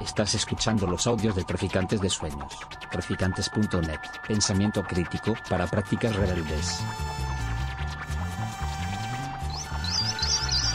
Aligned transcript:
Estás 0.00 0.34
escuchando 0.34 0.86
los 0.86 1.06
audios 1.06 1.34
de 1.36 1.44
Traficantes 1.44 2.00
de 2.00 2.10
Sueños. 2.10 2.52
Traficantes.net. 2.90 4.00
Pensamiento 4.26 4.82
crítico 4.82 5.34
para 5.48 5.66
prácticas 5.66 6.14
rebeldes. 6.16 6.80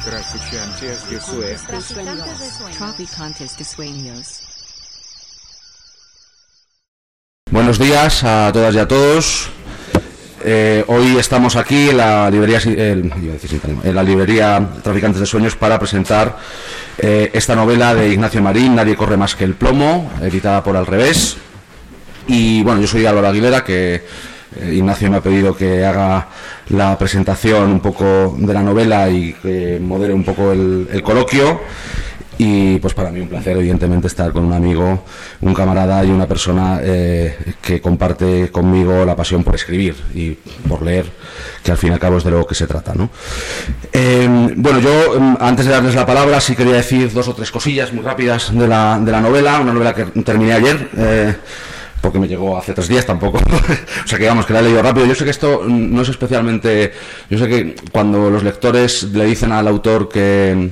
Traficantes 0.05 1.09
de 1.09 1.19
Sueños. 1.19 2.77
Traficantes 2.77 3.57
de 3.57 3.63
Sueños. 3.65 4.43
Buenos 7.51 7.79
días 7.79 8.23
a 8.23 8.51
todas 8.53 8.75
y 8.75 8.79
a 8.79 8.87
todos. 8.87 9.56
Eh, 10.49 10.81
hoy 10.87 11.17
estamos 11.17 11.57
aquí 11.57 11.89
en 11.89 11.97
la 11.97 12.31
librería, 12.31 12.61
en 12.63 13.93
la 13.93 14.01
librería 14.01 14.65
Traficantes 14.81 15.19
de 15.19 15.25
Sueños 15.25 15.57
para 15.57 15.77
presentar 15.77 16.37
eh, 16.97 17.31
esta 17.33 17.53
novela 17.53 17.93
de 17.93 18.07
Ignacio 18.13 18.41
Marín, 18.41 18.73
Nadie 18.73 18.95
corre 18.95 19.17
más 19.17 19.35
que 19.35 19.43
el 19.43 19.55
plomo, 19.55 20.09
editada 20.21 20.63
por 20.63 20.77
Al 20.77 20.85
Revés. 20.85 21.35
Y 22.27 22.63
bueno, 22.63 22.79
yo 22.79 22.87
soy 22.87 23.05
Álvaro 23.05 23.27
Aguilera, 23.27 23.65
que 23.65 23.95
eh, 23.95 24.73
Ignacio 24.73 25.11
me 25.11 25.17
ha 25.17 25.21
pedido 25.21 25.53
que 25.53 25.83
haga 25.83 26.29
la 26.69 26.97
presentación 26.97 27.69
un 27.69 27.81
poco 27.81 28.33
de 28.39 28.53
la 28.53 28.63
novela 28.63 29.09
y 29.09 29.33
que 29.33 29.81
modere 29.81 30.13
un 30.13 30.23
poco 30.23 30.53
el 30.53 31.01
coloquio. 31.03 31.59
Y 32.39 32.77
pues 32.79 32.93
para 32.93 33.09
mí 33.09 33.19
un 33.19 33.27
placer, 33.27 33.57
evidentemente, 33.57 34.07
estar 34.07 34.31
con 34.31 34.45
un 34.45 34.53
amigo, 34.53 35.03
un 35.41 35.53
camarada 35.53 36.03
y 36.05 36.11
una 36.11 36.27
persona 36.27 36.79
eh, 36.83 37.35
que 37.61 37.81
comparte 37.81 38.51
conmigo 38.51 39.03
la 39.05 39.15
pasión 39.15 39.43
por 39.43 39.55
escribir 39.55 39.95
y 40.13 40.31
por 40.67 40.83
leer, 40.83 41.05
que 41.63 41.71
al 41.71 41.77
fin 41.77 41.89
y 41.89 41.93
al 41.93 41.99
cabo 41.99 42.17
es 42.17 42.23
de 42.23 42.31
lo 42.31 42.45
que 42.45 42.53
se 42.53 42.67
trata. 42.67 42.93
¿no? 42.93 43.09
Eh, 43.91 44.27
bueno, 44.55 44.79
yo 44.79 45.15
em, 45.15 45.35
antes 45.39 45.65
de 45.65 45.71
darles 45.71 45.95
la 45.95 46.05
palabra 46.05 46.39
sí 46.39 46.55
quería 46.55 46.75
decir 46.75 47.11
dos 47.11 47.27
o 47.27 47.33
tres 47.33 47.49
cosillas 47.51 47.91
muy 47.91 48.03
rápidas 48.03 48.55
de 48.55 48.67
la, 48.67 48.99
de 48.99 49.11
la 49.11 49.21
novela, 49.21 49.59
una 49.59 49.73
novela 49.73 49.95
que 49.95 50.05
terminé 50.21 50.53
ayer. 50.53 50.89
eh, 50.95 51.35
porque 51.99 52.19
me 52.19 52.27
llegó 52.27 52.57
hace 52.57 52.73
tres 52.73 52.87
días 52.87 53.05
tampoco. 53.05 53.37
o 54.05 54.07
sea 54.07 54.17
que 54.17 54.23
digamos 54.23 54.45
que 54.45 54.53
la 54.53 54.59
he 54.59 54.63
leído 54.63 54.81
rápido. 54.81 55.05
Yo 55.07 55.15
sé 55.15 55.23
que 55.25 55.31
esto 55.31 55.63
no 55.67 56.03
es 56.03 56.09
especialmente. 56.09 56.93
Yo 57.29 57.37
sé 57.37 57.47
que 57.47 57.75
cuando 57.91 58.29
los 58.29 58.43
lectores 58.43 59.03
le 59.03 59.25
dicen 59.25 59.51
al 59.51 59.67
autor 59.67 60.07
que, 60.07 60.71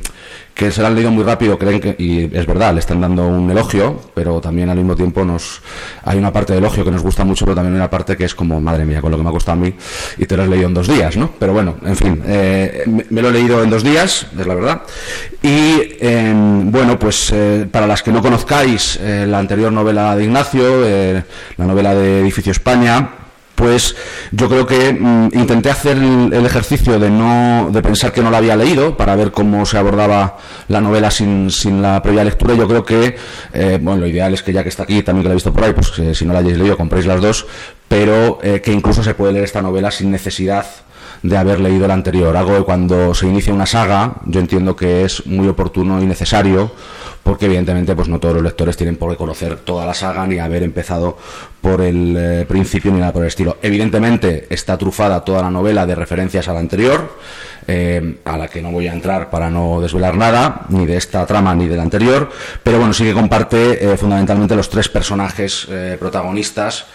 que 0.55 0.71
se 0.71 0.81
la 0.81 0.87
han 0.87 0.95
leído 0.95 1.11
muy 1.11 1.23
rápido, 1.23 1.59
creen 1.59 1.81
que. 1.81 1.95
Y 1.99 2.23
es 2.33 2.47
verdad, 2.47 2.73
le 2.73 2.79
están 2.79 3.01
dando 3.01 3.27
un 3.27 3.51
elogio, 3.51 3.99
pero 4.13 4.39
también 4.39 4.69
al 4.69 4.77
mismo 4.77 4.95
tiempo 4.95 5.25
nos 5.25 5.61
hay 6.03 6.17
una 6.17 6.31
parte 6.31 6.53
de 6.53 6.59
elogio 6.59 6.85
que 6.85 6.91
nos 6.91 7.03
gusta 7.03 7.25
mucho, 7.25 7.45
pero 7.45 7.55
también 7.55 7.73
hay 7.73 7.79
una 7.81 7.89
parte 7.89 8.15
que 8.15 8.23
es 8.23 8.33
como, 8.33 8.61
madre 8.61 8.85
mía, 8.85 9.01
con 9.01 9.11
lo 9.11 9.17
que 9.17 9.23
me 9.23 9.29
ha 9.29 9.33
costado 9.33 9.59
a 9.59 9.61
mí, 9.61 9.75
y 10.17 10.25
te 10.25 10.37
lo 10.37 10.43
has 10.43 10.49
leído 10.49 10.67
en 10.67 10.73
dos 10.73 10.87
días, 10.87 11.17
¿no? 11.17 11.31
Pero 11.37 11.51
bueno, 11.51 11.75
en 11.85 11.95
fin, 11.97 12.23
eh, 12.25 12.85
me, 13.09 13.21
lo 13.21 13.29
he 13.29 13.33
leído 13.33 13.61
en 13.61 13.69
dos 13.69 13.83
días, 13.83 14.27
es 14.39 14.47
la 14.47 14.55
verdad. 14.55 14.81
Y 15.41 15.97
eh, 15.99 16.33
bueno, 16.35 16.97
pues 16.97 17.31
eh, 17.33 17.67
para 17.69 17.85
las 17.85 18.01
que 18.01 18.13
no 18.13 18.21
conozcáis 18.21 18.97
eh, 19.01 19.25
la 19.27 19.39
anterior 19.39 19.73
novela 19.73 20.15
de 20.15 20.23
Ignacio, 20.23 20.85
la 21.57 21.65
novela 21.65 21.93
de 21.93 22.21
Edificio 22.21 22.53
España, 22.53 23.24
pues 23.55 23.95
yo 24.31 24.49
creo 24.49 24.65
que 24.65 24.93
mm, 24.93 25.29
intenté 25.33 25.69
hacer 25.69 25.97
el, 25.97 26.31
el 26.33 26.45
ejercicio 26.45 26.99
de 26.99 27.09
no 27.09 27.69
de 27.71 27.81
pensar 27.81 28.11
que 28.11 28.21
no 28.21 28.29
la 28.29 28.37
había 28.37 28.55
leído 28.55 28.95
para 28.97 29.15
ver 29.15 29.31
cómo 29.31 29.65
se 29.65 29.77
abordaba 29.77 30.37
la 30.67 30.81
novela 30.81 31.09
sin, 31.09 31.49
sin 31.49 31.81
la 31.81 32.01
previa 32.01 32.23
lectura. 32.23 32.53
Yo 32.53 32.67
creo 32.67 32.83
que 32.83 33.15
eh, 33.53 33.79
bueno 33.81 34.01
lo 34.01 34.07
ideal 34.07 34.33
es 34.33 34.43
que 34.43 34.53
ya 34.53 34.63
que 34.63 34.69
está 34.69 34.83
aquí 34.83 35.01
también 35.03 35.23
que 35.23 35.29
la 35.29 35.33
he 35.33 35.35
visto 35.35 35.53
por 35.53 35.63
ahí, 35.63 35.73
pues 35.73 35.91
que 35.91 36.13
si 36.13 36.25
no 36.25 36.33
la 36.33 36.39
hayáis 36.39 36.57
leído 36.57 36.77
compréis 36.77 37.05
las 37.05 37.21
dos, 37.21 37.47
pero 37.87 38.39
eh, 38.43 38.61
que 38.61 38.71
incluso 38.71 39.03
se 39.03 39.13
puede 39.13 39.33
leer 39.33 39.45
esta 39.45 39.61
novela 39.61 39.91
sin 39.91 40.11
necesidad 40.11 40.65
de 41.21 41.37
haber 41.37 41.59
leído 41.59 41.87
la 41.87 41.93
anterior. 41.93 42.35
Algo 42.35 42.57
que 42.57 42.63
cuando 42.63 43.13
se 43.13 43.27
inicia 43.27 43.53
una 43.53 43.65
saga, 43.65 44.15
yo 44.25 44.39
entiendo 44.39 44.75
que 44.75 45.05
es 45.05 45.25
muy 45.25 45.47
oportuno 45.47 46.01
y 46.01 46.05
necesario, 46.05 46.71
porque 47.25 47.47
evidentemente 47.47 47.95
pues 47.95 48.07
no 48.07 48.19
todos 48.19 48.35
los 48.35 48.43
lectores 48.43 48.77
tienen 48.77 48.97
por 48.97 49.09
qué 49.09 49.17
conocer 49.17 49.55
toda 49.55 49.83
la 49.83 49.95
saga 49.95 50.27
ni 50.27 50.37
haber 50.37 50.61
empezado 50.61 51.17
por 51.59 51.81
el 51.81 52.15
eh, 52.15 52.45
principio 52.47 52.91
ni 52.91 52.99
nada 52.99 53.11
por 53.11 53.23
el 53.23 53.29
estilo. 53.29 53.57
Evidentemente 53.63 54.45
está 54.51 54.77
trufada 54.77 55.25
toda 55.25 55.41
la 55.41 55.49
novela 55.49 55.87
de 55.87 55.95
referencias 55.95 56.47
a 56.47 56.53
la 56.53 56.59
anterior, 56.59 57.17
eh, 57.67 58.17
a 58.25 58.37
la 58.37 58.47
que 58.47 58.61
no 58.61 58.69
voy 58.69 58.87
a 58.87 58.93
entrar 58.93 59.31
para 59.31 59.49
no 59.49 59.81
desvelar 59.81 60.15
nada, 60.15 60.67
ni 60.69 60.85
de 60.85 60.97
esta 60.97 61.25
trama 61.25 61.55
ni 61.55 61.67
de 61.67 61.75
la 61.75 61.81
anterior, 61.81 62.29
pero 62.61 62.77
bueno, 62.77 62.93
sí 62.93 63.03
que 63.03 63.13
comparte 63.13 63.83
eh, 63.83 63.97
fundamentalmente 63.97 64.55
los 64.55 64.69
tres 64.69 64.87
personajes 64.87 65.67
protagonistas, 65.99 66.85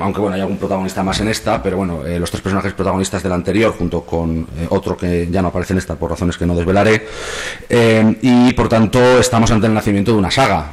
aunque 0.00 0.20
bueno, 0.20 0.34
hay 0.34 0.40
algún 0.40 0.56
protagonista 0.56 1.04
más 1.04 1.20
en 1.20 1.28
esta, 1.28 1.62
pero 1.62 1.76
bueno, 1.76 2.00
los 2.02 2.30
tres 2.30 2.42
personajes 2.42 2.72
protagonistas 2.72 3.22
de 3.22 3.28
la 3.28 3.36
anterior, 3.36 3.72
junto 3.78 4.02
con 4.02 4.46
otro 4.70 4.96
que 4.96 5.28
ya 5.30 5.40
no 5.40 5.48
aparece 5.48 5.74
en 5.74 5.78
esta 5.78 5.94
por 5.94 6.10
razones 6.10 6.36
que 6.36 6.46
no 6.46 6.56
desvelaré, 6.56 7.06
y 8.20 8.52
por 8.54 8.68
tanto 8.68 9.20
estamos 9.20 9.51
ante 9.54 9.66
el 9.66 9.74
nacimiento 9.74 10.12
de 10.12 10.18
una 10.18 10.30
saga, 10.30 10.72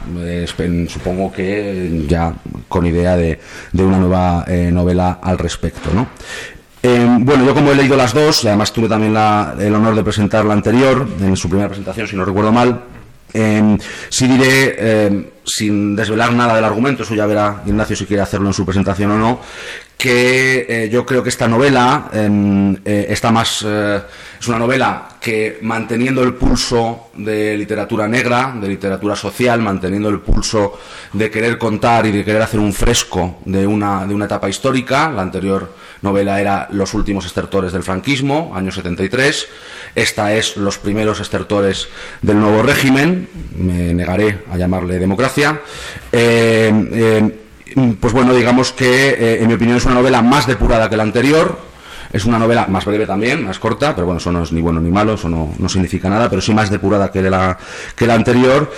supongo 0.88 1.32
que 1.32 2.06
ya 2.08 2.34
con 2.68 2.86
idea 2.86 3.16
de, 3.16 3.40
de 3.72 3.84
una 3.84 3.98
nueva 3.98 4.46
eh, 4.48 4.70
novela 4.72 5.20
al 5.22 5.38
respecto, 5.38 5.90
¿no? 5.94 6.08
Eh, 6.82 7.06
bueno, 7.20 7.46
yo 7.46 7.54
como 7.54 7.72
he 7.72 7.76
leído 7.76 7.98
las 7.98 8.14
dos, 8.14 8.46
además 8.46 8.72
tuve 8.72 8.88
también 8.88 9.12
el 9.12 9.76
honor 9.76 9.96
de 9.96 10.04
presentar 10.04 10.46
la 10.46 10.54
anterior, 10.54 11.08
en 11.22 11.36
su 11.36 11.50
primera 11.50 11.68
presentación, 11.68 12.08
si 12.08 12.16
no 12.16 12.24
recuerdo 12.24 12.54
mal, 12.54 12.84
eh, 13.34 13.78
sí 14.10 14.28
diré, 14.28 14.76
eh, 14.78 15.32
sin 15.44 15.96
desvelar 15.96 16.32
nada 16.34 16.56
del 16.56 16.64
argumento, 16.64 17.04
eso 17.04 17.16
ya 17.16 17.26
verá 17.26 17.62
Ignacio 17.66 17.96
si 17.96 18.06
quiere 18.06 18.24
hacerlo 18.24 18.48
en 18.48 18.54
su 18.54 18.66
presentación 18.66 19.12
o 19.12 19.18
no, 19.18 19.42
que 20.00 20.66
eh, 20.70 20.90
yo 20.90 21.06
creo 21.06 21.22
que 21.22 21.28
esta 21.28 21.46
novela 21.46 22.10
eh, 22.14 22.78
eh, 22.86 23.08
está 23.10 23.34
más 23.34 23.66
eh, 23.68 24.02
es 24.40 24.48
una 24.48 24.58
novela 24.58 25.10
que 25.20 25.60
manteniendo 25.62 26.24
el 26.24 26.36
pulso 26.36 27.10
de 27.16 27.58
literatura 27.58 28.08
negra, 28.08 28.56
de 28.62 28.70
literatura 28.70 29.18
social, 29.18 29.62
manteniendo 29.62 30.08
el 30.08 30.22
pulso 30.22 30.80
de 31.12 31.30
querer 31.30 31.58
contar 31.58 32.06
y 32.06 32.14
de 32.14 32.24
querer 32.24 32.42
hacer 32.42 32.62
un 32.62 32.72
fresco 32.72 33.40
de 33.44 33.68
una, 33.68 34.08
de 34.08 34.14
una 34.16 34.24
etapa 34.24 34.48
histórica, 34.48 35.12
la 35.12 35.22
anterior 35.22 35.76
novela 36.02 36.40
era 36.40 36.70
Los 36.72 36.94
últimos 36.94 37.26
estertores 37.26 37.74
del 37.74 37.84
franquismo, 37.84 38.54
año 38.56 38.72
73, 38.72 39.48
esta 39.96 40.34
es 40.34 40.56
Los 40.56 40.78
primeros 40.78 41.20
estertores 41.20 41.90
del 42.22 42.40
nuevo 42.40 42.64
régimen, 42.64 43.28
me 43.58 43.94
negaré 43.94 44.46
a 44.50 44.56
llamarle 44.56 44.98
democracia. 44.98 45.60
Eh, 47.76 47.96
pues 48.00 48.14
bueno, 48.14 48.34
digamos 48.34 48.72
que 48.72 49.10
eh, 49.10 49.42
en 49.42 49.48
mi 49.48 49.54
opinión 49.54 49.78
es 49.78 49.86
una 49.86 49.96
novela 49.96 50.22
más 50.22 50.48
depurada 50.48 50.90
que 50.90 50.98
la 50.98 51.04
anterior. 51.04 51.70
Es 52.12 52.26
una 52.26 52.40
novela 52.40 52.66
más 52.68 52.86
breve 52.86 53.06
también, 53.06 53.46
más 53.46 53.60
corta, 53.60 53.94
pero 53.94 54.08
bueno, 54.08 54.18
eso 54.18 54.32
no 54.32 54.42
es 54.42 54.52
ni 54.52 54.62
bueno 54.62 54.82
ni 54.82 54.90
malo, 54.90 55.14
eso 55.14 55.30
no, 55.30 55.54
no 55.60 55.70
significa 55.70 56.10
nada, 56.10 56.28
pero 56.28 56.42
sí 56.42 56.54
más 56.56 56.72
depurada 56.72 57.12
que 57.12 57.22
la, 57.22 57.58
que 57.96 58.08
la 58.08 58.16
anterior. 58.16 58.72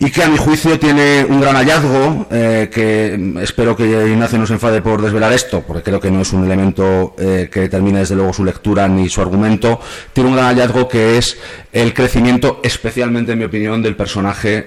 Y 0.00 0.10
que 0.10 0.24
a 0.24 0.28
mi 0.28 0.36
juicio 0.36 0.76
tiene 0.76 1.24
un 1.28 1.40
gran 1.40 1.54
hallazgo, 1.54 2.26
eh, 2.32 2.68
que 2.72 3.16
mm, 3.16 3.38
espero 3.38 3.76
que 3.76 3.84
Ignacio 3.84 4.40
no 4.40 4.46
se 4.46 4.54
enfade 4.54 4.82
por 4.82 5.00
desvelar 5.00 5.32
esto, 5.32 5.60
porque 5.60 5.84
creo 5.84 6.00
que 6.00 6.10
no 6.10 6.20
es 6.22 6.32
un 6.32 6.44
elemento 6.44 7.14
eh, 7.16 7.48
que 7.52 7.60
determine 7.60 8.00
desde 8.00 8.16
luego 8.16 8.32
su 8.32 8.44
lectura 8.44 8.88
ni 8.88 9.08
su 9.08 9.20
argumento. 9.20 9.80
Tiene 10.12 10.30
un 10.30 10.36
gran 10.36 10.48
hallazgo 10.48 10.88
que 10.88 11.16
es 11.16 11.38
el 11.72 11.94
crecimiento, 11.94 12.60
especialmente 12.64 13.32
en 13.32 13.38
mi 13.38 13.44
opinión, 13.44 13.82
del 13.82 13.94
personaje. 13.94 14.66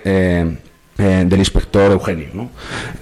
Eh, 0.98 1.24
del 1.28 1.40
inspector 1.40 1.92
Eugenio. 1.92 2.50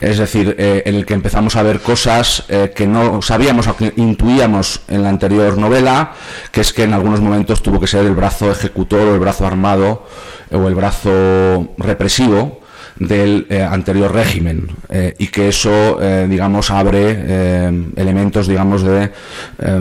Es 0.01 0.17
decir, 0.17 0.55
eh, 0.57 0.83
en 0.85 0.95
el 0.95 1.05
que 1.05 1.13
empezamos 1.13 1.55
a 1.55 1.63
ver 1.63 1.79
cosas 1.79 2.43
eh, 2.49 2.73
que 2.75 2.87
no 2.87 3.21
sabíamos 3.21 3.67
o 3.67 3.75
que 3.77 3.93
intuíamos 3.95 4.81
en 4.87 5.03
la 5.03 5.09
anterior 5.09 5.57
novela, 5.57 6.13
que 6.51 6.61
es 6.61 6.73
que 6.73 6.83
en 6.83 6.93
algunos 6.93 7.21
momentos 7.21 7.63
tuvo 7.63 7.79
que 7.79 7.87
ser 7.87 8.05
el 8.05 8.13
brazo 8.13 8.51
ejecutor 8.51 9.07
o 9.07 9.13
el 9.13 9.19
brazo 9.19 9.47
armado 9.47 10.05
o 10.51 10.67
el 10.67 10.75
brazo 10.75 11.73
represivo 11.77 12.64
del 12.97 13.45
eh, 13.49 13.61
anterior 13.61 14.13
régimen 14.13 14.67
eh, 14.89 15.13
y 15.17 15.27
que 15.27 15.49
eso 15.49 16.01
eh, 16.01 16.27
digamos 16.29 16.71
abre 16.71 17.65
elementos 17.95 18.47
digamos 18.47 18.83
de 18.83 19.11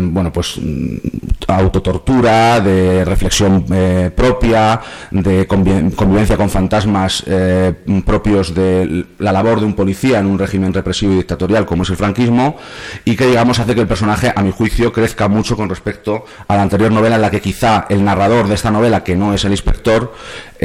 bueno 0.00 0.32
pues 0.32 0.58
mm, 0.60 0.96
autotortura 1.48 2.60
de 2.60 3.04
reflexión 3.04 3.64
propia 4.16 4.80
de 5.10 5.46
convi- 5.46 5.94
convivencia 5.94 6.36
con 6.36 6.50
fantasmas 6.50 7.24
propios 8.04 8.54
de 8.54 9.04
la 9.18 9.32
labor 9.32 9.60
de 9.60 9.66
un 9.66 9.74
policía 9.74 10.18
en 10.18 10.26
un 10.26 10.38
régimen 10.38 10.72
represivo 10.72 11.12
y 11.12 11.16
dictatorial 11.16 11.66
como 11.66 11.82
es 11.82 11.90
el 11.90 11.96
franquismo 11.96 12.56
y 13.04 13.16
que 13.16 13.26
digamos 13.26 13.58
hace 13.58 13.74
que 13.74 13.80
el 13.82 13.86
personaje 13.88 14.32
a 14.34 14.42
mi 14.42 14.50
juicio 14.50 14.92
crezca 14.92 15.28
mucho 15.28 15.56
con 15.56 15.68
respecto 15.68 16.24
a 16.48 16.56
la 16.56 16.62
anterior 16.62 16.90
novela 16.90 17.16
en 17.16 17.22
la 17.22 17.30
que 17.30 17.40
quizá 17.40 17.86
el 17.88 18.04
narrador 18.04 18.48
de 18.48 18.54
esta 18.54 18.70
novela 18.70 19.04
que 19.04 19.16
no 19.16 19.34
es 19.34 19.44
el 19.44 19.52
inspector 19.52 20.12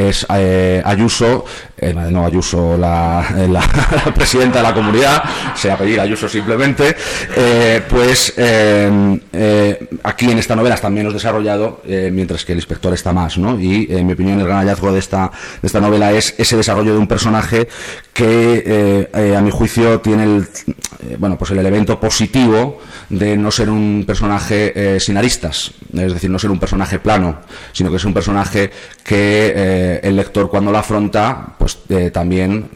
es 0.07 0.25
eh, 0.33 0.81
Ayuso, 0.85 1.43
eh, 1.77 1.93
no 1.93 2.25
Ayuso, 2.25 2.77
la, 2.77 3.25
la- 3.35 3.59
la 4.05 4.13
presidenta 4.13 4.59
de 4.59 4.63
la 4.63 4.73
comunidad, 4.73 5.23
se 5.55 5.69
apellida 5.71 6.03
Ayuso 6.03 6.29
simplemente, 6.29 6.95
eh, 7.35 7.81
pues 7.89 8.33
eh, 8.37 9.19
eh, 9.33 9.89
aquí 10.03 10.31
en 10.31 10.37
esta 10.39 10.55
novela 10.55 10.75
está 10.75 10.89
menos 10.89 11.13
desarrollado, 11.13 11.81
eh, 11.85 12.09
mientras 12.13 12.45
que 12.45 12.53
el 12.53 12.59
inspector 12.59 12.93
está 12.93 13.11
más, 13.11 13.37
¿no? 13.37 13.59
Y 13.59 13.87
en 13.89 14.05
mi 14.07 14.13
opinión 14.13 14.39
el 14.39 14.45
gran 14.45 14.59
hallazgo 14.59 14.91
de 14.93 14.99
esta, 14.99 15.31
de 15.61 15.65
esta 15.65 15.79
novela 15.81 16.11
es 16.11 16.35
ese 16.37 16.55
desarrollo 16.55 16.93
de 16.93 16.99
un 16.99 17.07
personaje 17.07 17.67
que 18.13 18.63
eh, 18.65 19.09
eh, 19.13 19.35
a 19.35 19.41
mi 19.41 19.51
juicio 19.51 20.01
tiene 20.01 20.23
el, 20.23 20.47
eh, 21.03 21.15
bueno, 21.17 21.37
pues 21.37 21.51
el 21.51 21.59
elemento 21.59 21.99
positivo 21.99 22.79
de 23.09 23.37
no 23.37 23.49
ser 23.51 23.69
un 23.69 24.03
personaje 24.05 24.99
sin 24.99 25.17
aristas, 25.17 25.71
es 25.93 26.13
decir, 26.13 26.29
no 26.29 26.37
ser 26.37 26.51
un 26.51 26.59
personaje 26.59 26.99
plano, 26.99 27.39
sino 27.71 27.89
que 27.89 27.95
es 27.95 28.05
un 28.05 28.13
personaje 28.13 28.69
que 29.03 29.99
el 30.03 30.15
lector 30.15 30.49
cuando 30.49 30.71
lo 30.71 30.77
afronta, 30.77 31.55
pues 31.57 31.79
también 32.13 32.69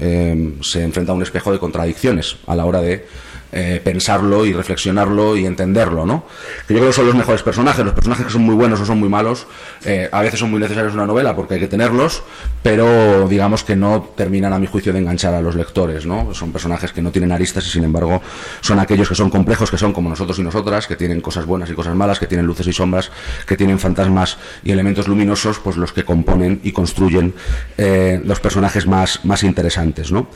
se 0.61 0.83
enfrenta 0.83 1.11
a 1.11 1.15
un 1.15 1.21
espejo 1.21 1.51
de 1.51 1.59
contradicciones 1.59 2.37
a 2.47 2.55
la 2.55 2.65
hora 2.65 2.81
de 2.81 3.05
eh, 3.55 3.79
pensarlo 3.83 4.45
y 4.45 4.53
reflexionarlo 4.53 5.37
y 5.37 5.45
entenderlo, 5.45 6.07
¿no? 6.07 6.25
Que 6.67 6.73
yo 6.73 6.79
creo 6.79 6.89
que 6.89 6.95
son 6.95 7.05
los 7.05 7.15
mejores 7.15 7.43
personajes, 7.43 7.85
los 7.85 7.93
personajes 7.93 8.25
que 8.25 8.31
son 8.31 8.41
muy 8.41 8.55
buenos 8.55 8.81
o 8.81 8.85
son 8.85 8.99
muy 8.99 9.09
malos, 9.09 9.45
eh, 9.85 10.09
a 10.11 10.21
veces 10.21 10.39
son 10.39 10.49
muy 10.49 10.59
necesarios 10.59 10.93
en 10.93 10.99
una 10.99 11.07
novela 11.07 11.35
porque 11.35 11.53
hay 11.53 11.59
que 11.59 11.67
tenerlos, 11.67 12.23
pero 12.63 13.27
digamos 13.27 13.63
que 13.63 13.75
no 13.75 14.09
terminan 14.15 14.53
a 14.53 14.59
mi 14.59 14.65
juicio 14.65 14.91
de 14.91 14.99
enganchar 14.99 15.35
a 15.35 15.41
los 15.41 15.53
lectores, 15.53 16.05
¿no? 16.07 16.33
Son 16.33 16.51
personajes 16.51 16.91
que 16.91 17.03
no 17.03 17.11
tienen 17.11 17.31
aristas 17.31 17.67
y 17.67 17.69
sin 17.69 17.83
embargo 17.83 18.23
son 18.61 18.79
aquellos 18.79 19.07
que 19.07 19.13
son 19.13 19.29
complejos, 19.29 19.69
que 19.69 19.77
son 19.77 19.93
como 19.93 20.09
nosotros 20.09 20.39
y 20.39 20.41
nosotras, 20.41 20.87
que 20.87 20.95
tienen 20.95 21.21
cosas 21.21 21.45
buenas 21.45 21.69
y 21.69 21.73
cosas 21.73 21.95
malas, 21.95 22.19
que 22.19 22.25
tienen 22.25 22.47
luces 22.47 22.65
y 22.65 22.73
sombras, 22.73 23.11
que 23.45 23.55
tienen 23.55 23.77
fantasmas 23.77 24.37
y 24.63 24.71
elementos 24.71 25.07
luminosos, 25.07 25.59
pues 25.59 25.77
los 25.77 25.93
que 25.93 26.03
componen 26.03 26.59
y 26.63 26.71
construyen 26.71 27.35
eh, 27.77 28.19
los 28.25 28.39
personajes 28.39 28.87
más, 28.87 29.23
más 29.25 29.43
interesantes, 29.43 30.11
¿no? 30.11 30.27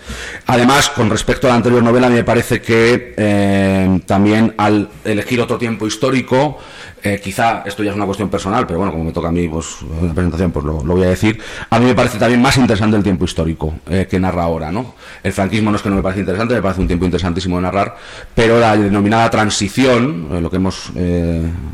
Además, 0.45 0.89
con 0.89 1.09
respecto 1.09 1.47
a 1.47 1.49
la 1.49 1.55
anterior 1.55 1.81
novela, 1.81 2.09
me 2.09 2.23
parece 2.23 2.61
que 2.61 3.06
eh, 3.17 3.99
también 4.05 4.53
al 4.57 4.89
elegir 5.05 5.39
otro 5.39 5.57
tiempo 5.57 5.87
histórico, 5.87 6.59
eh, 7.03 7.21
quizá 7.23 7.61
esto 7.65 7.83
ya 7.83 7.91
es 7.91 7.95
una 7.95 8.05
cuestión 8.05 8.27
personal, 8.27 8.65
pero 8.65 8.79
bueno, 8.79 8.91
como 8.91 9.03
me 9.03 9.11
toca 9.11 9.27
a 9.27 9.31
mí 9.31 9.47
pues, 9.47 9.77
la 10.01 10.13
presentación, 10.13 10.51
pues 10.51 10.65
lo, 10.65 10.81
voy 10.81 11.03
a 11.03 11.09
decir. 11.09 11.39
A 11.69 11.79
mí 11.79 11.85
me 11.85 11.93
parece 11.93 12.17
también 12.17 12.41
más 12.41 12.57
interesante 12.57 12.97
el 12.97 13.03
tiempo 13.03 13.25
histórico 13.25 13.75
eh, 13.87 14.07
que 14.09 14.19
narra 14.19 14.43
ahora, 14.43 14.71
¿no? 14.71 14.95
El 15.21 15.31
franquismo 15.31 15.69
no 15.69 15.77
es 15.77 15.83
que 15.83 15.89
no 15.89 15.95
me 15.95 16.01
parece 16.01 16.21
interesante, 16.21 16.55
me 16.55 16.61
parece 16.61 16.81
un 16.81 16.87
tiempo 16.87 17.05
interesantísimo 17.05 17.57
de 17.57 17.61
narrar, 17.61 17.95
pero 18.33 18.59
la 18.59 18.75
denominada 18.75 19.29
transición, 19.29 20.41
lo 20.41 20.49
que 20.49 20.55
hemos, 20.55 20.91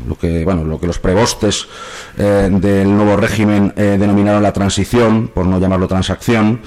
lo 0.08 0.16
que, 0.16 0.44
bueno, 0.44 0.64
lo 0.64 0.78
que 0.78 0.86
los 0.86 0.98
prebostes 0.98 1.66
del 2.16 2.96
nuevo 2.96 3.16
régimen 3.16 3.72
denominaron 3.76 4.42
la 4.42 4.52
transición, 4.52 5.28
por 5.28 5.46
no 5.46 5.58
llamarlo 5.58 5.86
transacción, 5.86 6.60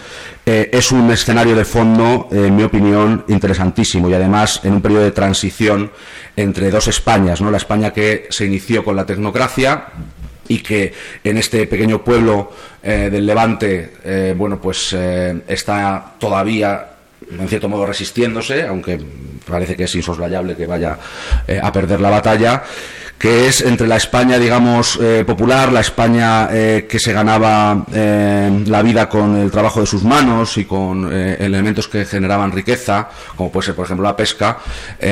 es 0.45 0.91
un 0.91 1.09
escenario 1.11 1.55
de 1.55 1.65
fondo, 1.65 2.27
en 2.31 2.55
mi 2.55 2.63
opinión, 2.63 3.25
interesantísimo 3.27 4.09
y 4.09 4.13
además 4.13 4.61
en 4.63 4.73
un 4.73 4.81
periodo 4.81 5.03
de 5.03 5.11
transición 5.11 5.91
entre 6.37 6.69
dos 6.69 6.87
Españas, 6.87 7.41
¿no? 7.41 7.51
La 7.51 7.57
España 7.57 7.91
que 7.91 8.27
se 8.29 8.45
inició 8.45 8.85
con 8.85 8.95
la 8.95 9.05
tecnocracia 9.05 9.87
y 10.47 10.59
que 10.59 10.93
en 11.23 11.37
este 11.37 11.67
pequeño 11.67 12.03
pueblo 12.03 12.53
eh, 12.81 13.09
del 13.11 13.25
Levante, 13.25 13.93
eh, 14.03 14.33
bueno, 14.37 14.61
pues 14.61 14.93
eh, 14.93 15.41
está 15.47 16.13
todavía 16.19 16.91
en 17.31 17.47
cierto 17.47 17.69
modo 17.69 17.85
resistiéndose, 17.85 18.65
aunque 18.65 18.99
parece 19.47 19.75
que 19.75 19.83
es 19.83 19.95
insoslayable 19.95 20.55
que 20.55 20.65
vaya 20.65 20.97
a 21.61 21.71
perder 21.71 22.01
la 22.01 22.09
batalla 22.09 22.63
que 23.17 23.47
es 23.47 23.61
entre 23.61 23.87
la 23.87 23.97
España, 23.97 24.37
digamos, 24.37 24.99
eh, 25.01 25.23
popular, 25.25 25.71
la 25.71 25.79
España 25.79 26.49
eh, 26.51 26.85
que 26.87 26.99
se 26.99 27.13
ganaba 27.13 27.85
eh, 27.91 28.63
la 28.67 28.81
vida 28.83 29.09
con 29.09 29.35
el 29.37 29.49
trabajo 29.49 29.81
de 29.81 29.87
sus 29.87 30.03
manos 30.03 30.57
y 30.57 30.65
con 30.65 31.11
elementos 31.11 31.87
que 31.87 32.05
generaban 32.05 32.51
riqueza, 32.51 33.09
como 33.35 33.51
puede 33.51 33.67
ser, 33.67 33.75
por 33.75 33.85
ejemplo, 33.85 34.03
la 34.03 34.15
pesca, 34.15 34.59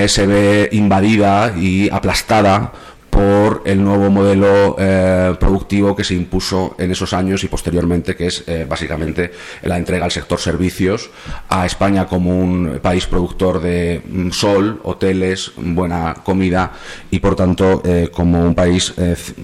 se 0.07 0.27
ve 0.27 0.69
invadida 0.71 1.53
y 1.57 1.89
aplastada 1.89 2.71
por 3.15 3.61
el 3.63 3.81
nuevo 3.81 4.09
modelo 4.09 4.75
eh, 4.77 5.33
productivo 5.39 5.95
que 5.95 6.03
se 6.03 6.15
impuso 6.15 6.75
en 6.77 6.91
esos 6.91 7.13
años 7.13 7.45
y 7.45 7.47
posteriormente, 7.47 8.13
que 8.13 8.27
es 8.27 8.43
eh, 8.45 8.65
básicamente 8.67 9.31
la 9.63 9.77
entrega 9.77 10.03
al 10.03 10.11
sector 10.11 10.37
servicios 10.37 11.09
a 11.47 11.65
España 11.65 12.07
como 12.07 12.37
un 12.37 12.79
país 12.81 13.05
productor 13.05 13.61
de 13.61 14.01
mm, 14.05 14.31
sol, 14.31 14.81
hoteles, 14.83 15.53
buena 15.55 16.13
comida 16.25 16.73
y 17.09 17.19
por 17.19 17.37
tanto 17.37 17.81
eh, 17.85 18.09
como 18.11 18.43
un 18.43 18.53
país 18.53 18.93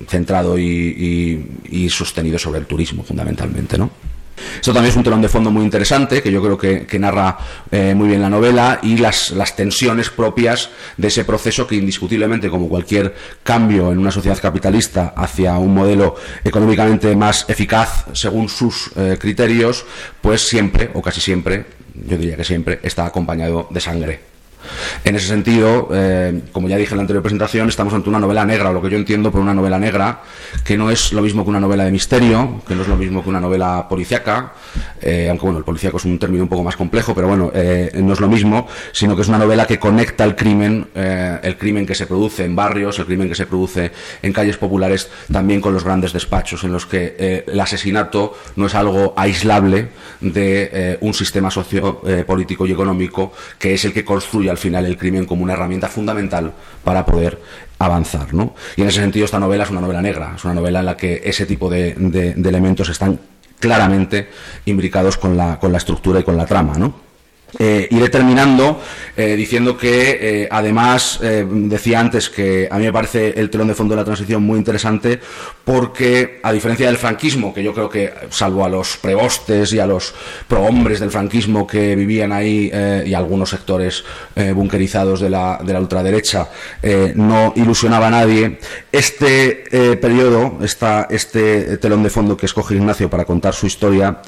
centrado 0.07 0.57
y, 0.57 1.47
y, 1.69 1.89
sostenido 1.89 2.37
sobre 2.37 2.59
el 2.59 2.65
turismo 2.65 3.03
fundamentalmente, 3.03 3.77
¿no? 3.77 4.10
Esto 4.55 4.73
también 4.73 4.91
es 4.91 4.97
un 4.97 5.03
telón 5.03 5.21
de 5.21 5.29
fondo 5.29 5.51
muy 5.51 5.63
interesante, 5.63 6.21
que 6.21 6.31
yo 6.31 6.41
creo 6.41 6.57
que, 6.57 6.99
narra 6.99 7.37
eh, 7.71 7.93
muy 7.95 8.09
bien 8.09 8.21
la 8.21 8.29
novela, 8.29 8.79
y 8.83 8.97
las, 8.97 9.33
tensiones 9.55 10.09
propias 10.09 10.69
de 10.97 11.07
ese 11.07 11.25
proceso 11.25 11.67
que 11.67 11.75
indiscutiblemente, 11.75 12.49
como 12.49 12.69
cualquier 12.69 13.13
cambio 13.43 13.91
en 13.91 13.97
una 13.97 14.11
sociedad 14.11 14.39
capitalista 14.41 15.13
hacia 15.15 15.57
un 15.57 15.73
modelo 15.73 16.15
económicamente 16.43 17.15
más 17.15 17.45
eficaz 17.47 18.05
según 18.13 18.49
sus 18.49 18.91
eh, 18.95 19.17
criterios, 19.19 19.85
pues 20.21 20.47
siempre, 20.47 20.89
o 20.93 21.01
casi 21.01 21.21
siempre, 21.21 21.65
yo 21.93 22.17
diría 22.17 22.37
que 22.37 22.45
siempre, 22.45 22.79
está 22.83 23.05
acompañado 23.05 23.67
de 23.69 23.79
sangre. 23.79 24.30
En 25.03 25.15
ese 25.15 25.27
sentido, 25.27 25.89
eh, 25.93 26.41
como 26.51 26.69
ya 26.69 26.77
dije 26.77 26.91
en 26.91 26.97
la 26.97 27.01
anterior 27.01 27.23
presentación, 27.23 27.69
estamos 27.69 27.93
ante 27.93 28.09
una 28.09 28.19
novela 28.19 28.45
negra, 28.45 28.71
lo 28.71 28.81
que 28.81 28.89
yo 28.89 28.97
entiendo 28.97 29.31
por 29.31 29.41
una 29.41 29.53
novela 29.53 29.79
negra, 29.79 30.21
que 30.63 30.77
no 30.77 30.91
es 30.91 31.11
lo 31.13 31.21
mismo 31.21 31.43
que 31.43 31.49
una 31.49 31.59
novela 31.59 31.85
de 31.85 31.91
misterio, 31.91 32.61
que 32.67 32.75
no 32.75 32.83
es 32.83 32.87
lo 32.87 32.95
mismo 32.95 33.23
que 33.23 33.29
una 33.29 33.39
novela 33.39 33.87
policíaca, 33.89 34.53
eh, 35.01 35.27
aunque 35.29 35.43
bueno, 35.43 35.57
el 35.57 35.63
policíaco 35.63 35.97
es 35.97 36.05
un 36.05 36.19
término 36.19 36.43
un 36.43 36.49
poco 36.49 36.63
más 36.63 36.75
complejo, 36.75 37.15
pero 37.15 37.27
bueno, 37.27 37.51
eh, 37.53 37.91
no 37.95 38.13
es 38.13 38.19
lo 38.19 38.27
mismo, 38.27 38.67
sino 38.91 39.15
que 39.15 39.23
es 39.23 39.27
una 39.27 39.39
novela 39.39 39.65
que 39.65 39.79
conecta 39.79 40.23
el 40.23 40.35
crimen, 40.35 40.87
el 40.93 41.57
crimen 41.57 41.85
que 41.85 41.95
se 41.95 42.05
produce 42.05 42.45
en 42.45 42.55
barrios, 42.55 42.99
el 42.99 43.05
crimen 43.05 43.27
que 43.27 43.35
se 43.35 43.47
produce 43.47 43.91
en 44.21 44.33
calles 44.33 44.57
populares, 44.57 45.09
también 45.31 45.61
con 45.61 45.73
los 45.73 45.83
grandes 45.83 46.13
despachos, 46.13 46.63
en 46.63 46.71
los 46.71 46.85
que 46.85 47.43
el 47.47 47.59
asesinato 47.59 48.37
no 48.55 48.67
es 48.67 48.75
algo 48.75 49.13
aislable 49.17 49.89
de 50.19 50.97
un 51.01 51.13
sistema 51.13 51.49
sociopolítico 51.49 52.65
y 52.65 52.71
económico 52.71 53.33
que 53.57 53.73
es 53.73 53.85
el 53.85 53.93
que 53.93 54.05
construye 54.05 54.50
al 54.51 54.57
final 54.57 54.85
el 54.85 54.97
crimen 54.97 55.25
como 55.25 55.43
una 55.43 55.53
herramienta 55.53 55.87
fundamental 55.87 56.53
para 56.83 57.05
poder 57.05 57.39
avanzar. 57.79 58.33
¿no? 58.33 58.55
Y 58.75 58.81
en 58.81 58.87
ese 58.87 59.01
sentido 59.01 59.25
esta 59.25 59.39
novela 59.39 59.63
es 59.63 59.69
una 59.71 59.81
novela 59.81 60.01
negra, 60.01 60.33
es 60.35 60.45
una 60.45 60.53
novela 60.53 60.79
en 60.79 60.85
la 60.85 60.97
que 60.97 61.21
ese 61.23 61.45
tipo 61.45 61.69
de, 61.69 61.91
elementos 62.43 62.89
están 62.89 63.19
claramente 63.59 64.29
imbricados 64.65 65.17
con 65.17 65.35
la, 65.37 65.59
con 65.59 65.71
la 65.71 65.77
estructura 65.77 66.19
y 66.19 66.23
con 66.23 66.37
la 66.37 66.45
trama. 66.45 66.77
¿no? 66.77 67.10
Eh, 67.59 67.87
iré 67.91 68.07
terminando 68.07 68.81
eh, 69.17 69.35
diciendo 69.35 69.77
que 69.77 70.17
eh, 70.21 70.47
además 70.49 71.19
decía 71.21 71.99
antes 71.99 72.29
que 72.29 72.69
a 72.71 72.77
mí 72.77 72.85
me 72.85 72.93
parece 72.93 73.37
el 73.37 73.49
telón 73.49 73.67
de 73.67 73.75
fondo 73.75 73.93
de 73.93 73.99
la 73.99 74.05
transición 74.05 74.41
muy 74.41 74.57
interesante 74.57 75.19
porque 75.65 76.39
a 76.43 76.51
diferencia 76.53 76.87
del 76.87 76.97
franquismo 76.97 77.53
que 77.53 77.61
yo 77.61 77.73
creo 77.73 77.89
que 77.89 78.13
salvo 78.29 78.63
a 78.63 78.69
los 78.69 78.95
prebostes 78.97 79.73
y 79.73 79.79
a 79.79 79.85
los 79.85 80.13
prohombres 80.47 81.01
del 81.01 81.11
franquismo 81.11 81.67
que 81.67 81.95
vivían 81.95 82.31
ahí 82.31 82.71
y 83.05 83.13
algunos 83.13 83.49
sectores 83.49 84.03
bunkerizados 84.55 85.19
de 85.19 85.29
la, 85.29 85.59
de 85.63 85.73
la 85.73 85.79
ultraderecha 85.79 86.47
no 87.15 87.53
ilusionaba 87.55 88.07
a 88.07 88.11
nadie 88.11 88.59
este 88.91 89.97
periodo 90.01 90.59
esta, 90.63 91.07
este 91.09 91.77
telón 91.77 92.03
de 92.03 92.09
fondo 92.09 92.37
que 92.37 92.45
escoge 92.45 92.75
Ignacio 92.75 93.09
para 93.09 93.25
contar 93.25 93.53
su 93.53 93.67
historia 93.67 94.21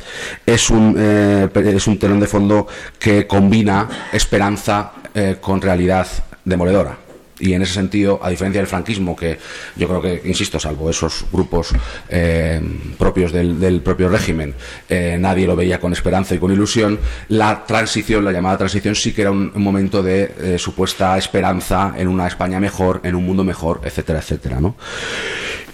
es 0.45 0.69
un, 0.69 0.97
es 0.97 1.87
un 1.87 1.99
telón 1.99 2.19
de 2.19 2.27
fondo 2.27 2.67
que 2.99 3.12
combina 3.27 4.09
esperanza 4.11 4.91
eh, 5.15 5.37
con 5.39 5.61
realidad 5.61 6.07
demoledora. 6.43 6.97
Y 7.39 7.53
en 7.53 7.61
ese 7.61 7.73
sentido, 7.73 8.19
a 8.23 8.29
diferencia 8.29 8.61
del 8.61 8.67
franquismo, 8.67 9.15
que 9.15 9.37
yo 9.75 9.87
creo 9.87 10.01
que, 10.01 10.21
insisto, 10.25 10.59
salvo 10.59 10.89
esos 10.89 11.25
grupos 11.31 11.69
eh, 12.09 12.61
propios 12.97 13.31
del, 13.31 13.81
propio 13.81 14.07
régimen, 14.07 14.55
eh, 14.87 15.17
nadie 15.19 15.45
lo 15.45 15.55
veía 15.55 15.79
con 15.79 15.91
esperanza 15.91 16.35
y 16.35 16.39
con 16.39 16.53
ilusión, 16.53 16.99
la 17.29 17.65
transición, 17.65 18.23
la 18.23 18.31
llamada 18.31 18.57
transición, 18.57 18.95
sí 18.95 19.13
que 19.13 19.21
era 19.23 19.31
un, 19.31 19.51
momento 19.55 20.01
de 20.01 20.57
supuesta 20.57 21.17
esperanza 21.17 21.93
en 21.97 22.07
una 22.07 22.27
España 22.27 22.59
mejor, 22.59 23.01
en 23.03 23.15
un 23.15 23.25
mundo 23.25 23.43
mejor, 23.43 23.81
etcétera, 23.83 24.19
etcétera. 24.19 24.61
¿no? 24.61 24.75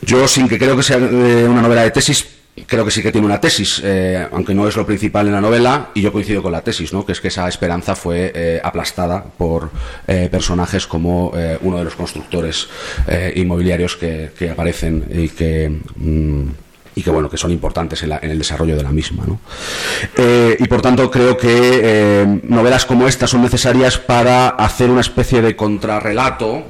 Yo, 0.02 0.28
sin 0.28 0.48
que 0.48 0.58
creo 0.58 0.76
que 0.76 0.84
sea 0.84 0.98
una 0.98 1.62
novela 1.62 1.84
de 1.84 1.92
tesis, 1.92 2.39
creo 2.68 2.86
que 2.86 2.92
sí 2.92 3.02
que 3.02 3.12
tiene 3.12 3.26
una 3.26 3.40
tesis, 3.40 3.82
eh, 3.84 4.28
aunque 4.32 4.54
no 4.54 4.68
es 4.68 4.76
lo 4.76 4.86
principal 4.86 5.28
en 5.28 5.34
la 5.34 5.42
novela, 5.42 5.90
y 5.94 6.02
yo 6.02 6.12
coincido 6.12 6.42
con 6.42 6.52
la 6.52 6.62
tesis, 6.62 6.94
¿no? 6.94 7.06
que 7.06 7.12
es 7.12 7.22
que 7.22 7.30
esa 7.30 7.48
esperanza 7.48 7.96
fue 7.96 8.32
eh, 8.34 8.62
aplastada 8.64 9.24
por 9.24 9.70
eh, 10.08 10.30
personajes 10.32 10.88
como 10.88 11.32
uno 11.62 11.78
de 11.78 11.84
los 11.84 11.96
constructores 11.96 12.68
inmobiliarios 13.36 13.96
que, 13.96 14.50
aparecen 14.52 15.06
y 15.14 15.30
que... 15.30 15.80
Mm, 15.96 16.50
y 16.96 17.04
que 17.04 17.12
bueno 17.12 17.30
que 17.30 17.38
son 17.38 17.52
importantes 17.52 18.02
en, 18.04 18.12
el 18.12 18.40
desarrollo 18.40 18.76
de 18.76 18.84
la 18.84 18.92
misma 18.92 19.24
¿no? 19.26 19.40
y 20.18 20.68
por 20.68 20.82
tanto 20.82 21.10
creo 21.10 21.38
que 21.38 22.40
novelas 22.44 22.86
como 22.86 23.08
esta 23.08 23.28
son 23.28 23.44
necesarias 23.44 23.98
para 24.00 24.50
hacer 24.50 24.90
una 24.90 25.02
especie 25.02 25.42
de 25.42 25.56
contrarrelato 25.56 26.66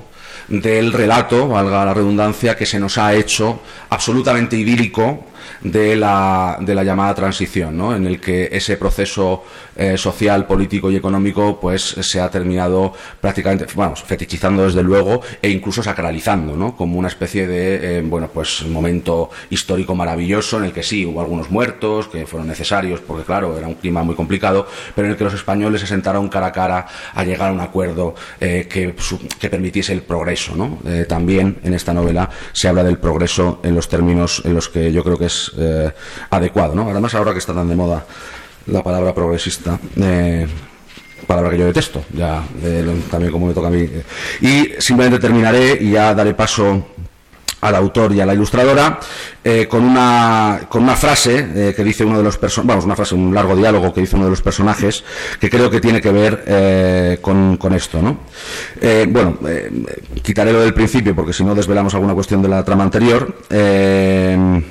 del 0.50 0.92
relato, 0.92 1.48
valga 1.48 1.86
la 1.86 1.94
redundancia, 1.94 2.56
que 2.56 2.66
se 2.66 2.80
nos 2.80 2.98
ha 2.98 3.14
hecho 3.14 3.62
absolutamente 3.90 4.58
idílico 4.58 5.26
de 5.62 5.96
la, 5.96 6.58
de 6.60 6.76
la 6.76 6.84
llamada 6.84 7.14
transición, 7.16 7.78
¿no? 7.78 7.96
en 7.96 8.06
el 8.06 8.20
que 8.20 8.50
ese 8.52 8.78
proceso 8.78 9.44
eh, 9.76 9.98
social, 9.98 10.46
político 10.46 10.92
y 10.92 10.98
económico 10.98 11.60
pues 11.60 11.82
se 11.82 12.20
ha 12.20 12.30
terminado 12.30 12.94
prácticamente, 13.22 13.66
vamos, 13.76 14.04
fetichizando 14.04 14.66
desde 14.66 14.84
luego 14.84 15.22
e 15.42 15.50
incluso 15.50 15.82
sacralizando, 15.82 16.58
¿no? 16.58 16.76
como 16.76 17.00
una 17.00 17.08
especie 17.08 17.48
de, 17.48 18.00
eh, 18.00 18.02
bueno, 18.02 18.30
pues 18.34 18.66
momento 18.66 19.30
histórico 19.50 19.96
maravilloso 19.96 20.58
en 20.58 20.66
el 20.66 20.74
que 20.74 20.84
sí, 20.84 21.06
hubo 21.06 21.22
algunos 21.22 21.50
muertos 21.50 22.08
que 22.08 22.26
fueron 22.26 22.48
necesarios 22.48 23.00
porque 23.00 23.24
claro, 23.24 23.58
era 23.58 23.68
un 23.68 23.76
clima 23.76 24.04
muy 24.04 24.16
complicado, 24.16 24.68
pero 24.96 25.06
en 25.06 25.12
el 25.12 25.18
que 25.18 25.24
los 25.24 25.34
españoles 25.34 25.80
se 25.80 25.88
sentaron 25.88 26.28
cara 26.28 26.48
a 26.48 26.52
cara 26.52 26.86
a 27.14 27.24
llegar 27.24 27.50
a 27.50 27.54
un 27.54 27.62
acuerdo 27.62 28.16
eh, 28.42 28.68
que, 28.70 28.94
que, 29.40 29.50
permitiese 29.50 29.94
el 29.94 30.02
progreso. 30.02 30.58
¿no? 30.58 30.80
también 31.08 31.58
en 31.64 31.74
esta 31.74 31.94
novela 31.94 32.30
se 32.52 32.68
habla 32.68 32.84
del 32.84 32.98
progreso 32.98 33.62
en 33.64 33.76
los 33.76 33.88
términos 33.88 34.42
en 34.44 34.54
los 34.54 34.68
que 34.68 34.92
yo 34.92 35.04
creo 35.04 35.18
que 35.18 35.28
es 35.28 35.39
adecuado. 36.30 36.76
¿no? 36.76 36.90
Además, 36.90 37.14
ahora 37.16 37.34
que 37.34 37.40
está 37.40 37.54
tan 37.54 37.70
de 37.70 37.76
moda 37.76 38.06
la 38.72 38.84
palabra 38.84 39.14
progresista. 39.14 39.80
Eh, 39.98 40.48
palabra 41.28 41.52
que 41.52 41.58
yo 41.60 41.66
detesto, 41.66 42.04
ya 42.14 42.44
también 43.12 43.32
como 43.32 43.48
me 43.48 43.54
toca 43.54 43.68
a 43.68 43.72
mí. 43.72 43.88
Y 44.42 44.70
simplemente 44.80 45.20
terminaré 45.20 45.78
y 45.80 45.92
ya 45.92 46.14
daré 46.16 46.34
paso 46.34 46.88
al 47.62 47.76
autor 47.76 48.14
y 48.14 48.22
a 48.22 48.26
la 48.26 48.34
ilustradora 48.34 49.00
eh, 49.44 49.68
con 49.68 49.84
una 49.84 50.62
con 50.70 50.82
una 50.82 50.96
frase 50.96 51.46
eh, 51.54 51.74
que 51.76 51.84
dice 51.84 52.06
uno 52.06 52.18
de 52.18 52.24
los 52.24 52.38
personajes 52.38 52.68
vamos 52.70 52.86
una 52.86 52.96
frase 52.96 53.16
un 53.16 53.36
largo 53.36 53.54
diálogo 53.54 53.94
que 53.94 54.00
dice 54.00 54.16
uno 54.16 54.24
de 54.24 54.32
los 54.32 54.42
personajes 54.42 55.04
que 55.42 55.50
creo 55.50 55.70
que 55.70 55.82
tiene 55.82 56.00
que 56.00 56.10
ver 56.10 57.20
con, 57.22 57.60
esto 57.76 58.02
no 58.02 58.20
bueno 59.10 59.38
quitaré 60.24 60.54
lo 60.54 60.62
del 60.62 60.74
principio 60.74 61.14
porque 61.14 61.34
si 61.34 61.44
no 61.44 61.54
desvelamos 61.54 61.94
alguna 61.94 62.14
cuestión 62.14 62.42
de 62.42 62.48
la 62.48 62.64
trama 62.64 62.86
anterior 62.86 63.36
eh, 63.50 64.62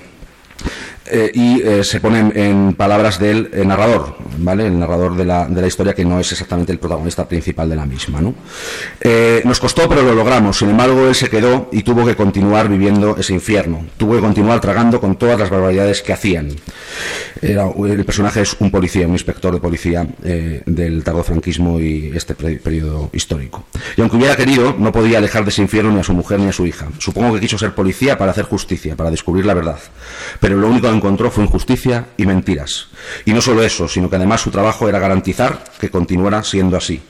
y 1.35 1.61
eh, 1.63 1.85
se 1.85 2.01
pone 2.01 2.31
en, 2.35 2.75
palabras 2.75 3.19
del 3.19 3.51
eh, 3.53 3.65
narrador, 3.65 4.17
¿vale? 4.39 4.67
El 4.67 4.79
narrador 4.79 5.17
de 5.17 5.25
la, 5.25 5.47
de 5.47 5.61
la, 5.61 5.67
historia 5.67 5.95
que 5.95 6.05
no 6.05 6.21
es 6.21 6.33
exactamente 6.33 6.73
el 6.73 6.79
protagonista 6.79 7.27
principal 7.29 7.69
de 7.69 7.77
la 7.77 7.87
misma, 7.87 8.21
¿no? 8.21 8.35
nos 9.45 9.61
costó, 9.61 9.89
pero 9.89 10.03
lo 10.03 10.15
logramos. 10.15 10.59
Sin 10.59 10.71
embargo, 10.71 11.07
él 11.07 11.15
se 11.15 11.29
quedó 11.29 11.69
y 11.73 11.83
tuvo 11.83 12.05
que 12.05 12.15
continuar 12.15 12.69
viviendo 12.69 13.17
ese 13.17 13.33
infierno. 13.33 13.87
Tuvo 13.97 14.15
que 14.15 14.21
continuar 14.21 14.61
tragando 14.61 15.01
con 15.01 15.17
todas 15.17 15.39
las 15.39 15.51
barbaridades 15.51 16.03
que 16.03 16.13
hacían. 16.13 16.51
el 17.41 18.05
personaje 18.05 18.43
es 18.43 18.57
un 18.59 18.71
policía, 18.71 19.07
un 19.07 19.13
inspector 19.13 19.55
de 19.55 19.61
policía 19.61 20.07
del 20.67 21.03
tardofranquismo 21.05 21.81
y 21.81 22.13
este 22.15 22.35
periodo 22.35 23.11
histórico. 23.13 23.65
Y 23.97 24.01
aunque 24.01 24.17
hubiera 24.17 24.37
querido, 24.37 24.75
no 24.79 24.93
podía 24.93 25.21
dejar 25.21 25.45
de 25.45 25.51
ese 25.51 25.63
infierno 25.63 25.93
ni 25.93 26.01
a 26.01 26.05
su 26.05 26.13
mujer 26.13 26.41
ni 26.41 26.49
a 26.49 26.53
su 26.53 26.67
hija. 26.67 26.89
Supongo 26.99 27.35
que 27.35 27.41
quiso 27.41 27.59
ser 27.59 27.75
policía 27.75 28.19
para 28.19 28.33
hacer 28.33 28.45
justicia, 28.45 28.97
para 28.97 29.11
descubrir 29.11 29.47
la 29.47 29.55
verdad. 29.55 29.79
Pero 30.41 30.57
lo 30.57 30.69
único 30.69 30.89
encontró 30.99 31.31
fue 31.31 31.45
injusticia 31.45 32.07
y 32.17 32.27
mentiras. 32.27 32.89
Y 33.25 33.33
no 33.33 33.41
solo 33.41 33.63
eso, 33.63 33.89
sino 33.89 34.11
que 34.11 34.17
además 34.17 34.43
su 34.43 34.51
trabajo 34.51 34.89
era 34.89 34.99
garantizar 34.99 35.65
que 35.81 35.91
continuara 35.91 36.43
siendo 36.43 36.77
así. 36.77 37.01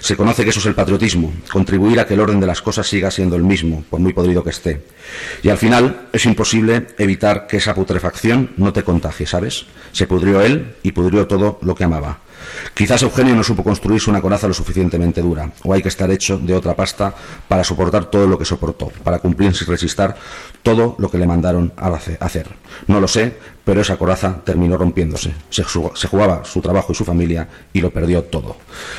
Se 0.00 0.16
conoce 0.16 0.44
que 0.44 0.50
eso 0.50 0.60
es 0.60 0.66
el 0.66 0.74
patriotismo, 0.74 1.32
contribuir 1.52 2.00
a 2.00 2.06
que 2.06 2.14
el 2.14 2.20
orden 2.20 2.40
de 2.40 2.46
las 2.46 2.62
cosas 2.62 2.86
siga 2.86 3.10
siendo 3.10 3.36
el 3.36 3.42
mismo, 3.42 3.84
por 3.90 4.00
muy 4.00 4.12
podrido 4.12 4.42
que 4.42 4.50
esté. 4.50 4.82
Y 5.42 5.48
al 5.50 5.58
final 5.58 6.08
es 6.12 6.24
imposible 6.24 6.86
evitar 6.98 7.46
que 7.46 7.58
esa 7.58 7.74
putrefacción 7.74 8.52
no 8.56 8.72
te 8.72 8.82
contagie, 8.82 9.26
¿sabes? 9.26 9.66
Se 9.92 10.06
pudrió 10.06 10.40
él 10.40 10.76
y 10.82 10.92
pudrió 10.92 11.26
todo 11.26 11.58
lo 11.62 11.74
que 11.74 11.84
amaba. 11.84 12.20
Quizás 12.74 13.02
Eugenio 13.02 13.34
no 13.34 13.42
supo 13.42 13.62
construirse 13.62 14.10
una 14.10 14.20
coraza 14.20 14.48
lo 14.48 14.54
suficientemente 14.54 15.22
dura, 15.22 15.50
o 15.64 15.72
hay 15.72 15.82
que 15.82 15.88
estar 15.88 16.10
hecho 16.10 16.38
de 16.38 16.54
otra 16.54 16.74
pasta 16.74 17.14
para 17.48 17.64
soportar 17.64 18.06
todo 18.06 18.26
lo 18.26 18.38
que 18.38 18.44
soportó, 18.44 18.90
para 19.04 19.18
cumplir 19.18 19.54
sin 19.54 19.68
resistir 19.68 20.14
todo 20.62 20.96
lo 20.98 21.10
que 21.10 21.18
le 21.18 21.26
mandaron 21.26 21.72
a 21.76 21.88
hacer. 22.20 22.48
No 22.86 23.00
lo 23.00 23.08
sé, 23.08 23.36
pero 23.64 23.80
esa 23.80 23.96
coraza 23.96 24.40
terminó 24.44 24.76
rompiéndose. 24.76 25.32
Se, 25.50 25.62
jugaba 25.62 26.44
su 26.44 26.60
trabajo 26.60 26.92
y 26.92 26.94
su 26.94 27.04
familia 27.04 27.48
y 27.72 27.80
lo 27.80 27.90
perdió 27.90 28.24
todo. 28.24 28.56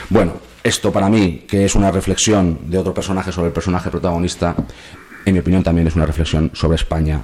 Bueno, 0.09 0.33
esto 0.63 0.91
para 0.91 1.09
mí, 1.09 1.45
que 1.47 1.65
es 1.65 1.75
una 1.75 1.91
reflexión 1.91 2.59
de 2.69 2.77
otro 2.77 2.93
personaje 2.93 3.31
sobre 3.31 3.47
el 3.47 3.53
personaje 3.53 3.89
protagonista, 3.89 4.55
en 5.25 5.33
mi 5.33 5.39
opinión 5.39 5.63
también 5.63 5.87
es 5.87 5.95
una 5.95 6.05
reflexión 6.05 6.51
sobre 6.53 6.75
España 6.75 7.23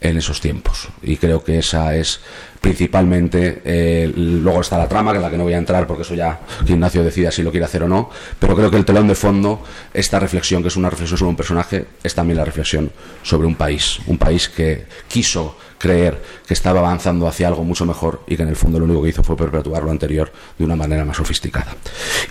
en 0.00 0.16
esos 0.16 0.40
tiempos. 0.40 0.88
Y 1.02 1.16
creo 1.16 1.44
que 1.44 1.58
esa 1.58 1.94
es 1.94 2.20
principalmente, 2.60 3.62
eh, 3.64 4.12
luego 4.14 4.60
está 4.60 4.78
la 4.78 4.88
trama, 4.88 5.12
que 5.12 5.18
es 5.18 5.22
la 5.22 5.30
que 5.30 5.36
no 5.36 5.44
voy 5.44 5.54
a 5.54 5.58
entrar 5.58 5.86
porque 5.86 6.02
eso 6.02 6.14
ya 6.14 6.40
Ignacio 6.66 7.02
decida 7.02 7.30
si 7.30 7.42
lo 7.42 7.50
quiere 7.50 7.66
hacer 7.66 7.82
o 7.82 7.88
no, 7.88 8.10
pero 8.38 8.54
creo 8.54 8.70
que 8.70 8.76
el 8.76 8.84
telón 8.84 9.08
de 9.08 9.14
fondo, 9.14 9.62
esta 9.92 10.18
reflexión, 10.18 10.62
que 10.62 10.68
es 10.68 10.76
una 10.76 10.90
reflexión 10.90 11.18
sobre 11.18 11.30
un 11.30 11.36
personaje, 11.36 11.86
es 12.02 12.14
también 12.14 12.38
la 12.38 12.44
reflexión 12.44 12.90
sobre 13.22 13.46
un 13.46 13.54
país, 13.54 13.98
un 14.06 14.18
país 14.18 14.48
que 14.48 14.86
quiso 15.08 15.56
creer 15.80 16.20
que 16.46 16.52
estaba 16.52 16.80
avanzando 16.80 17.26
hacia 17.26 17.48
algo 17.48 17.64
mucho 17.64 17.86
mejor 17.86 18.20
y 18.26 18.36
que 18.36 18.42
en 18.42 18.50
el 18.50 18.56
fondo 18.56 18.78
lo 18.78 18.84
único 18.84 19.02
que 19.02 19.08
hizo 19.08 19.22
fue 19.24 19.34
perpetuar 19.34 19.82
lo 19.82 19.90
anterior 19.90 20.30
de 20.58 20.64
una 20.64 20.76
manera 20.76 21.06
más 21.06 21.16
sofisticada. 21.16 21.74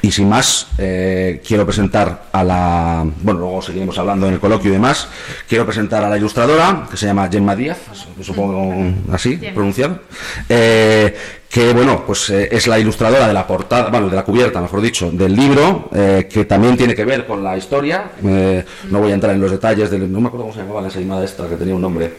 Y 0.03 0.12
sin 0.12 0.29
más, 0.29 0.68
eh, 0.77 1.41
quiero 1.46 1.65
presentar 1.65 2.25
a 2.32 2.44
la. 2.44 3.06
Bueno, 3.22 3.39
luego 3.39 3.62
seguiremos 3.63 3.98
hablando 3.98 4.27
en 4.27 4.36
el 4.36 4.39
coloquio 4.39 4.70
y 4.70 4.74
demás. 4.74 5.08
Quiero 5.48 5.65
presentar 5.65 6.03
a 6.03 6.10
la 6.10 6.18
ilustradora, 6.18 6.88
que 6.91 6.96
se 6.96 7.08
llama 7.08 7.27
Gemma 7.27 7.56
Díaz, 7.56 7.79
supongo 8.22 8.72
así 9.12 9.38
pronunciado. 9.38 10.01
Eh, 10.48 11.18
que 11.50 11.74
bueno, 11.74 12.03
pues 12.06 12.29
eh, 12.29 12.50
es 12.51 12.68
la 12.68 12.77
ilustradora 12.77 13.27
de 13.27 13.34
la 13.34 13.48
portada, 13.48 13.89
bueno, 13.89 14.10
de 14.10 14.15
la 14.15 14.24
cubierta, 14.24 14.62
mejor 14.62 14.82
dicho, 14.82 15.10
del 15.10 15.36
libro, 15.36 15.89
que 15.91 16.46
también 16.46 16.77
tiene 16.77 16.94
que 16.94 17.03
ver 17.03 17.25
con 17.25 17.44
la 17.44 17.58
historia. 17.58 18.12
no 18.22 19.00
voy 19.00 19.10
a 19.10 19.15
entrar 19.15 19.34
en 19.34 19.41
los 19.41 19.50
detalles, 19.50 19.89
del, 19.89 20.12
no 20.12 20.22
me 20.22 20.27
acuerdo 20.27 20.44
cómo 20.46 20.53
se 20.53 20.62
llamaba 20.62 20.82
la 20.82 20.88
ensaimada 20.89 21.25
esta, 21.25 21.48
que 21.50 21.56
tenía 21.56 21.74
un 21.74 21.82
nombre 21.82 22.13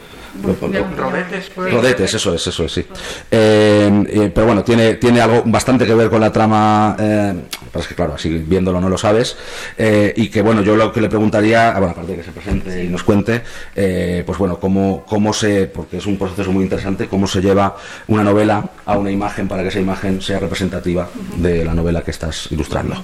Rodetes, 0.97 1.51
pues. 1.55 1.73
Rodetes, 1.73 2.15
eso 2.15 2.35
es, 2.35 2.47
eso 2.47 2.65
es, 2.65 2.73
sí. 2.73 2.87
Eh, 3.31 4.05
eh, 4.09 4.31
pero 4.35 4.47
bueno, 4.47 4.63
tiene, 4.63 4.95
tiene 4.95 5.21
algo 5.21 5.43
bastante 5.47 5.87
que 5.87 5.95
ver 5.95 6.09
con 6.09 6.21
la 6.21 6.33
trama, 6.33 6.97
eh, 6.99 7.35
pero 7.73 7.83
es 7.83 7.89
que 7.89 7.95
claro, 7.95 8.15
así 8.15 8.29
viéndolo 8.29 8.81
no 8.81 8.89
lo 8.89 8.97
sabes, 8.97 9.37
y 9.79 10.29
que 10.29 10.43
bueno, 10.43 10.63
yo 10.63 10.77
lo 10.77 10.93
que 10.93 11.01
le 11.01 11.09
preguntaría, 11.09 11.73
bueno, 11.73 11.91
aparte 11.91 12.13
de 12.13 12.19
que 12.19 12.25
se 12.25 12.33
presente 12.33 12.85
y 12.85 12.89
nos 12.89 13.03
cuente, 13.03 13.43
pues 13.75 14.39
bueno, 14.39 14.59
cómo, 14.59 15.05
cómo 15.07 15.33
se, 15.33 15.67
porque 15.67 15.99
es 15.99 16.07
un 16.07 16.17
proceso 16.17 16.53
muy 16.53 16.65
interesante, 16.65 17.09
cómo 17.09 17.27
se 17.27 17.41
lleva 17.41 17.77
una 18.09 18.23
novela 18.23 18.71
a 18.87 18.99
una 18.99 19.11
imagen 19.11 19.49
para 19.49 19.63
que 19.63 19.69
esa 19.69 19.81
imagen 19.81 20.21
sea 20.21 20.39
representativa 20.39 21.09
de 21.37 21.65
la 21.65 21.75
novela 21.75 22.03
que 22.03 22.11
estás 22.11 22.51
ilustrando. 22.51 23.03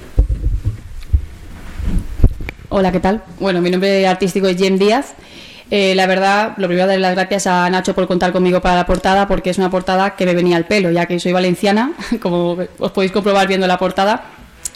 Hola, 2.69 2.93
¿qué 2.93 3.01
tal? 3.01 3.23
Bueno, 3.39 3.61
mi 3.61 3.71
nombre 3.71 4.07
artístico 4.07 4.49
es 4.49 4.57
Jem 4.57 4.79
Díaz. 4.79 5.15
Eh, 5.71 5.95
la 5.97 6.07
verdad, 6.07 6.55
lo 6.59 6.69
primero 6.69 6.87
darle 6.87 7.03
las 7.03 7.15
gracias 7.17 7.47
a 7.49 7.69
Nacho 7.69 7.95
por 7.95 8.07
contar 8.07 8.33
conmigo 8.33 8.61
para 8.61 8.77
la 8.77 8.87
portada, 8.87 9.27
porque 9.27 9.51
es 9.51 9.59
una 9.59 9.71
portada 9.71 10.15
que 10.15 10.25
me 10.25 10.35
venía 10.35 10.57
al 10.57 10.67
pelo, 10.67 10.91
ya 10.91 11.07
que 11.07 11.19
soy 11.19 11.33
valenciana, 11.33 11.93
como 12.21 12.57
os 12.79 12.93
podéis 12.93 13.13
comprobar 13.13 13.49
viendo 13.49 13.67
la 13.67 13.79
portada. 13.79 14.25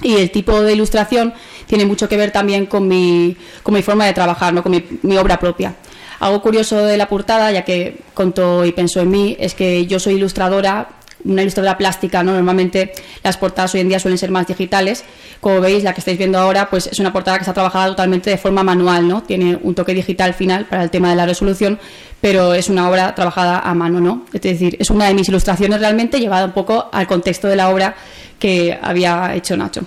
Y 0.03 0.17
el 0.17 0.31
tipo 0.31 0.63
de 0.63 0.73
ilustración 0.73 1.35
tiene 1.67 1.85
mucho 1.85 2.09
que 2.09 2.17
ver 2.17 2.31
también 2.31 2.67
con 2.67 2.89
mi, 2.89 3.37
con 3.63 3.75
mi 3.75 3.83
forma 3.83 4.07
de 4.07 4.15
trabajar, 4.15 4.53
¿no? 4.53 4.63
con 4.63 4.73
mi, 4.73 4.83
mi 5.03 5.17
obra 5.19 5.39
propia. 5.39 5.75
Algo 6.21 6.43
curioso 6.43 6.85
de 6.85 6.97
la 6.97 7.09
portada, 7.09 7.53
ya 7.53 7.65
que 7.65 8.01
contó 8.15 8.65
y 8.65 8.73
pensó 8.73 9.01
en 9.01 9.11
mí, 9.11 9.37
es 9.39 9.55
que 9.55 9.87
yo 9.87 9.99
soy 9.99 10.15
ilustradora 10.15 10.89
una 11.25 11.43
ilustradora 11.43 11.77
plástica, 11.79 12.23
¿no? 12.23 12.33
Normalmente 12.33 12.93
las 13.23 13.37
portadas 13.37 13.75
hoy 13.75 13.81
en 13.81 13.89
día 13.89 13.99
suelen 13.99 14.19
ser 14.19 14.31
más 14.31 14.47
digitales. 14.47 15.05
Como 15.41 15.61
veis, 15.61 15.85
la 15.85 15.93
que 15.93 16.01
estáis 16.01 16.19
viendo 16.19 16.39
ahora, 16.39 16.71
pues 16.71 16.87
es 16.87 16.99
una 16.99 17.13
portada 17.13 17.39
que 17.39 17.43
está 17.43 17.53
trabajada 17.53 17.89
totalmente 17.89 18.31
de 18.31 18.39
forma 18.39 18.63
manual, 18.63 19.09
¿no? 19.09 19.23
Tiene 19.23 19.59
un 19.63 19.75
toque 19.75 19.95
digital 19.95 20.35
final 20.35 20.67
para 20.67 20.83
el 20.83 20.91
tema 20.91 21.11
de 21.11 21.17
la 21.17 21.27
resolución, 21.27 21.79
pero 22.21 22.55
es 22.55 22.69
una 22.69 22.89
obra 22.89 23.15
trabajada 23.15 23.61
a 23.61 23.75
mano, 23.75 24.01
¿no? 24.01 24.27
Es 24.33 24.41
decir, 24.41 24.77
es 24.79 24.91
una 24.91 25.07
de 25.07 25.15
mis 25.15 25.29
ilustraciones 25.29 25.81
realmente 25.81 26.21
llevada 26.21 26.47
un 26.47 26.53
poco 26.53 26.89
al 26.93 27.07
contexto 27.07 27.49
de 27.49 27.57
la 27.57 27.71
obra 27.71 27.95
que 28.39 28.79
había 28.81 29.35
hecho 29.35 29.57
Nacho. 29.57 29.83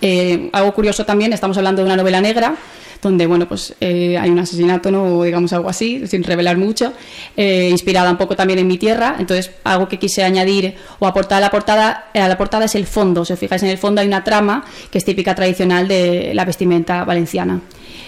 Eh, 0.00 0.50
algo 0.52 0.74
curioso 0.74 1.04
también, 1.04 1.32
estamos 1.32 1.56
hablando 1.56 1.82
de 1.82 1.86
una 1.86 1.96
novela 1.96 2.20
negra, 2.20 2.56
donde 3.04 3.26
bueno, 3.26 3.46
pues, 3.46 3.74
eh, 3.80 4.18
hay 4.18 4.30
un 4.30 4.38
asesinato 4.38 4.90
¿no? 4.90 5.18
o 5.18 5.24
digamos 5.24 5.52
algo 5.52 5.68
así, 5.68 6.06
sin 6.06 6.24
revelar 6.24 6.56
mucho, 6.56 6.92
eh, 7.36 7.68
inspirada 7.70 8.10
un 8.10 8.16
poco 8.16 8.34
también 8.34 8.58
en 8.58 8.66
mi 8.66 8.78
tierra. 8.78 9.16
Entonces, 9.18 9.52
algo 9.62 9.88
que 9.88 9.98
quise 9.98 10.24
añadir 10.24 10.74
o 10.98 11.06
aportar 11.06 11.38
a 11.38 11.40
la 11.40 11.50
portada, 11.50 12.06
a 12.12 12.28
la 12.28 12.36
portada 12.36 12.64
es 12.64 12.74
el 12.74 12.86
fondo. 12.86 13.24
Si 13.24 13.32
os 13.32 13.38
fijáis 13.38 13.62
en 13.62 13.68
el 13.68 13.78
fondo 13.78 14.00
hay 14.00 14.08
una 14.08 14.24
trama 14.24 14.64
que 14.90 14.98
es 14.98 15.04
típica 15.04 15.34
tradicional 15.34 15.86
de 15.86 16.32
la 16.34 16.44
vestimenta 16.44 17.04
valenciana. 17.04 17.60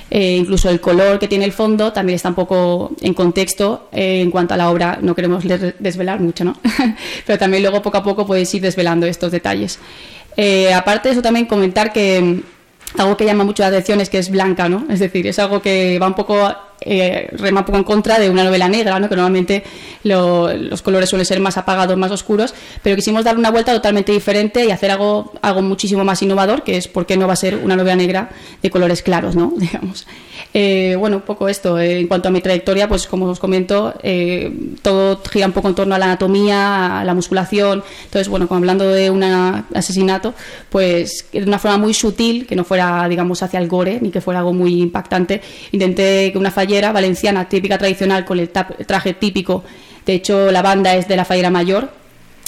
Eh, 0.08 0.36
incluso 0.36 0.70
el 0.70 0.80
color 0.80 1.18
que 1.18 1.26
tiene 1.26 1.44
el 1.44 1.52
fondo 1.52 1.92
también 1.92 2.14
está 2.14 2.28
un 2.28 2.36
poco 2.36 2.92
en 3.00 3.12
contexto 3.12 3.88
en 3.92 4.30
cuanto 4.30 4.54
a 4.54 4.56
la 4.56 4.70
obra. 4.70 4.98
No 5.00 5.14
queremos 5.14 5.44
desvelar 5.78 6.20
mucho, 6.20 6.44
¿no? 6.44 6.56
Pero 7.26 7.38
también 7.38 7.62
luego 7.62 7.82
poco 7.82 7.98
a 7.98 8.02
poco 8.02 8.26
podéis 8.26 8.52
ir 8.54 8.62
desvelando 8.62 9.06
estos 9.06 9.30
detalles. 9.30 9.78
aparte 10.74 11.08
de 11.08 11.12
eso, 11.12 11.22
también 11.22 11.46
comentar 11.46 11.92
que 11.92 12.42
algo 12.96 13.16
que 13.16 13.24
llama 13.24 13.44
mucho 13.44 13.62
la 13.62 13.68
atención 13.68 14.00
es 14.00 14.10
que 14.10 14.18
es 14.18 14.30
blanca, 14.30 14.68
¿no? 14.68 14.86
Es 14.88 15.00
decir, 15.00 15.26
es 15.26 15.38
algo 15.38 15.60
que 15.60 15.98
va 16.00 16.06
un 16.06 16.14
poco 16.14 16.54
eh, 16.80 17.28
un 17.38 17.64
poco 17.64 17.78
en 17.78 17.84
contra 17.84 18.18
de 18.18 18.30
una 18.30 18.44
novela 18.44 18.68
negra, 18.68 18.98
¿no? 18.98 19.08
que 19.08 19.16
normalmente 19.16 19.64
los 20.02 20.82
colores 20.82 21.08
suelen 21.08 21.26
ser 21.26 21.40
más 21.40 21.56
apagados, 21.56 21.96
más 21.96 22.10
oscuros, 22.10 22.54
pero 22.82 22.96
quisimos 22.96 23.24
dar 23.24 23.36
una 23.36 23.50
vuelta 23.50 23.72
totalmente 23.72 24.12
diferente 24.12 24.64
y 24.64 24.70
hacer 24.70 24.90
algo, 24.90 25.32
algo 25.42 25.62
muchísimo 25.62 26.04
más 26.04 26.22
innovador, 26.22 26.62
que 26.62 26.76
es 26.76 26.88
por 26.88 27.06
qué 27.06 27.16
no 27.16 27.26
va 27.26 27.32
a 27.32 27.36
ser 27.36 27.56
una 27.56 27.76
novela 27.76 27.96
negra 27.96 28.30
de 28.62 28.70
colores 28.70 29.02
claros, 29.02 29.36
¿no? 29.36 29.52
digamos. 29.56 30.06
Eh, 30.54 30.96
bueno, 30.98 31.16
un 31.16 31.22
poco 31.22 31.48
esto. 31.48 31.78
Eh, 31.78 32.00
en 32.00 32.08
cuanto 32.08 32.28
a 32.28 32.30
mi 32.30 32.40
trayectoria, 32.40 32.88
pues 32.88 33.06
como 33.06 33.26
os 33.26 33.38
comento, 33.38 33.94
eh, 34.02 34.50
todo 34.82 35.20
gira 35.30 35.46
un 35.46 35.52
poco 35.52 35.68
en 35.68 35.74
torno 35.74 35.94
a 35.94 35.98
la 35.98 36.06
anatomía, 36.06 37.00
a 37.00 37.04
la 37.04 37.14
musculación. 37.14 37.82
Entonces, 38.04 38.28
bueno, 38.28 38.48
como 38.48 38.58
hablando 38.58 38.88
de 38.88 39.10
un 39.10 39.22
asesinato, 39.22 40.34
pues 40.70 41.26
de 41.32 41.42
una 41.42 41.58
forma 41.58 41.78
muy 41.78 41.94
sutil, 41.94 42.46
que 42.46 42.56
no 42.56 42.64
fuera, 42.64 43.08
digamos, 43.08 43.42
hacia 43.42 43.60
el 43.60 43.68
gore, 43.68 43.98
ni 44.00 44.10
que 44.10 44.20
fuera 44.20 44.40
algo 44.40 44.52
muy 44.52 44.80
impactante, 44.80 45.40
intenté 45.72 46.32
que 46.32 46.38
una 46.38 46.50
valenciana 46.92 47.48
típica 47.48 47.78
tradicional 47.78 48.24
con 48.24 48.38
el 48.38 48.50
traje 48.50 49.14
típico, 49.14 49.64
de 50.04 50.14
hecho 50.14 50.50
la 50.50 50.62
banda 50.62 50.94
es 50.94 51.08
de 51.08 51.16
la 51.16 51.24
fallera 51.24 51.50
mayor, 51.50 51.90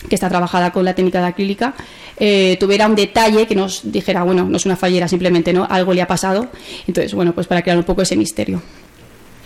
que 0.09 0.15
está 0.15 0.29
trabajada 0.29 0.71
con 0.71 0.85
la 0.85 0.95
técnica 0.95 1.21
de 1.21 1.27
acrílica, 1.27 1.75
eh, 2.21 2.57
tuviera 2.59 2.87
un 2.87 2.95
detalle 2.95 3.47
que 3.47 3.55
nos 3.55 3.91
dijera, 3.91 4.23
bueno, 4.25 4.45
no 4.45 4.57
es 4.57 4.67
una 4.67 4.77
fallera, 4.77 5.09
simplemente 5.09 5.53
no, 5.53 5.67
algo 5.69 5.93
le 5.93 6.03
ha 6.03 6.07
pasado. 6.07 6.49
Entonces, 6.87 7.15
bueno, 7.15 7.33
pues 7.33 7.47
para 7.47 7.63
crear 7.63 7.79
un 7.79 7.85
poco 7.85 8.03
ese 8.03 8.17
misterio. 8.17 8.61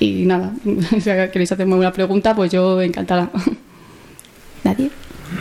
Y 0.00 0.24
nada, 0.24 0.52
si 0.90 1.00
queréis 1.00 1.52
hacerme 1.52 1.74
una 1.74 1.92
pregunta, 1.92 2.34
pues 2.34 2.50
yo 2.50 2.80
encantada. 2.80 3.30
¿Nadie? 4.64 4.90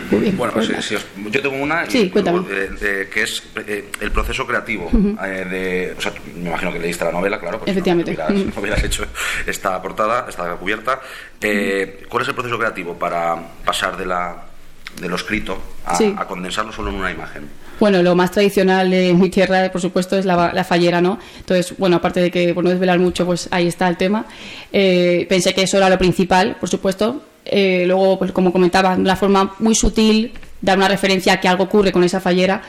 Muy 0.10 0.22
bien, 0.22 0.38
bueno, 0.38 0.54
pues, 0.54 0.70
pues 0.70 0.90
yo 1.32 1.42
tengo 1.42 1.56
una 1.56 1.90
sí, 1.90 2.10
que 2.12 3.24
es 3.24 3.44
eh, 3.68 3.90
el 4.00 4.12
proceso 4.12 4.46
creativo. 4.46 4.90
Eh, 4.94 5.46
de, 5.50 5.96
o 5.98 6.02
sea, 6.02 6.14
me 6.36 6.50
imagino 6.50 6.72
que 6.74 6.80
leíste 6.80 7.06
la 7.06 7.12
novela, 7.12 7.40
claro. 7.40 7.62
Efectivamente. 7.66 8.16
No 8.16 8.52
hubieras, 8.62 8.84
hecho 8.84 9.06
esta 9.46 9.82
portada, 9.82 10.26
esta 10.28 10.56
cubierta. 10.56 11.00
¿Cuál 11.40 12.24
es 12.24 12.28
el 12.28 12.36
proceso 12.36 12.58
creativo 12.58 12.98
para 12.98 13.38
pasar 13.66 13.98
de 13.98 14.06
la 14.06 14.52
de 15.00 15.08
lo 15.08 15.16
escrito 15.16 15.62
a, 15.86 16.28
condensarlo 16.28 16.72
solo 16.72 16.90
en 16.90 16.98
una 16.98 17.12
imagen. 17.12 17.50
Bueno, 17.80 18.04
lo 18.04 18.16
más 18.16 18.32
tradicional 18.32 18.92
de 18.92 19.14
mi 19.14 19.30
tierra, 19.30 19.72
por 19.72 19.82
supuesto, 19.82 20.18
es 20.18 20.26
la, 20.26 20.64
fallera, 20.64 21.02
¿no? 21.02 21.18
Entonces, 21.40 21.76
bueno, 21.78 21.96
aparte 21.96 22.20
de 22.20 22.30
que 22.30 22.54
por 22.54 22.64
no 22.64 22.70
desvelar 22.70 23.00
mucho, 23.00 23.26
pues 23.26 23.48
ahí 23.52 23.68
está 23.68 23.88
el 23.88 23.98
tema. 23.98 24.26
Eh, 24.72 25.26
pensé 25.30 25.54
que 25.54 25.64
eso 25.64 25.78
era 25.78 25.90
lo 25.90 25.98
principal, 25.98 26.58
por 26.60 26.70
supuesto. 26.70 27.24
Eh, 27.46 27.86
luego, 27.88 28.20
pues 28.20 28.32
como 28.32 28.52
comentaba, 28.52 28.96
de 28.96 29.02
una 29.02 29.16
forma 29.16 29.56
muy 29.60 29.76
sutil, 29.76 30.32
dar 30.62 30.78
una 30.78 30.88
referencia 30.88 31.34
a 31.34 31.40
que 31.40 31.48
algo 31.48 31.64
ocurre 31.64 31.92
con 31.92 32.04
esa 32.04 32.20
fallera, 32.20 32.62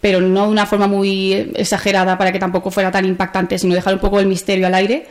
pero 0.00 0.20
no 0.20 0.46
de 0.46 0.52
una 0.52 0.66
forma 0.66 0.86
muy 0.86 1.32
exagerada 1.54 2.18
para 2.18 2.32
que 2.32 2.38
tampoco 2.38 2.70
fuera 2.70 2.90
tan 2.90 3.04
impactante, 3.04 3.58
sino 3.58 3.74
dejar 3.74 3.94
un 3.94 4.00
poco 4.00 4.20
el 4.20 4.26
misterio 4.26 4.66
al 4.66 4.74
aire 4.74 5.06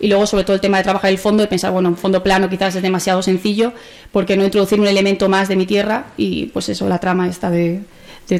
y 0.00 0.08
luego 0.08 0.26
sobre 0.26 0.44
todo 0.44 0.54
el 0.54 0.60
tema 0.60 0.78
de 0.78 0.82
trabajar 0.82 1.10
el 1.10 1.18
fondo 1.18 1.42
y 1.42 1.46
pensar, 1.46 1.70
bueno, 1.70 1.88
un 1.88 1.96
fondo 1.96 2.22
plano 2.22 2.48
quizás 2.48 2.74
es 2.74 2.82
demasiado 2.82 3.22
sencillo, 3.22 3.72
porque 4.12 4.36
no 4.36 4.44
introducir 4.44 4.80
un 4.80 4.86
elemento 4.86 5.28
más 5.28 5.48
de 5.48 5.56
mi 5.56 5.66
tierra 5.66 6.06
y 6.16 6.46
pues 6.46 6.68
eso, 6.68 6.88
la 6.88 6.98
trama 6.98 7.28
esta 7.28 7.50
de, 7.50 7.82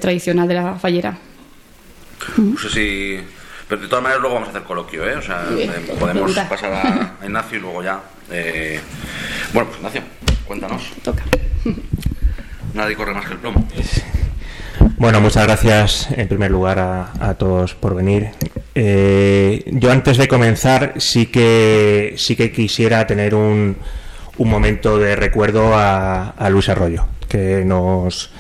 tradicional 0.00 0.48
de 0.48 0.54
la 0.54 0.74
fallera. 0.74 1.16
No 2.36 2.58
sé 2.58 2.68
si... 2.70 3.20
Pero 3.68 3.80
de 3.80 3.88
todas 3.88 4.02
maneras 4.02 4.20
luego 4.20 4.34
vamos 4.34 4.48
a 4.48 4.50
hacer 4.50 4.64
coloquio, 4.64 5.08
¿eh? 5.08 5.16
O 5.16 5.22
sea, 5.22 5.46
podemos 5.98 6.34
pasar 6.34 6.72
a, 6.72 7.24
Ignacio 7.24 7.58
y 7.58 7.60
luego 7.60 7.82
ya... 7.82 8.02
Eh, 8.30 8.80
bueno, 9.54 9.68
pues 9.68 9.78
Ignacio, 9.78 10.02
cuéntanos. 10.46 10.92
Toca. 11.02 11.22
Nadie 12.74 12.96
corre 12.96 13.14
más 13.14 13.24
que 13.24 13.32
el 13.34 13.38
plomo. 13.38 13.66
Bueno, 14.96 15.20
muchas 15.20 15.44
gracias 15.44 16.08
en 16.10 16.26
primer 16.28 16.50
lugar 16.50 16.78
a, 16.78 17.34
todos 17.34 17.74
por 17.74 17.94
venir. 17.94 18.30
Eh, 18.74 19.62
yo 19.66 19.92
antes 19.92 20.16
de 20.18 20.26
comenzar 20.26 20.94
sí 20.96 21.26
que 21.26 22.14
sí 22.16 22.34
que 22.34 22.50
quisiera 22.50 23.06
tener 23.06 23.34
un, 23.34 23.76
un 24.38 24.50
momento 24.50 24.98
de 24.98 25.14
recuerdo 25.14 25.72
a, 25.74 26.34
Luis 26.50 26.68
Arroyo, 26.68 27.06
que 27.28 27.64
nos 27.64 28.32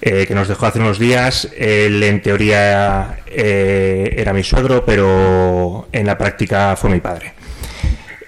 eh, 0.00 0.26
que 0.26 0.34
nos 0.34 0.48
dejó 0.48 0.66
hace 0.66 0.78
unos 0.78 0.98
días. 0.98 1.48
Él 1.56 2.02
en 2.02 2.22
teoría 2.22 3.18
eh, 3.26 4.14
era 4.16 4.32
mi 4.32 4.42
suegro, 4.42 4.84
pero 4.86 5.88
en 5.92 6.06
la 6.06 6.16
práctica 6.16 6.76
fue 6.76 6.88
mi 6.88 7.00
padre. 7.00 7.34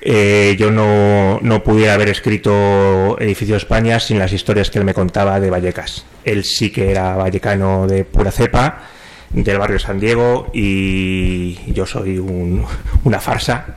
Eh, 0.05 0.57
yo 0.59 0.73
no, 0.73 1.39
no, 1.43 1.63
pudiera 1.63 1.95
haber 1.95 2.09
escrito 2.09 3.17
Edificio 3.21 3.55
España 3.55 4.01
sin 4.01 4.19
las 4.19 4.33
historias 4.33 4.69
que 4.69 4.81
él 4.81 4.85
me 4.85 4.95
contaba 4.95 5.39
de 5.39 5.49
Vallecas. 5.49 6.05
Él 6.25 6.43
sí 6.43 6.71
que 6.71 6.91
era 6.91 7.15
vallecano 7.15 7.87
de 7.87 8.05
pura 8.05 8.33
cepa, 8.33 8.83
del 9.31 9.59
barrio 9.59 9.79
San 9.79 10.01
Diego, 10.01 10.51
y 10.53 11.57
yo 11.73 11.87
soy 11.87 12.19
una 13.05 13.21
farsa. 13.21 13.77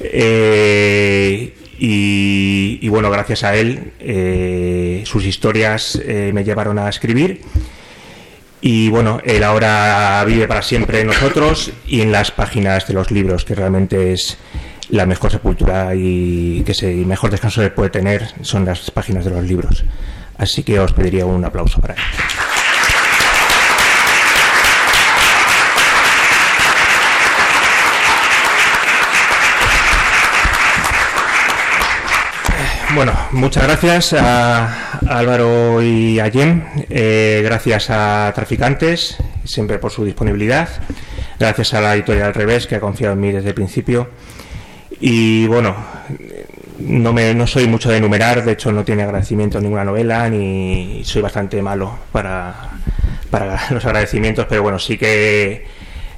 Eh, 0.00 1.54
y, 1.80 2.88
bueno, 2.88 3.10
gracias 3.10 3.44
a 3.44 3.54
él, 3.54 3.92
eh, 4.00 5.02
sus 5.04 5.26
historias 5.26 6.00
me 6.06 6.42
llevaron 6.44 6.78
a 6.78 6.88
escribir. 6.88 7.42
Y 8.60 8.88
bueno, 8.88 9.20
él 9.22 9.44
ahora 9.44 10.24
vive 10.26 10.48
para 10.48 10.62
siempre 10.62 11.02
en 11.02 11.08
nosotros 11.08 11.70
y 11.86 12.00
en 12.00 12.10
las 12.10 12.32
páginas 12.32 12.88
de 12.88 12.94
los 12.94 13.10
libros, 13.12 13.44
que 13.44 13.54
realmente 13.54 14.12
es 14.12 14.38
la 14.90 15.06
mejor 15.06 15.30
sepultura 15.30 15.94
y 15.94 16.62
que 16.64 16.74
se 16.74 16.92
mejor 16.94 17.30
descanso 17.30 17.62
se 17.62 17.70
puede 17.70 17.90
tener 17.90 18.28
son 18.42 18.64
las 18.64 18.90
páginas 18.90 19.24
de 19.24 19.30
los 19.30 19.44
libros. 19.44 19.84
Así 20.36 20.62
que 20.62 20.78
os 20.78 20.92
pediría 20.92 21.26
un 21.26 21.44
aplauso 21.44 21.80
para 21.80 21.94
él. 21.94 22.00
Bueno, 32.94 33.12
muchas 33.32 33.64
gracias 33.64 34.12
a 34.14 34.98
Álvaro 35.06 35.82
y 35.82 36.18
a 36.18 36.30
Jem. 36.30 36.64
Eh, 36.88 37.42
gracias 37.44 37.90
a 37.90 38.32
Traficantes, 38.34 39.18
siempre 39.44 39.78
por 39.78 39.92
su 39.92 40.04
disponibilidad. 40.04 40.68
Gracias 41.38 41.74
a 41.74 41.80
la 41.80 41.94
editorial 41.94 42.34
Revés, 42.34 42.66
que 42.66 42.76
ha 42.76 42.80
confiado 42.80 43.12
en 43.12 43.20
mí 43.20 43.30
desde 43.30 43.50
el 43.50 43.54
principio. 43.54 44.08
Y 45.00 45.46
bueno, 45.46 45.76
no, 46.78 47.12
me, 47.12 47.34
no 47.34 47.46
soy 47.46 47.66
mucho 47.66 47.90
de 47.90 47.98
enumerar, 47.98 48.44
de 48.44 48.52
hecho 48.52 48.72
no 48.72 48.84
tiene 48.84 49.02
agradecimiento 49.02 49.60
ninguna 49.60 49.84
novela, 49.84 50.28
ni 50.28 51.02
soy 51.04 51.22
bastante 51.22 51.60
malo 51.62 51.98
para, 52.12 52.54
para 53.30 53.60
los 53.70 53.84
agradecimientos, 53.84 54.46
pero 54.48 54.62
bueno, 54.62 54.78
sí 54.78 54.96
que 54.96 55.66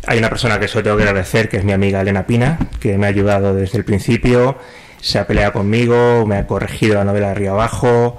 hay 0.06 0.18
una 0.18 0.28
persona 0.28 0.58
que 0.58 0.68
solo 0.68 0.84
tengo 0.84 0.96
que 0.96 1.02
agradecer, 1.02 1.48
que 1.48 1.58
es 1.58 1.64
mi 1.64 1.72
amiga 1.72 2.00
Elena 2.00 2.26
Pina, 2.26 2.58
que 2.80 2.96
me 2.96 3.06
ha 3.06 3.10
ayudado 3.10 3.54
desde 3.54 3.78
el 3.78 3.84
principio, 3.84 4.58
se 5.00 5.18
ha 5.18 5.26
peleado 5.26 5.52
conmigo, 5.52 6.26
me 6.26 6.36
ha 6.36 6.46
corregido 6.46 6.94
la 6.94 7.04
novela 7.04 7.26
de 7.26 7.32
arriba 7.32 7.52
abajo, 7.52 8.18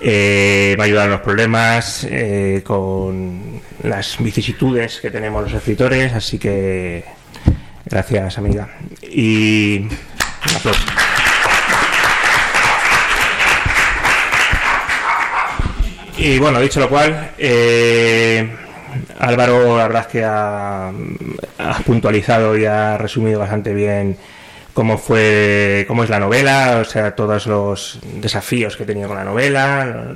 eh, 0.00 0.74
me 0.76 0.82
ha 0.82 0.86
ayudado 0.86 1.06
en 1.06 1.12
los 1.12 1.20
problemas, 1.20 2.04
eh, 2.08 2.62
con 2.64 3.60
las 3.82 4.16
vicisitudes 4.18 5.00
que 5.00 5.10
tenemos 5.10 5.42
los 5.42 5.52
escritores, 5.52 6.12
así 6.12 6.38
que 6.38 7.04
Gracias, 7.84 8.38
amiga. 8.38 8.68
Y 9.02 9.80
un 9.80 10.72
Y 16.18 16.38
bueno, 16.38 16.60
dicho 16.60 16.78
lo 16.78 16.88
cual, 16.88 17.32
eh, 17.36 18.48
Álvaro, 19.18 19.76
la 19.76 19.88
verdad 19.88 20.02
es 20.02 20.06
que 20.06 20.24
ha, 20.24 20.92
puntualizado 21.84 22.56
y 22.56 22.64
ha 22.64 22.96
resumido 22.96 23.40
bastante 23.40 23.74
bien 23.74 24.16
cómo 24.72 24.98
fue, 24.98 25.84
cómo 25.88 26.04
es 26.04 26.10
la 26.10 26.20
novela, 26.20 26.78
o 26.80 26.84
sea, 26.84 27.16
todos 27.16 27.46
los 27.46 27.98
desafíos 28.20 28.76
que 28.76 28.84
he 28.84 28.86
tenido 28.86 29.08
con 29.08 29.16
la 29.16 29.24
novela, 29.24 30.12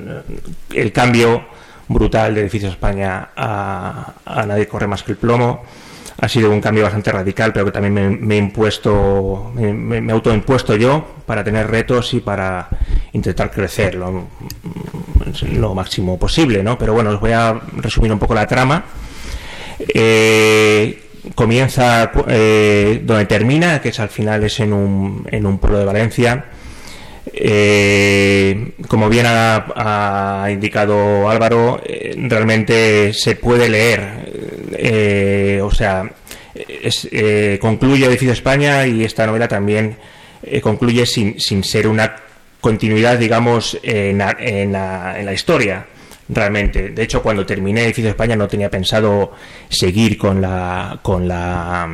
el 0.72 0.92
cambio 0.92 1.46
brutal 1.88 2.34
de 2.34 2.42
Edificio 2.42 2.68
España 2.68 3.30
a 3.34 4.44
Nadie 4.46 4.68
corre 4.68 4.86
más 4.86 5.02
que 5.02 5.12
el 5.12 5.18
plomo 5.18 5.64
ha 6.18 6.28
sido 6.28 6.50
un 6.50 6.60
cambio 6.60 6.84
bastante 6.84 7.12
radical, 7.12 7.52
pero 7.52 7.66
que 7.66 7.72
también 7.72 8.26
me, 8.26 8.34
he 8.34 8.38
impuesto, 8.38 9.52
me, 9.54 9.98
he 9.98 10.10
autoimpuesto 10.10 10.74
yo 10.76 11.16
para 11.26 11.44
tener 11.44 11.70
retos 11.70 12.14
y 12.14 12.20
para 12.20 12.68
intentar 13.12 13.50
crecer 13.50 13.94
lo, 13.96 14.28
máximo 15.74 16.18
posible, 16.18 16.62
¿no? 16.62 16.78
Pero 16.78 16.94
bueno, 16.94 17.10
os 17.10 17.20
voy 17.20 17.32
a 17.32 17.60
resumir 17.76 18.12
un 18.12 18.18
poco 18.18 18.34
la 18.34 18.46
trama. 18.46 18.84
Eh, 19.94 21.02
comienza 21.34 22.10
eh, 22.28 23.02
donde 23.04 23.26
termina, 23.26 23.80
que 23.82 23.90
es 23.90 24.00
al 24.00 24.08
final 24.08 24.42
es 24.44 24.58
en 24.60 24.72
un, 24.72 25.26
en 25.30 25.44
un 25.44 25.58
pueblo 25.58 25.78
de 25.78 25.84
Valencia. 25.84 26.46
Eh, 27.38 28.72
como 28.88 29.10
bien 29.10 29.26
ha, 29.28 30.48
indicado 30.50 31.28
Álvaro, 31.28 31.82
realmente 32.16 33.12
se 33.12 33.36
puede 33.36 33.68
leer 33.68 34.26
eh, 34.78 35.60
o 35.62 35.70
sea, 35.70 36.10
eh, 36.54 37.58
concluye 37.60 38.06
Edificio 38.06 38.32
España 38.32 38.86
y 38.86 39.04
esta 39.04 39.26
novela 39.26 39.48
también 39.48 39.96
eh, 40.42 40.60
concluye 40.60 41.06
sin, 41.06 41.40
sin, 41.40 41.64
ser 41.64 41.88
una 41.88 42.16
continuidad, 42.60 43.18
digamos, 43.18 43.78
en 43.82 44.18
la, 44.18 44.36
en, 44.38 44.72
la, 44.72 45.32
historia 45.32 45.86
realmente. 46.28 46.90
De 46.90 47.02
hecho, 47.02 47.22
cuando 47.22 47.46
terminé 47.46 47.84
Edificio 47.84 48.10
España 48.10 48.36
no 48.36 48.48
tenía 48.48 48.70
pensado 48.70 49.32
seguir 49.68 50.18
con 50.18 50.40
la 50.40 50.98
con 51.02 51.28
la 51.28 51.88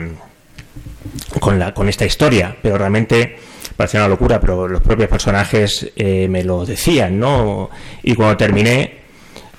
con, 1.40 1.59
la, 1.59 1.74
con 1.74 1.88
esta 1.88 2.07
historia, 2.07 2.57
pero 2.62 2.78
realmente 2.78 3.37
parecía 3.77 4.01
una 4.01 4.09
locura, 4.09 4.40
pero 4.40 4.68
los 4.68 4.83
propios 4.83 5.09
personajes 5.09 5.90
eh, 5.96 6.29
me 6.29 6.44
lo 6.44 6.64
decían, 6.64 7.18
¿no? 7.18 7.70
Y 8.03 8.14
cuando 8.14 8.37
terminé, 8.37 9.03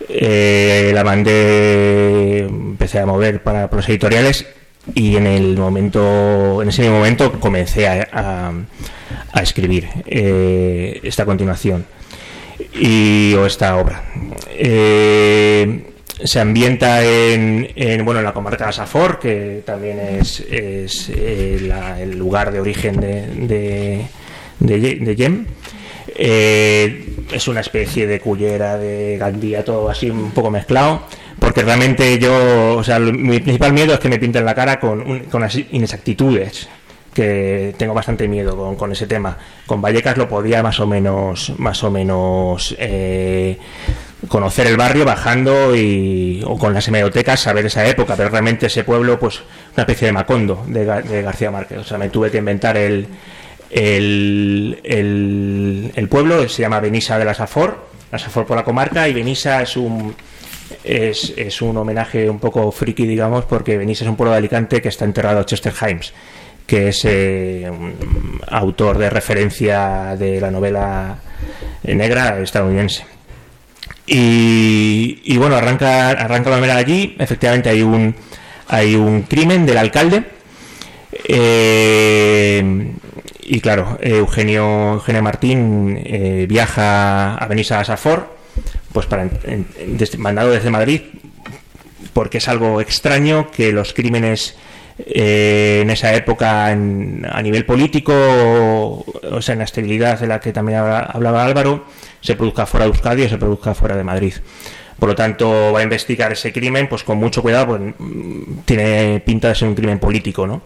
eh, 0.10 0.92
la 0.94 1.04
mandé, 1.04 2.40
empecé 2.40 3.00
a 3.00 3.06
mover 3.06 3.42
para 3.42 3.70
los 3.72 3.88
editoriales 3.90 4.46
y 4.94 5.16
en 5.16 5.28
el 5.28 5.58
momento, 5.58 6.62
en 6.62 6.70
ese 6.70 6.82
mismo 6.82 6.98
momento 6.98 7.40
comencé 7.40 7.88
a, 7.88 8.52
a, 9.32 9.42
escribir 9.42 9.88
eh, 10.06 11.00
esta 11.04 11.26
continuación 11.26 11.86
y 12.74 13.34
o 13.36 13.46
esta 13.46 13.78
obra. 13.78 14.04
Eh, 14.50 15.93
se 16.22 16.40
ambienta 16.40 17.04
en, 17.04 17.70
en, 17.76 18.06
bueno 18.06 18.20
en 18.20 18.26
la 18.26 18.34
comarca 18.34 18.68
de 18.68 18.74
Safor, 18.74 19.20
que 19.20 19.64
también 19.66 20.00
es, 20.00 20.40
es 20.42 21.10
eh, 21.10 21.60
la, 21.62 22.00
el 22.00 22.18
lugar 22.18 22.52
de 22.52 22.60
origen 22.60 23.00
de, 23.00 23.28
de, 23.28 24.06
de, 24.60 24.96
de 24.96 25.16
Yem. 25.16 25.46
Eh, 26.16 27.16
es 27.32 27.48
una 27.48 27.62
especie 27.62 28.06
de 28.06 28.20
cullera, 28.20 28.78
de 28.78 29.18
Gandía, 29.18 29.66
todo 29.66 29.90
así 29.90 30.10
un 30.10 30.32
poco 30.32 30.52
mezclado, 30.52 31.04
porque 31.40 31.64
realmente 31.64 32.20
yo, 32.20 32.76
o 32.76 32.84
sea, 32.84 33.00
mi 33.00 33.40
principal 33.40 33.74
miedo 33.74 33.94
es 33.94 34.00
que 34.00 34.10
me 34.10 34.20
pinten 34.20 34.46
la 34.46 34.54
cara 34.54 34.80
con, 34.80 35.22
con 35.22 35.42
las 35.42 35.56
inexactitudes, 35.56 36.70
que 37.14 37.74
tengo 37.78 37.94
bastante 37.94 38.28
miedo 38.28 38.56
con, 38.56 38.76
con, 38.76 38.92
ese 38.92 39.08
tema. 39.08 39.38
Con 39.66 39.82
Vallecas 39.82 40.18
lo 40.18 40.28
podía 40.28 40.62
más 40.62 40.80
o 40.80 40.86
menos, 40.86 41.54
más 41.58 41.84
o 41.84 41.90
menos 41.90 42.76
eh, 42.78 43.58
conocer 44.28 44.68
el 44.68 44.78
barrio 44.78 45.06
bajando 45.06 45.76
y, 45.76 46.42
o 46.46 46.58
con 46.58 46.74
las 46.74 46.88
hemerotecas 46.88 47.42
saber 47.42 47.66
esa 47.66 47.86
época, 47.86 48.16
pero 48.16 48.30
realmente 48.30 48.68
ese 48.68 48.84
pueblo, 48.84 49.20
pues 49.20 49.42
una 49.74 49.84
especie 49.84 50.08
de 50.08 50.14
Macondo 50.14 50.64
de, 50.68 50.86
García 51.22 51.52
Márquez. 51.52 51.80
O 51.80 51.84
sea, 51.84 51.98
me 51.98 52.10
tuve 52.10 52.32
que 52.32 52.38
inventar 52.38 52.78
el 52.78 53.08
el, 53.74 54.80
el, 55.96 56.08
pueblo 56.08 56.48
se 56.48 56.62
llama 56.62 56.80
Benisa 56.80 57.18
de 57.18 57.26
la 57.26 57.34
Safor, 57.34 57.88
la 58.12 58.20
Safor 58.20 58.46
por 58.46 58.56
la 58.56 58.64
comarca, 58.64 59.08
y 59.08 59.14
Benisa 59.14 59.64
es 59.64 59.76
un, 59.78 60.16
es, 60.84 61.34
es, 61.36 61.62
un 61.62 61.76
homenaje 61.78 62.30
un 62.30 62.40
poco 62.40 62.72
friki, 62.72 63.08
digamos, 63.08 63.46
porque 63.46 63.78
Benisa 63.78 64.04
es 64.04 64.10
un 64.10 64.16
pueblo 64.16 64.32
de 64.32 64.38
Alicante 64.38 64.82
que 64.82 64.90
está 64.90 65.06
enterrado 65.06 65.40
a 65.40 65.46
Chester 65.46 65.74
Himes, 65.82 66.14
que 66.68 66.90
es 66.90 67.04
eh, 67.06 67.72
autor 68.48 69.00
de 69.00 69.10
referencia 69.10 70.16
de 70.18 70.40
la 70.40 70.52
novela 70.52 71.18
negra 71.84 72.40
estadounidense. 72.42 73.13
Y, 74.06 75.38
bueno, 75.38 75.56
arranca, 75.56 76.10
arranca 76.10 76.50
la 76.50 76.58
novela 76.58 76.76
allí, 76.76 77.16
efectivamente 77.20 77.70
hay 77.70 77.82
un, 77.82 78.16
hay 78.68 78.96
un 78.96 79.24
crimen 79.24 79.66
del 79.66 79.78
alcalde. 79.78 80.24
Eh, 81.26 82.94
y 83.46 83.60
claro, 83.62 83.98
Eugenio, 84.02 84.94
Eugenio 84.94 85.22
Martín 85.22 86.02
eh, 86.04 86.46
viaja 86.50 87.36
a 87.36 87.48
Benissa 87.48 87.80
a 87.80 87.86
Safor, 87.86 88.36
pues 88.92 89.06
para 89.06 89.30
mandado 90.18 90.52
desde 90.52 90.70
Madrid, 90.70 91.02
porque 92.14 92.38
es 92.38 92.48
algo 92.48 92.82
extraño 92.82 93.52
que 93.52 93.72
los 93.72 93.94
crímenes 93.94 94.56
eh, 94.98 95.80
en 95.82 95.90
esa 95.90 96.14
época 96.14 96.72
en, 96.72 97.26
a 97.30 97.42
nivel 97.42 97.66
político, 97.66 98.14
o 98.14 99.42
sea, 99.42 99.54
en 99.54 99.60
la 99.60 99.66
estabilidad 99.66 100.20
de 100.20 100.28
la 100.28 100.40
que 100.40 100.54
también 100.54 100.80
hablaba 100.80 101.44
Álvaro, 101.44 101.86
se 102.22 102.36
produzca 102.36 102.66
fuera 102.66 102.86
de 102.86 102.92
Euskadi 102.92 103.24
o 103.24 103.30
se 103.30 103.38
produzca 103.38 103.74
fuera 103.74 103.96
de 103.96 104.04
Madrid. 104.04 104.34
Por 105.00 105.10
lo 105.10 105.16
tanto, 105.16 105.74
va 105.74 105.80
a 105.80 105.84
investigar 105.84 106.32
ese 106.32 106.54
crimen 106.54 106.88
pues 106.88 107.04
con 107.04 107.18
mucho 107.18 107.42
cuidado, 107.42 107.68
pues 107.68 107.82
tiene 108.66 109.22
pinta 109.26 109.50
de 109.50 109.56
ser 109.56 109.68
un 109.68 109.76
crimen 109.76 110.00
político, 110.00 110.48
¿no? 110.48 110.62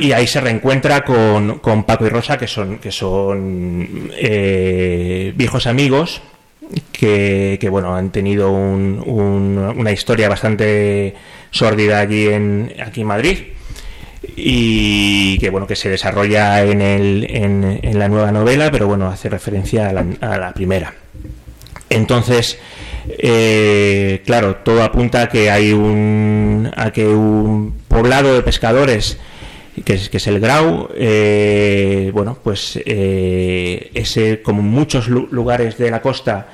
y 0.00 0.12
ahí 0.12 0.26
se 0.26 0.40
reencuentra 0.40 1.04
con, 1.04 1.58
con, 1.58 1.84
Paco 1.84 2.06
y 2.06 2.08
Rosa, 2.08 2.38
que 2.38 2.46
son, 2.46 2.78
que 2.78 2.90
son 2.90 4.10
eh, 4.16 5.32
viejos 5.36 5.66
amigos 5.66 6.22
que, 6.92 7.58
que, 7.60 7.68
bueno, 7.68 7.94
han 7.94 8.10
tenido 8.10 8.50
un, 8.50 9.02
un, 9.04 9.58
una 9.76 9.92
historia 9.92 10.28
bastante 10.28 11.14
sórdida 11.50 12.00
allí 12.00 12.28
en, 12.28 12.72
aquí 12.84 13.02
en 13.02 13.06
Madrid 13.06 13.38
y 14.36 15.38
que 15.38 15.50
bueno 15.50 15.66
que 15.66 15.76
se 15.76 15.88
desarrolla 15.88 16.62
en, 16.62 16.80
el, 16.80 17.26
en, 17.28 17.80
en 17.82 17.98
la 17.98 18.08
nueva 18.08 18.32
novela, 18.32 18.70
pero 18.70 18.86
bueno, 18.86 19.08
hace 19.08 19.28
referencia 19.28 19.88
a 19.88 19.92
la, 19.92 20.06
a 20.20 20.38
la 20.38 20.52
primera. 20.52 20.94
Entonces, 21.90 22.58
eh, 23.18 24.22
claro, 24.24 24.56
todo 24.56 24.82
apunta 24.82 25.22
a 25.22 25.28
que 25.28 25.50
hay 25.50 25.72
un, 25.72 26.70
a 26.74 26.90
que 26.90 27.06
un 27.06 27.74
poblado 27.88 28.34
de 28.34 28.42
pescadores 28.42 29.18
que 29.84 29.94
es, 29.94 30.10
que 30.10 30.18
es 30.18 30.26
el 30.26 30.38
Grau, 30.38 30.88
eh, 30.94 32.10
bueno, 32.12 32.36
pues 32.42 32.78
eh, 32.84 33.90
ese, 33.94 34.42
como 34.42 34.62
muchos 34.62 35.08
lugares 35.08 35.78
de 35.78 35.90
la 35.90 36.02
costa 36.02 36.48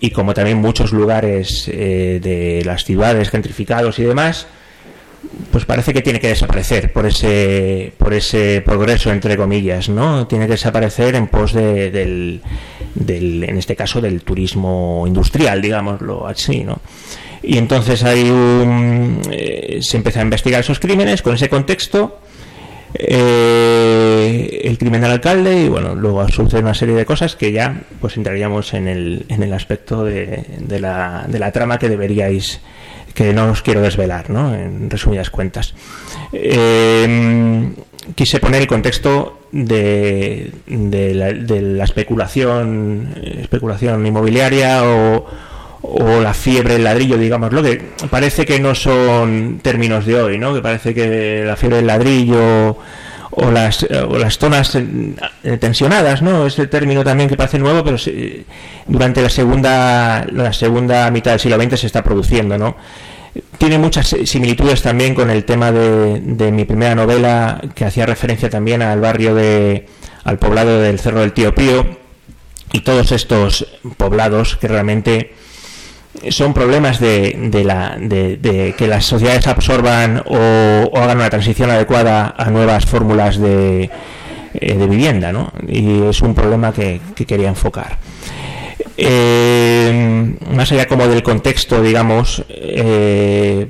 y 0.00 0.10
como 0.10 0.34
también 0.34 0.58
muchos 0.58 0.92
lugares 0.92 1.68
eh, 1.68 2.18
de 2.20 2.62
las 2.64 2.84
ciudades 2.84 3.30
gentrificados 3.30 3.98
y 3.98 4.02
demás, 4.02 4.46
pues 5.50 5.64
parece 5.64 5.92
que 5.92 6.02
tiene 6.02 6.20
que 6.20 6.28
desaparecer 6.28 6.92
por 6.92 7.06
ese, 7.06 7.92
por 7.96 8.12
ese 8.12 8.62
progreso, 8.64 9.10
entre 9.10 9.36
comillas, 9.36 9.88
¿no? 9.88 10.26
Tiene 10.26 10.46
que 10.46 10.52
desaparecer 10.52 11.14
en 11.14 11.28
pos 11.28 11.52
de, 11.52 11.90
del, 11.90 12.42
del, 12.94 13.44
en 13.44 13.56
este 13.56 13.76
caso, 13.76 14.00
del 14.00 14.22
turismo 14.22 15.04
industrial, 15.06 15.62
digámoslo 15.62 16.26
así, 16.26 16.64
¿no? 16.64 16.80
Y 17.42 17.58
entonces 17.58 18.02
hay 18.02 18.28
un, 18.28 19.20
eh, 19.30 19.78
se 19.80 19.96
empieza 19.96 20.20
a 20.20 20.24
investigar 20.24 20.60
esos 20.60 20.80
crímenes 20.80 21.22
con 21.22 21.34
ese 21.34 21.48
contexto 21.48 22.18
eh, 22.98 24.60
el 24.64 24.78
crimen 24.78 25.00
del 25.02 25.10
alcalde 25.12 25.62
y 25.62 25.68
bueno, 25.68 25.94
luego 25.94 26.26
sucede 26.28 26.60
una 26.60 26.74
serie 26.74 26.94
de 26.94 27.04
cosas 27.04 27.36
que 27.36 27.52
ya 27.52 27.82
pues 28.00 28.16
entraríamos 28.16 28.74
en 28.74 28.88
el, 28.88 29.26
en 29.28 29.42
el 29.42 29.52
aspecto 29.52 30.04
de, 30.04 30.44
la, 30.80 31.26
de 31.28 31.38
la 31.38 31.52
trama 31.52 31.78
que 31.78 31.88
deberíais 31.88 32.60
que 33.14 33.32
no 33.32 33.50
os 33.50 33.62
quiero 33.62 33.80
desvelar, 33.80 34.28
¿no? 34.28 34.54
En 34.54 34.90
resumidas 34.90 35.30
cuentas. 35.30 35.74
Eh, 36.34 37.72
quise 38.14 38.40
poner 38.40 38.60
el 38.60 38.66
contexto 38.66 39.40
de, 39.52 40.52
de, 40.66 41.14
la, 41.14 41.32
de 41.32 41.62
la 41.62 41.84
especulación, 41.84 43.14
especulación 43.40 44.06
inmobiliaria 44.06 44.84
o, 44.84 45.26
o 45.88 46.20
la 46.20 46.34
fiebre 46.34 46.74
del 46.74 46.84
ladrillo, 46.84 47.16
digámoslo, 47.16 47.62
que 47.62 47.82
parece 48.10 48.44
que 48.44 48.58
no 48.58 48.74
son 48.74 49.60
términos 49.62 50.04
de 50.06 50.20
hoy, 50.20 50.38
¿no? 50.38 50.54
Que 50.54 50.60
parece 50.60 50.94
que 50.94 51.44
la 51.44 51.56
fiebre 51.56 51.76
del 51.76 51.86
ladrillo 51.86 52.76
o 53.30 53.50
las, 53.50 53.82
o 53.84 54.18
las 54.18 54.38
zonas 54.38 54.74
eh, 54.74 55.56
tensionadas, 55.58 56.22
¿no? 56.22 56.46
Ese 56.46 56.66
término 56.66 57.04
también 57.04 57.28
que 57.28 57.36
parece 57.36 57.58
nuevo, 57.58 57.84
pero 57.84 57.96
durante 58.86 59.22
la 59.22 59.28
segunda, 59.28 60.26
la 60.30 60.52
segunda 60.52 61.10
mitad 61.10 61.32
del 61.32 61.40
siglo 61.40 61.60
XX 61.60 61.80
se 61.80 61.86
está 61.86 62.02
produciendo, 62.02 62.58
¿no? 62.58 62.76
Tiene 63.58 63.78
muchas 63.78 64.16
similitudes 64.24 64.80
también 64.80 65.14
con 65.14 65.28
el 65.30 65.44
tema 65.44 65.70
de, 65.70 66.20
de 66.20 66.50
mi 66.50 66.64
primera 66.64 66.94
novela, 66.94 67.60
que 67.74 67.84
hacía 67.84 68.06
referencia 68.06 68.48
también 68.48 68.80
al 68.80 69.00
barrio 69.00 69.34
de, 69.34 69.86
al 70.24 70.38
poblado 70.38 70.80
del 70.80 70.98
Cerro 70.98 71.20
del 71.20 71.32
Tío 71.32 71.54
Pío, 71.54 71.86
y 72.72 72.80
todos 72.80 73.12
estos 73.12 73.66
poblados 73.96 74.56
que 74.56 74.68
realmente 74.68 75.34
son 76.30 76.54
problemas 76.54 77.00
de, 77.00 77.36
de, 77.50 77.64
la, 77.64 77.96
de, 78.00 78.36
de, 78.36 78.74
que 78.76 78.86
las 78.86 79.04
sociedades 79.04 79.46
absorban 79.46 80.22
o, 80.26 80.90
hagan 80.96 81.18
una 81.18 81.30
transición 81.30 81.70
adecuada 81.70 82.34
a 82.36 82.50
nuevas 82.50 82.86
fórmulas 82.86 83.38
de, 83.38 83.90
eh, 84.54 84.86
vivienda, 84.88 85.32
¿no? 85.32 85.52
Y 85.66 86.02
es 86.02 86.20
un 86.22 86.34
problema 86.34 86.72
que, 86.72 87.00
que 87.14 87.26
quería 87.26 87.48
enfocar. 87.48 87.98
Eh, 88.96 90.34
más 90.54 90.72
allá 90.72 90.86
como 90.86 91.06
del 91.06 91.22
contexto, 91.22 91.82
digamos, 91.82 92.44
eh, 92.48 93.68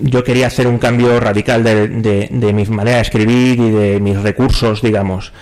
yo 0.00 0.22
quería 0.22 0.46
hacer 0.46 0.68
un 0.68 0.78
cambio 0.78 1.18
radical 1.18 1.64
de, 1.64 1.88
de, 1.88 2.28
de 2.30 2.52
mi 2.52 2.64
manera 2.66 2.96
de 2.96 3.02
escribir 3.02 3.58
y 3.58 3.70
de 3.70 4.00
mis 4.00 4.16
recursos, 4.20 4.80
digamos 4.80 5.32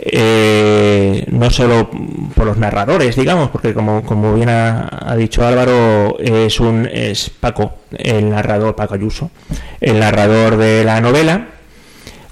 eh, 0.00 1.24
no 1.32 1.50
solo 1.50 1.90
por 2.34 2.46
los 2.46 2.56
narradores, 2.56 3.16
digamos, 3.16 3.50
porque 3.50 3.74
como, 3.74 4.04
como 4.04 4.34
bien 4.34 4.48
ha, 4.48 5.14
dicho 5.16 5.44
Álvaro, 5.44 6.16
es 6.20 6.60
un 6.60 6.88
es 6.90 7.30
Paco, 7.30 7.78
el 7.96 8.30
narrador, 8.30 8.76
Paco 8.76 8.94
Ayuso, 8.94 9.30
el 9.80 9.98
narrador 9.98 10.56
de 10.56 10.84
la 10.84 11.00
novela, 11.00 11.48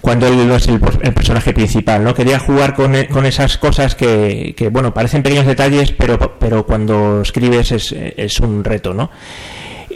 cuando 0.00 0.28
él 0.28 0.46
no 0.46 0.54
es 0.54 0.68
el, 0.68 0.78
personaje 0.80 1.52
principal, 1.52 2.04
¿no? 2.04 2.14
Quería 2.14 2.38
jugar 2.38 2.74
con, 2.74 2.94
con 3.06 3.26
esas 3.26 3.58
cosas 3.58 3.96
que, 3.96 4.54
que, 4.56 4.68
bueno, 4.68 4.94
parecen 4.94 5.24
pequeños 5.24 5.46
detalles, 5.46 5.90
pero, 5.90 6.38
pero 6.38 6.64
cuando 6.64 7.22
escribes 7.22 7.72
es, 7.72 7.92
es 7.92 8.38
un 8.38 8.62
reto, 8.62 8.94
¿no? 8.94 9.10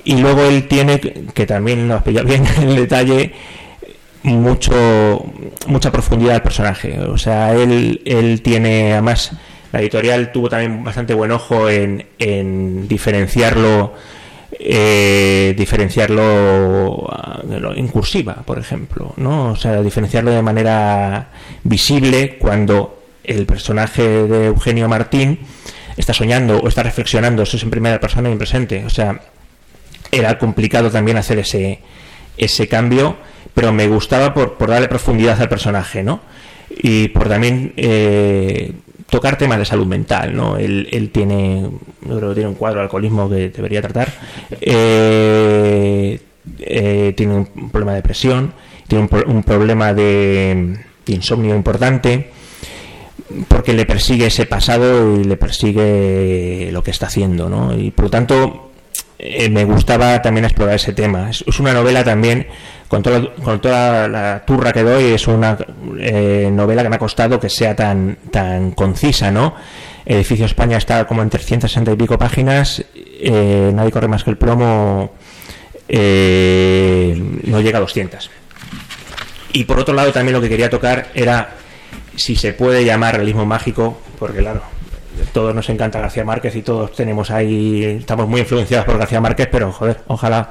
Y 0.05 0.17
luego 0.17 0.43
él 0.43 0.67
tiene, 0.67 0.99
que 0.99 1.47
también 1.47 1.87
lo 1.87 1.95
has 1.95 2.03
pillado 2.03 2.27
bien 2.27 2.45
el 2.63 2.75
detalle, 2.75 3.33
mucho 4.23 5.25
mucha 5.67 5.91
profundidad 5.91 6.37
al 6.37 6.43
personaje. 6.43 6.99
O 7.01 7.19
sea, 7.19 7.55
él, 7.55 8.03
él 8.05 8.43
tiene, 8.43 8.93
además, 8.93 9.33
la 9.73 9.81
editorial 9.81 10.33
tuvo 10.33 10.49
también 10.49 10.83
bastante 10.85 11.15
buen 11.15 11.33
ojo 11.33 11.69
en, 11.69 12.07
en 12.19 12.89
diferenciarlo 12.89 13.95
eh, 14.59 15.55
diferenciarlo 15.57 17.09
en 17.75 17.89
cursiva, 17.89 18.43
por 18.45 18.59
ejemplo, 18.59 19.15
¿no? 19.17 19.53
O 19.53 19.57
sea, 19.57 19.81
diferenciarlo 19.81 20.33
de 20.33 20.43
manera 20.43 21.29
visible 21.63 22.37
cuando 22.39 23.03
el 23.25 23.47
personaje 23.47 24.03
de 24.03 24.47
Eugenio 24.47 24.89
Martín 24.89 25.39
está 25.97 26.13
soñando 26.13 26.59
o 26.59 26.69
está 26.69 26.83
reflexionando, 26.83 27.43
eso 27.43 27.57
es 27.57 27.63
en 27.63 27.71
primera 27.71 28.01
persona 28.01 28.29
y 28.29 28.33
en 28.33 28.39
presente. 28.39 28.85
O 28.85 28.91
sea, 28.91 29.21
era 30.11 30.37
complicado 30.39 30.91
también 30.91 31.17
hacer 31.17 31.39
ese, 31.39 31.79
ese 32.37 32.69
cambio, 32.69 33.17
pero 33.55 33.73
me 33.73 33.89
gustaba 33.89 34.33
por, 34.33 34.57
darle 34.69 34.89
profundidad 34.89 35.41
al 35.41 35.49
personaje, 35.49 36.03
¿no? 36.03 36.21
Y 36.71 37.09
por 37.09 37.29
también 37.29 37.73
eh, 37.77 38.73
tocar 39.09 39.37
temas 39.37 39.59
de 39.59 39.65
salud 39.65 39.87
mental, 39.87 40.35
¿no? 40.35 40.57
Él, 40.57 40.89
él 40.93 41.11
tiene, 41.11 41.69
yo 42.03 42.17
creo 42.17 42.29
que 42.31 42.35
tiene 42.35 42.49
un 42.49 42.55
cuadro 42.55 42.79
de 42.79 42.85
alcoholismo 42.85 43.29
que 43.29 43.51
debería 43.51 43.83
tratar, 43.83 44.13
eh, 44.61 46.21
eh, 46.61 47.13
tiene 47.17 47.35
un 47.35 47.71
problema 47.71 47.93
de 47.93 47.97
depresión, 47.97 48.53
tiene 48.87 49.09
un, 49.11 49.37
un 49.37 49.43
problema 49.43 49.93
de, 49.93 50.79
de, 51.05 51.13
insomnio 51.13 51.55
importante, 51.55 52.31
porque 53.49 53.73
le 53.73 53.87
persigue 53.87 54.27
ese 54.27 54.47
pasado 54.47 55.21
y 55.21 55.25
le 55.25 55.37
persigue 55.37 56.71
lo 56.73 56.83
que 56.83 56.91
está 56.91 57.07
haciendo, 57.07 57.49
¿no? 57.49 57.77
Y 57.77 57.91
por 57.91 58.07
lo 58.07 58.11
tanto 58.11 58.71
eh, 59.23 59.51
me 59.51 59.65
gustaba 59.67 60.23
también 60.23 60.47
explorar 60.47 60.77
ese 60.77 60.95
tema. 60.95 61.29
Es 61.29 61.61
una 61.61 61.75
novela 61.75 62.03
también 62.03 62.47
con, 62.91 63.05
todo, 63.05 63.33
con 63.37 63.61
toda 63.61 64.09
la 64.09 64.43
turra 64.45 64.73
que 64.73 64.83
doy, 64.83 65.13
es 65.13 65.29
una 65.29 65.57
eh, 66.01 66.51
novela 66.53 66.83
que 66.83 66.89
me 66.89 66.97
ha 66.97 66.99
costado 66.99 67.39
que 67.39 67.49
sea 67.49 67.77
tan, 67.77 68.19
tan 68.33 68.73
concisa, 68.73 69.31
¿no? 69.31 69.55
Edificio 70.05 70.45
España 70.45 70.77
está 70.77 71.07
como 71.07 71.23
en 71.23 71.31
360 71.31 71.93
y 71.93 71.95
pico 71.95 72.19
páginas, 72.19 72.85
eh, 72.97 73.71
Nadie 73.73 73.93
corre 73.93 74.09
más 74.09 74.25
que 74.25 74.31
el 74.31 74.39
plomo 74.39 75.13
eh, 75.89 77.17
no 77.45 77.61
llega 77.61 77.79
a 77.79 77.83
200. 77.83 78.29
Y 79.53 79.65
por 79.67 79.79
otro 79.79 79.95
lado 79.95 80.11
también 80.11 80.35
lo 80.35 80.41
que 80.41 80.49
quería 80.49 80.69
tocar 80.69 81.11
era 81.15 81.51
si 82.17 82.35
se 82.35 82.55
puede 82.55 82.85
llamar 82.85 83.15
realismo 83.15 83.47
mágico, 83.47 84.01
porque 84.19 84.39
claro, 84.39 84.63
todos 85.33 85.55
nos 85.55 85.69
encanta 85.69 86.01
García 86.01 86.25
Márquez 86.25 86.57
y 86.57 86.63
todos 86.63 86.93
tenemos 86.93 87.31
ahí, 87.31 87.85
estamos 88.01 88.27
muy 88.27 88.41
influenciados 88.41 88.85
por 88.85 88.99
García 88.99 89.21
Márquez, 89.21 89.49
pero 89.49 89.71
joder, 89.71 90.01
ojalá 90.09 90.51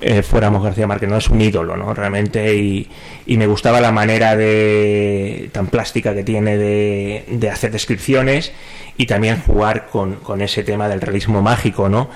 eh, 0.00 0.22
fuéramos 0.22 0.62
García 0.62 0.86
Márquez, 0.86 1.08
no 1.08 1.16
es 1.16 1.28
un 1.28 1.40
ídolo, 1.40 1.76
¿no? 1.76 1.94
Realmente, 1.94 2.54
y, 2.54 2.88
y, 3.26 3.36
me 3.36 3.46
gustaba 3.46 3.80
la 3.80 3.92
manera 3.92 4.36
de 4.36 5.50
tan 5.52 5.66
plástica 5.68 6.14
que 6.14 6.22
tiene 6.22 6.56
de, 6.56 7.24
de 7.28 7.50
hacer 7.50 7.70
descripciones 7.70 8.52
y 8.96 9.06
también 9.06 9.40
jugar 9.40 9.86
con, 9.86 10.16
con, 10.16 10.40
ese 10.42 10.62
tema 10.62 10.88
del 10.88 11.00
realismo 11.00 11.42
mágico, 11.42 11.88
¿no? 11.88 12.10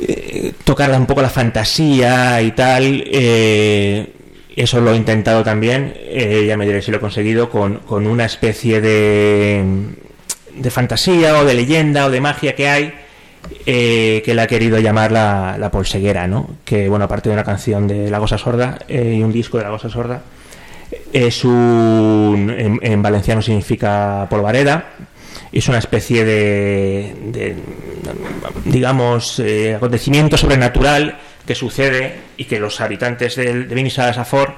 Eh, 0.00 0.52
tocar 0.64 0.90
un 0.90 1.06
poco 1.06 1.22
la 1.22 1.30
fantasía 1.30 2.42
y 2.42 2.50
tal. 2.52 3.04
Eh, 3.06 4.12
eso 4.54 4.80
lo 4.80 4.92
he 4.92 4.96
intentado 4.96 5.44
también, 5.44 5.92
eh, 5.96 6.44
ya 6.46 6.56
me 6.56 6.64
diré 6.64 6.80
si 6.80 6.90
lo 6.90 6.96
he 6.96 7.00
conseguido, 7.00 7.50
con, 7.50 7.80
con 7.80 8.06
una 8.06 8.24
especie 8.24 8.80
de, 8.80 9.62
de 10.54 10.70
fantasía 10.70 11.38
o 11.38 11.44
de 11.44 11.54
leyenda 11.54 12.06
o 12.06 12.10
de 12.10 12.22
magia 12.22 12.54
que 12.54 12.68
hay 12.68 12.94
eh, 13.64 14.22
que 14.24 14.34
le 14.34 14.42
ha 14.42 14.46
querido 14.46 14.78
llamar 14.78 15.12
la, 15.12 15.56
la 15.58 15.70
polseguera, 15.70 16.26
¿no? 16.26 16.48
Que, 16.64 16.88
bueno, 16.88 17.04
aparte 17.04 17.28
de 17.28 17.34
una 17.34 17.44
canción 17.44 17.86
de 17.86 18.10
La 18.10 18.18
Gosa 18.18 18.38
Sorda 18.38 18.78
eh, 18.88 19.16
y 19.18 19.22
un 19.22 19.32
disco 19.32 19.58
de 19.58 19.64
La 19.64 19.70
Gosa 19.70 19.88
Sorda, 19.88 20.22
es 21.12 21.44
un. 21.44 22.54
En, 22.56 22.78
en 22.82 23.02
valenciano 23.02 23.42
significa 23.42 24.26
polvareda, 24.30 24.90
es 25.52 25.68
una 25.68 25.78
especie 25.78 26.24
de. 26.24 27.14
de 27.26 27.56
digamos, 28.64 29.38
eh, 29.40 29.74
acontecimiento 29.74 30.36
sobrenatural 30.36 31.18
que 31.46 31.54
sucede 31.54 32.14
y 32.36 32.44
que 32.44 32.58
los 32.58 32.80
habitantes 32.80 33.36
de, 33.36 33.64
de 33.64 33.74
Vinisa 33.74 34.06
de 34.06 34.14
Safor 34.14 34.54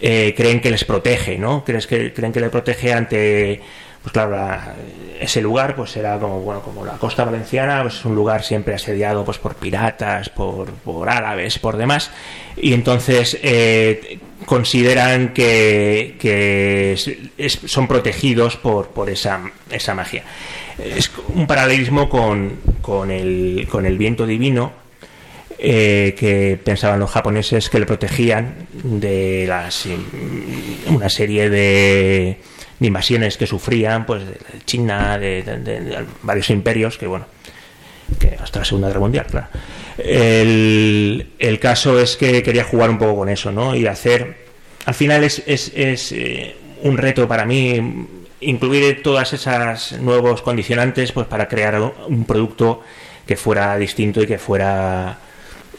creen 0.00 0.60
que 0.60 0.70
les 0.70 0.84
protege, 0.84 1.38
¿no? 1.38 1.64
Creen 1.64 1.80
que, 1.88 2.12
creen 2.12 2.32
que 2.32 2.40
le 2.40 2.50
protege 2.50 2.92
ante 2.92 3.60
pues 4.04 4.12
claro, 4.12 4.32
la, 4.32 4.74
ese 5.18 5.40
lugar 5.40 5.74
pues 5.74 5.96
era 5.96 6.18
como 6.18 6.40
bueno 6.40 6.60
como 6.60 6.84
la 6.84 6.92
costa 6.98 7.24
valenciana, 7.24 7.80
pues 7.80 7.94
es 7.94 8.04
un 8.04 8.14
lugar 8.14 8.42
siempre 8.44 8.74
asediado 8.74 9.24
pues 9.24 9.38
por 9.38 9.54
piratas, 9.54 10.28
por, 10.28 10.70
por 10.72 11.08
árabes, 11.08 11.58
por 11.58 11.78
demás, 11.78 12.10
y 12.54 12.74
entonces 12.74 13.38
eh, 13.42 14.18
consideran 14.44 15.32
que, 15.32 16.16
que 16.20 16.98
son 17.66 17.88
protegidos 17.88 18.58
por, 18.58 18.88
por 18.88 19.08
esa, 19.08 19.40
esa 19.70 19.94
magia. 19.94 20.22
Es 20.78 21.10
un 21.28 21.46
paralelismo 21.46 22.10
con, 22.10 22.58
con, 22.82 23.10
el, 23.10 23.66
con 23.70 23.86
el 23.86 23.96
viento 23.96 24.26
divino, 24.26 24.72
eh, 25.58 26.14
que 26.18 26.60
pensaban 26.62 27.00
los 27.00 27.10
japoneses 27.10 27.70
que 27.70 27.78
le 27.78 27.86
protegían 27.86 28.66
de 28.82 29.46
las 29.48 29.88
una 30.88 31.08
serie 31.08 31.48
de 31.48 32.36
de 32.78 32.86
invasiones 32.86 33.36
que 33.36 33.46
sufrían, 33.46 34.06
pues 34.06 34.26
de 34.26 34.36
China, 34.64 35.18
de, 35.18 36.04
varios 36.22 36.50
imperios, 36.50 36.98
que 36.98 37.06
bueno, 37.06 37.26
que 38.18 38.36
hasta 38.40 38.60
la 38.60 38.64
Segunda 38.64 38.88
Guerra 38.88 39.00
Mundial, 39.00 39.26
claro. 39.26 39.46
El, 39.98 41.30
el, 41.38 41.60
caso 41.60 42.00
es 42.00 42.16
que 42.16 42.42
quería 42.42 42.64
jugar 42.64 42.90
un 42.90 42.98
poco 42.98 43.16
con 43.16 43.28
eso, 43.28 43.52
¿no? 43.52 43.76
Y 43.76 43.86
hacer, 43.86 44.36
al 44.86 44.94
final 44.94 45.22
es, 45.22 45.42
es, 45.46 45.72
es 45.74 46.12
eh, 46.12 46.56
un 46.82 46.98
reto 46.98 47.28
para 47.28 47.44
mí 47.44 48.08
incluir 48.40 49.02
todas 49.02 49.32
esas 49.32 49.92
nuevos 50.00 50.42
condicionantes, 50.42 51.12
pues 51.12 51.26
para 51.26 51.48
crear 51.48 51.80
un 51.80 52.24
producto 52.24 52.82
que 53.26 53.36
fuera 53.36 53.76
distinto 53.78 54.22
y 54.22 54.26
que 54.26 54.38
fuera 54.38 55.18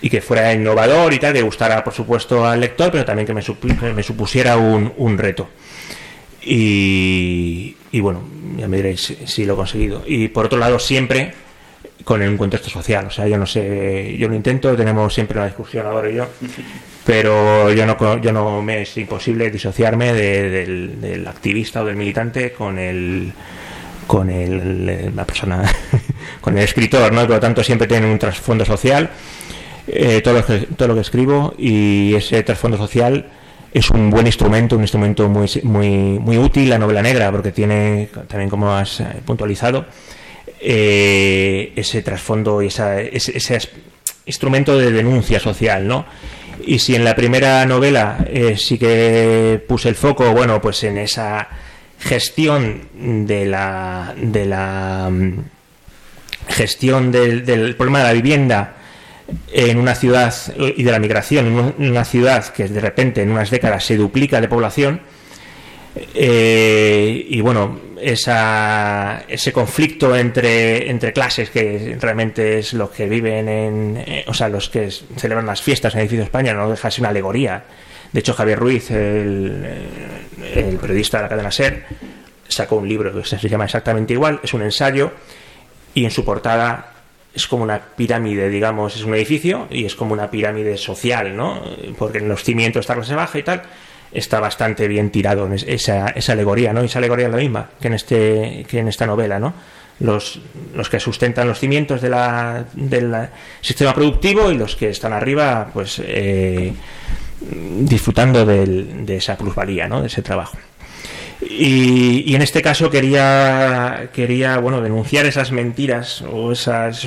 y 0.02 0.10
que 0.10 0.22
fuera 0.22 0.54
innovador 0.54 1.14
y 1.14 1.20
tal, 1.20 1.34
que 1.34 1.42
gustara 1.42 1.84
por 1.84 1.94
supuesto 1.94 2.46
al 2.46 2.60
lector, 2.60 2.92
pero 2.92 3.06
también 3.06 3.26
que 3.26 3.34
me, 3.34 3.94
me 3.94 4.04
supusiera 4.04 4.58
un, 4.58 4.94
un 4.98 5.18
reto. 5.18 5.50
Y, 6.46 7.76
y, 7.92 8.00
bueno, 8.00 8.22
ya 8.58 8.68
me 8.68 8.78
diréis 8.78 9.18
si, 9.26 9.46
lo 9.46 9.54
he 9.54 9.58
conseguido. 9.58 10.04
Y 10.06 10.28
por 10.28 10.46
otro 10.46 10.60
lado, 10.60 10.78
siempre 10.80 11.34
con 12.04 12.22
un 12.22 12.38
contexto 12.38 12.70
social. 12.70 13.08
O 13.08 13.12
sea, 13.12 13.28
yo 13.28 13.38
no 13.38 13.46
sé, 13.46 14.16
yo 14.18 14.30
lo 14.30 14.36
intento, 14.36 14.76
tenemos 14.76 15.14
siempre 15.14 15.38
una 15.38 15.48
discusión 15.48 15.88
ahora 15.88 16.10
y 16.10 16.16
yo, 16.16 16.28
pero 17.04 17.74
yo 17.74 17.86
no, 17.86 18.22
yo 18.22 18.32
no 18.32 18.62
me 18.62 18.84
es 18.84 18.96
imposible 18.98 19.50
disociarme 19.50 20.14
de, 20.14 20.50
del, 20.50 21.02
del, 21.02 21.28
activista 21.28 21.82
o 21.82 21.86
del 21.86 21.96
militante 21.96 22.54
con 22.54 22.78
el 22.78 23.34
con 24.08 24.30
el, 24.30 25.16
la 25.16 25.26
persona, 25.26 25.64
con 26.42 26.56
el 26.58 26.64
escritor, 26.64 27.12
¿no? 27.12 27.22
Por 27.22 27.32
lo 27.32 27.40
tanto, 27.40 27.64
siempre 27.64 27.88
tiene 27.88 28.12
un 28.12 28.20
trasfondo 28.20 28.64
social, 28.64 29.10
eh, 29.88 30.22
todo, 30.24 30.36
lo 30.36 30.46
que, 30.46 30.60
todo 30.78 30.90
lo 30.90 30.94
que 30.94 31.02
escribo, 31.02 31.56
y 31.58 32.14
ese 32.14 32.44
trasfondo 32.44 32.78
social 32.78 33.26
es 33.76 33.90
un 33.90 34.10
buen 34.10 34.26
instrumento, 34.26 34.78
un 34.78 34.84
instrumento 34.84 35.28
muy, 35.28 35.50
muy, 35.64 35.90
muy 36.18 36.38
útil, 36.38 36.70
la 36.70 36.80
novela 36.80 37.02
negra, 37.02 37.30
porque 37.30 37.52
tiene, 37.52 38.08
también 38.26 38.50
como 38.50 38.74
has 38.74 39.04
puntualizado, 39.26 39.86
eh, 40.62 41.74
ese 41.76 42.02
trasfondo 42.02 42.62
y 42.62 42.68
ese, 42.68 43.10
ese, 43.14 43.60
instrumento 44.26 44.78
de 44.78 44.92
denuncia 44.92 45.42
social, 45.42 45.86
¿no? 45.86 46.06
Y 46.66 46.80
si 46.80 46.96
en 46.96 47.04
la 47.04 47.18
primera 47.18 47.66
novela 47.66 48.26
eh, 48.28 48.56
sí 48.58 48.78
que 48.78 49.62
puse 49.68 49.90
el 49.90 49.96
foco, 49.96 50.32
bueno, 50.32 50.62
pues 50.62 50.82
en 50.86 50.98
esa 50.98 51.46
gestión 52.00 52.88
de 53.28 53.46
la, 53.46 54.16
de 54.16 54.46
la 54.46 55.12
gestión 56.48 57.12
del, 57.12 57.46
del 57.46 57.76
problema 57.76 58.00
de 58.00 58.06
la 58.06 58.14
vivienda, 58.14 58.76
en 59.52 59.78
una 59.78 59.96
ciudad 59.96 60.34
y 60.58 60.84
de 60.84 60.92
la 60.92 61.00
migración 61.00 61.74
en 61.78 61.90
una 61.90 62.06
ciudad 62.06 62.46
que 62.54 62.68
de 62.68 62.80
repente 62.80 63.22
en 63.22 63.32
unas 63.32 63.50
décadas 63.50 63.84
se 63.84 63.98
duplica 63.98 64.40
de 64.40 64.48
población 64.48 65.02
eh, 66.14 67.26
y 67.30 67.42
bueno 67.42 67.80
esa, 68.02 69.24
ese 69.28 69.54
conflicto 69.54 70.16
entre, 70.16 70.90
entre 70.90 71.14
clases 71.14 71.50
que 71.50 71.98
realmente 72.00 72.60
es 72.60 72.74
lo 72.74 72.92
que 72.92 73.08
viven 73.08 73.48
en 73.48 74.04
eh, 74.06 74.26
o 74.28 74.34
sea 74.34 74.50
los 74.50 74.70
que 74.70 74.92
celebran 74.92 75.46
las 75.46 75.62
fiestas 75.62 75.94
en 75.94 76.00
el 76.00 76.04
edificio 76.04 76.26
España 76.26 76.54
no 76.54 76.70
deja 76.70 76.90
de 76.90 76.92
ser 76.92 77.02
una 77.02 77.10
alegoría. 77.10 77.64
De 78.12 78.20
hecho 78.20 78.34
Javier 78.34 78.60
Ruiz 78.60 78.92
el, 78.92 79.66
el 80.54 80.78
periodista 80.78 81.18
de 81.18 81.24
la 81.24 81.30
cadena 81.30 81.52
SER 81.52 81.86
sacó 82.48 82.76
un 82.76 82.88
libro 82.88 83.14
que 83.14 83.26
se 83.26 83.50
llama 83.50 83.66
exactamente 83.66 84.14
igual 84.14 84.40
es 84.44 84.54
un 84.54 84.62
ensayo 84.62 85.12
y 85.94 86.04
en 86.04 86.12
su 86.12 86.24
portada 86.26 86.95
es 87.36 87.48
como 87.48 87.64
una 87.64 87.80
pirámide, 87.80 88.50
digamos, 88.50 88.96
es 88.96 89.04
un 89.04 89.14
edificio 89.14 89.68
y 89.70 89.86
es 89.86 89.96
como 89.96 90.14
una 90.14 90.32
pirámide 90.32 90.78
social, 90.78 91.36
¿no? 91.36 91.62
Porque 91.98 92.20
en 92.20 92.30
los 92.30 92.44
cimientos 92.44 92.82
está 92.82 92.96
clase 92.96 93.14
baja 93.14 93.38
y 93.38 93.44
tal, 93.44 93.62
está 94.12 94.40
bastante 94.40 94.88
bien 94.88 95.10
tirado 95.12 95.50
esa, 95.54 96.08
esa 96.10 96.34
alegoría, 96.34 96.72
¿no? 96.72 96.82
Y 96.82 96.86
esa 96.86 97.00
alegoría 97.00 97.26
es 97.26 97.32
la 97.32 97.38
misma 97.38 97.70
que 97.80 97.88
en, 97.88 97.94
este, 97.94 98.66
que 98.70 98.80
en 98.80 98.88
esta 98.88 99.06
novela, 99.06 99.38
¿no? 99.38 99.54
Los, 100.00 100.40
los 100.74 100.90
que 100.90 101.00
sustentan 101.00 101.48
los 101.48 101.60
cimientos 101.60 102.02
de 102.02 102.10
la, 102.10 102.66
del 102.74 103.14
sistema 103.62 103.94
productivo 103.94 104.52
y 104.52 104.58
los 104.58 104.76
que 104.76 104.90
están 104.90 105.14
arriba, 105.14 105.70
pues, 105.74 106.02
eh, 106.04 106.74
disfrutando 107.80 108.46
del, 108.46 109.06
de 109.06 109.18
esa 109.18 109.38
plusvalía, 109.38 109.88
¿no? 109.88 110.02
De 110.02 110.08
ese 110.08 110.22
trabajo. 110.22 110.58
Y, 111.42 112.34
en 112.34 112.42
este 112.42 112.62
caso 112.62 112.90
quería, 112.90 114.10
quería 114.14 114.58
bueno, 114.58 114.82
denunciar 114.82 115.26
esas 115.26 115.52
mentiras, 115.52 116.22
o 116.22 116.52
esas, 116.52 117.06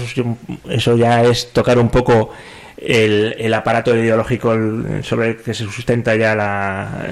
eso, 0.68 0.96
ya 0.96 1.24
es 1.24 1.52
tocar 1.52 1.78
un 1.78 1.88
poco 1.88 2.30
el, 2.76 3.52
aparato 3.54 3.96
ideológico 3.96 4.54
sobre 5.02 5.28
el 5.30 5.36
que 5.36 5.54
se 5.54 5.64
sustenta 5.64 6.14
ya 6.14 6.34
la, 6.34 7.06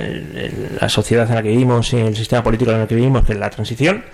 la, 0.81 0.89
sociedad 0.89 1.29
en 1.29 1.35
la 1.35 1.43
que 1.43 1.49
vivimos 1.49 1.93
y 1.93 1.97
el 1.97 2.17
sistema 2.17 2.43
político 2.43 2.71
en 2.73 2.83
el 2.83 2.87
que 2.87 2.95
vivimos, 2.95 3.25
que 3.25 3.33
es 3.33 3.39
la 3.39 3.51
transición. 3.51 4.05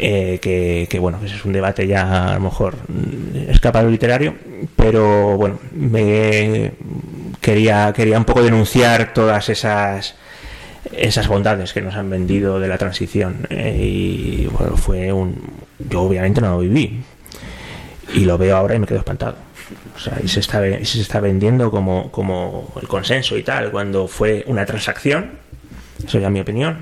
Eh, 0.00 0.38
que, 0.40 0.98
bueno, 1.00 1.18
ese 1.24 1.34
es 1.34 1.44
un 1.44 1.52
debate 1.52 1.86
ya 1.86 2.32
a 2.32 2.34
lo 2.34 2.40
mejor 2.40 2.76
escapado 3.48 3.90
literario, 3.90 4.34
pero 4.76 5.36
bueno, 5.36 5.58
me 5.72 6.72
quería, 7.40 7.92
quería 7.92 8.18
un 8.18 8.24
poco 8.24 8.42
denunciar 8.42 9.12
todas 9.12 9.48
esas 9.48 10.14
esas 10.92 11.28
bondades 11.28 11.72
que 11.72 11.82
nos 11.82 11.94
han 11.94 12.10
vendido 12.10 12.60
de 12.60 12.68
la 12.68 12.78
transición. 12.78 13.46
Eh, 13.50 13.78
y 13.80 14.46
bueno, 14.46 14.76
fue 14.76 15.12
un. 15.12 15.40
Yo 15.78 16.02
obviamente 16.02 16.40
no 16.40 16.52
lo 16.52 16.58
viví. 16.60 17.02
Y 18.14 18.24
lo 18.24 18.38
veo 18.38 18.56
ahora 18.56 18.74
y 18.74 18.78
me 18.78 18.86
quedo 18.86 18.98
espantado. 18.98 19.36
O 19.94 19.98
sea, 19.98 20.18
y 20.22 20.28
se 20.28 20.40
está, 20.40 20.60
se 20.60 21.00
está 21.00 21.20
vendiendo 21.20 21.70
como, 21.70 22.10
como 22.10 22.72
el 22.80 22.88
consenso 22.88 23.36
y 23.36 23.42
tal, 23.42 23.70
cuando 23.70 24.08
fue 24.08 24.44
una 24.46 24.64
transacción. 24.64 25.32
Eso 26.04 26.18
ya 26.18 26.28
es 26.28 26.32
mi 26.32 26.40
opinión. 26.40 26.78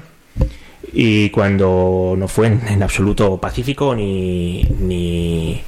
Y 0.92 1.30
cuando 1.30 2.14
no 2.16 2.28
fue 2.28 2.46
en, 2.46 2.82
absoluto 2.82 3.38
pacífico 3.38 3.94
ni, 3.94 4.62
ni 4.78 5.60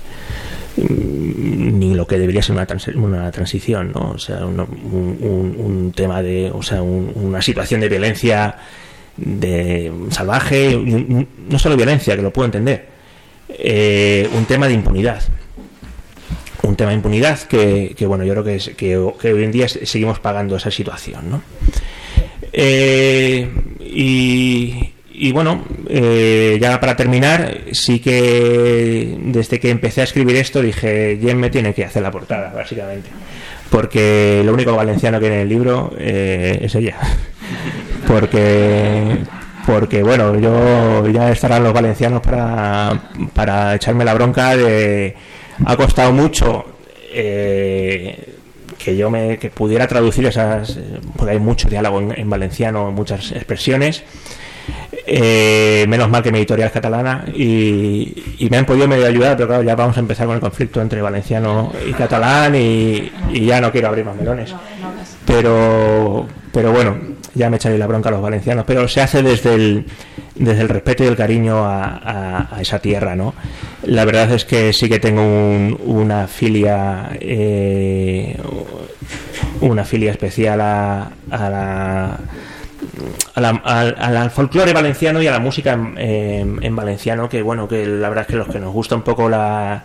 ni 0.79 1.95
lo 1.95 2.07
que 2.07 2.19
debería 2.19 2.43
ser 2.43 2.55
una, 2.55 2.67
una 2.97 3.31
transición, 3.31 3.93
¿no? 3.93 4.13
O 4.13 4.19
sea, 4.19 4.45
un, 4.47 4.61
un, 4.61 5.93
tema 5.93 6.23
de, 6.23 6.51
o 6.53 6.63
sea, 6.63 6.83
una 6.83 7.43
situación 7.43 7.81
de 7.81 7.89
violencia 7.89 8.57
de 9.17 9.93
salvaje, 10.11 10.77
no 10.77 11.59
solo 11.59 11.77
violencia, 11.77 12.15
que 12.15 12.23
lo 12.23 12.33
puedo 12.33 12.47
entender, 12.47 12.87
eh, 13.49 14.29
un 14.35 14.45
tema 14.45 14.69
de 14.69 14.75
impunidad. 14.75 15.23
Un 16.63 16.77
tema 16.77 16.91
de 16.91 16.97
impunidad 16.97 17.41
que, 17.41 17.95
bueno, 18.07 18.25
yo 18.25 18.35
creo 18.35 18.45
que, 18.77 18.97
hoy 18.97 19.45
en 19.45 19.53
día 19.53 19.69
seguimos 19.69 20.21
pagando 20.21 20.57
esa 20.57 20.71
situación, 20.71 21.31
¿no? 21.31 21.43
Eh, 22.53 23.49
y, 23.81 24.93
y 25.21 25.33
bueno, 25.33 25.65
eh, 25.89 26.59
ya 26.61 26.79
para 26.79 26.95
terminar, 26.95 27.63
sí 27.73 27.99
que 27.99 29.17
desde 29.21 29.59
que 29.59 29.71
empecé 29.71 30.01
a 30.01 30.05
escribir 30.05 30.37
esto 30.37 30.63
dije, 30.63 31.19
Jen 31.21 31.39
me 31.39 31.51
tiene 31.51 31.75
que 31.75 31.85
hacer 31.85 32.03
la 32.03 32.13
portada, 32.13 32.53
básicamente. 32.55 33.11
Porque 33.69 34.43
lo 34.45 34.55
único 34.55 34.77
valenciano 34.77 35.19
que 35.19 35.27
en 35.27 35.33
el 35.33 35.49
libro 35.49 35.93
eh, 35.99 36.61
es 36.63 36.75
ella. 36.75 36.97
Porque, 38.07 39.19
porque, 39.67 40.03
bueno, 40.03 40.39
yo 40.39 41.07
ya 41.09 41.31
estarán 41.31 41.63
los 41.63 41.75
valencianos 41.75 42.23
para, 42.23 43.11
para 43.35 43.75
echarme 43.75 44.03
la 44.03 44.15
bronca 44.15 44.57
de... 44.57 45.15
Ha 45.67 45.77
costado 45.77 46.11
mucho 46.11 46.65
eh, 47.13 48.35
que 48.79 48.97
yo 48.97 49.11
me 49.11 49.37
que 49.37 49.51
pudiera 49.51 49.87
traducir 49.87 50.25
esas... 50.25 50.79
Porque 51.17 51.33
hay 51.33 51.39
mucho 51.39 51.69
diálogo 51.69 52.01
en 52.01 52.31
valenciano, 52.31 52.91
muchas 52.93 53.31
expresiones 53.33 54.05
eh, 55.11 55.87
menos 55.89 56.11
mal 56.11 56.23
que 56.23 56.31
mi 56.31 56.39
editorial 56.39 56.67
es 56.67 56.73
catalana 56.73 57.25
y, 57.35 58.47
me 58.51 58.59
han 58.59 58.67
podido 58.67 58.87
medio 58.87 59.07
ayudar, 59.07 59.37
pero 59.37 59.49
claro, 59.49 59.63
ya 59.63 59.75
vamos 59.75 59.97
a 59.97 60.01
empezar 60.01 60.27
con 60.27 60.35
el 60.35 60.41
conflicto 60.41 60.83
entre 60.83 61.01
valenciano 61.01 61.73
y 61.87 61.93
catalán 61.93 62.55
y, 62.55 63.11
ya 63.33 63.61
no 63.61 63.73
quiero 63.73 63.89
abrir 63.89 64.05
más 64.05 64.17
melones. 64.17 64.55
Pero, 65.27 66.27
pero 66.53 66.73
bueno, 66.73 66.97
ya 67.35 67.49
me 67.49 67.57
echaré 67.57 67.79
la 67.79 67.87
bronca 67.87 68.11
a 68.11 68.13
los 68.13 68.23
valencianos, 68.23 68.65
pero 68.67 68.87
se 68.87 69.01
hace 69.01 69.23
desde 69.23 69.55
el, 69.55 69.87
desde 70.35 70.63
el 70.63 70.69
respeto 70.69 71.05
y 71.05 71.07
el 71.07 71.17
cariño 71.17 71.65
a, 71.65 72.59
esa 72.61 72.79
tierra, 72.79 73.17
¿no? 73.17 73.35
La 73.85 74.05
verdad 74.05 74.31
es 74.33 74.45
que 74.45 74.73
sí 74.73 74.89
que 74.89 74.99
tengo 74.99 75.23
una 75.23 76.27
filia, 76.27 77.11
eh, 77.21 78.37
una 79.61 79.85
filia 79.85 80.11
especial 80.11 80.61
a 80.61 81.11
la 81.31 82.19
al, 83.35 84.31
folclore 84.31 84.73
valenciano 84.73 85.23
y 85.23 85.27
a 85.27 85.33
la 85.33 85.39
música 85.39 85.73
en, 85.73 86.77
valenciano, 86.77 87.29
que 87.29 87.43
bueno, 87.43 87.69
que 87.69 87.87
la 87.87 88.09
verdad 88.09 88.23
es 88.23 88.29
que 88.29 88.37
los 88.37 88.49
que 88.49 88.61
nos 88.61 88.73
gusta 88.73 88.97
un 88.97 89.03
poco 89.03 89.29
la, 89.29 89.85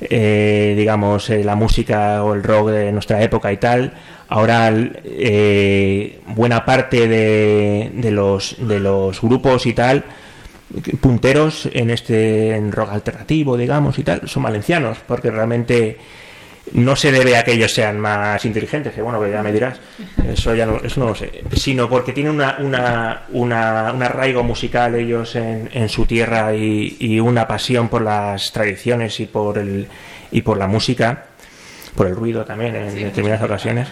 eh, 0.00 0.74
digamos, 0.76 1.30
eh, 1.30 1.44
la 1.44 1.56
música 1.56 2.22
o 2.24 2.34
el 2.34 2.42
rock 2.42 2.70
de 2.70 2.92
nuestra 2.92 3.22
época 3.22 3.52
y 3.52 3.58
tal, 3.58 3.92
ahora 4.28 4.72
eh, 5.04 6.20
buena 6.26 6.64
parte 6.64 7.08
de, 7.08 7.90
de, 7.94 8.10
los, 8.10 8.56
de 8.58 8.80
los 8.80 9.20
grupos 9.20 9.66
y 9.66 9.72
tal, 9.72 10.04
punteros 11.00 11.68
en 11.72 11.90
este 11.90 12.54
en 12.54 12.72
rock 12.72 12.90
alternativo, 12.90 13.56
digamos, 13.56 13.98
y 13.98 14.04
tal, 14.04 14.28
son 14.28 14.44
valencianos, 14.44 14.98
porque 15.06 15.30
realmente 15.30 15.98
no 16.72 16.96
se 16.96 17.10
debe 17.10 17.36
a 17.36 17.44
que 17.44 17.52
ellos 17.52 17.72
sean 17.72 17.98
más 17.98 18.44
inteligentes, 18.44 18.92
que 18.92 19.02
bueno, 19.02 19.20
que 19.20 19.30
ya 19.30 19.42
me 19.42 19.52
dirás, 19.52 19.78
eso 20.26 20.54
ya 20.54 20.66
no, 20.66 20.80
eso 20.82 21.00
no 21.00 21.06
lo 21.06 21.14
sé, 21.14 21.42
sino 21.52 21.88
porque 21.88 22.12
tienen 22.12 22.32
una, 22.32 22.56
una, 22.60 23.22
una, 23.30 23.92
un 23.92 24.02
arraigo 24.02 24.42
musical 24.42 24.94
ellos 24.94 25.34
en, 25.36 25.68
en 25.72 25.88
su 25.88 26.06
tierra 26.06 26.54
y, 26.54 26.96
y, 27.00 27.20
una 27.20 27.46
pasión 27.48 27.88
por 27.88 28.02
las 28.02 28.52
tradiciones 28.52 29.18
y 29.20 29.26
por, 29.26 29.58
el, 29.58 29.88
y 30.30 30.42
por 30.42 30.58
la 30.58 30.68
música, 30.68 31.26
por 31.94 32.06
el 32.06 32.14
ruido 32.14 32.44
también 32.44 32.76
en 32.76 32.94
determinadas 32.94 33.42
ocasiones, 33.42 33.88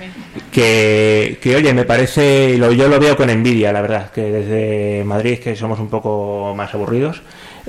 que, 0.53 1.38
que, 1.43 1.57
oye, 1.57 1.75
me 1.75 1.85
parece, 1.85 2.57
lo, 2.59 2.71
yo 2.73 2.88
lo 2.88 3.01
veo 3.01 3.17
con 3.17 3.29
envidia, 3.29 3.73
la 3.73 3.83
verdad, 3.83 4.11
que 4.11 4.23
desde 4.23 5.05
Madrid, 5.05 5.38
que 5.38 5.57
somos 5.57 5.81
un 5.81 5.88
poco 5.88 6.55
más 6.57 6.73
aburridos, 6.75 7.23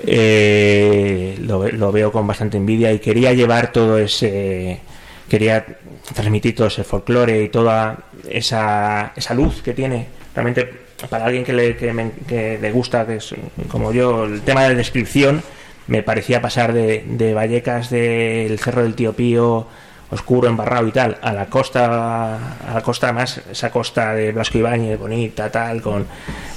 eh, 0.05 1.35
lo, 1.41 1.67
lo, 1.67 1.91
veo 1.91 2.11
con 2.11 2.27
bastante 2.27 2.57
envidia 2.57 2.93
y 2.93 2.99
quería 2.99 3.33
llevar 3.33 3.71
todo 3.71 3.97
ese 3.97 4.79
quería 5.29 5.65
transmitir 6.13 6.55
todo 6.55 6.67
ese 6.67 6.83
folclore 6.83 7.43
y 7.43 7.49
toda 7.49 7.99
esa, 8.29 9.13
esa 9.15 9.33
luz 9.33 9.61
que 9.61 9.73
tiene. 9.73 10.07
Realmente, 10.35 10.69
para 11.09 11.25
alguien 11.25 11.43
que 11.43 11.53
le, 11.53 11.77
que, 11.77 12.59
le 12.61 12.71
gusta, 12.71 13.05
que 13.05 13.15
es 13.17 13.33
como 13.69 13.93
yo, 13.93 14.25
el 14.25 14.41
tema 14.41 14.67
de 14.67 14.75
descripción, 14.75 15.41
me 15.87 16.03
parecía 16.03 16.41
pasar 16.41 16.73
de, 16.73 17.03
de 17.07 17.33
Vallecas 17.33 17.89
del 17.89 18.59
Cerro 18.59 18.83
del 18.83 18.95
Tío 18.95 19.13
Pío 19.13 19.67
oscuro, 20.11 20.47
embarrado 20.47 20.87
y 20.87 20.91
tal, 20.91 21.17
a 21.21 21.31
la 21.33 21.45
costa, 21.45 22.55
a 22.67 22.73
la 22.73 22.81
costa 22.81 23.13
más, 23.13 23.41
esa 23.51 23.69
costa 23.69 24.13
de 24.13 24.31
Blasco 24.31 24.57
Ibáñez, 24.57 24.97
bonita, 24.97 25.51
tal, 25.51 25.81
con, 25.81 26.05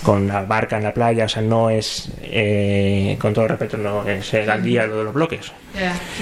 con 0.02 0.26
la 0.26 0.42
barca 0.42 0.78
en 0.78 0.84
la 0.84 0.94
playa, 0.94 1.26
o 1.26 1.28
sea, 1.28 1.42
no 1.42 1.68
es, 1.68 2.10
eh, 2.22 3.16
con 3.20 3.34
todo 3.34 3.48
respeto, 3.48 3.76
no 3.76 4.06
es 4.08 4.32
el 4.32 4.62
día 4.62 4.86
lo 4.86 4.98
de 4.98 5.04
los 5.04 5.14
bloques. 5.14 5.52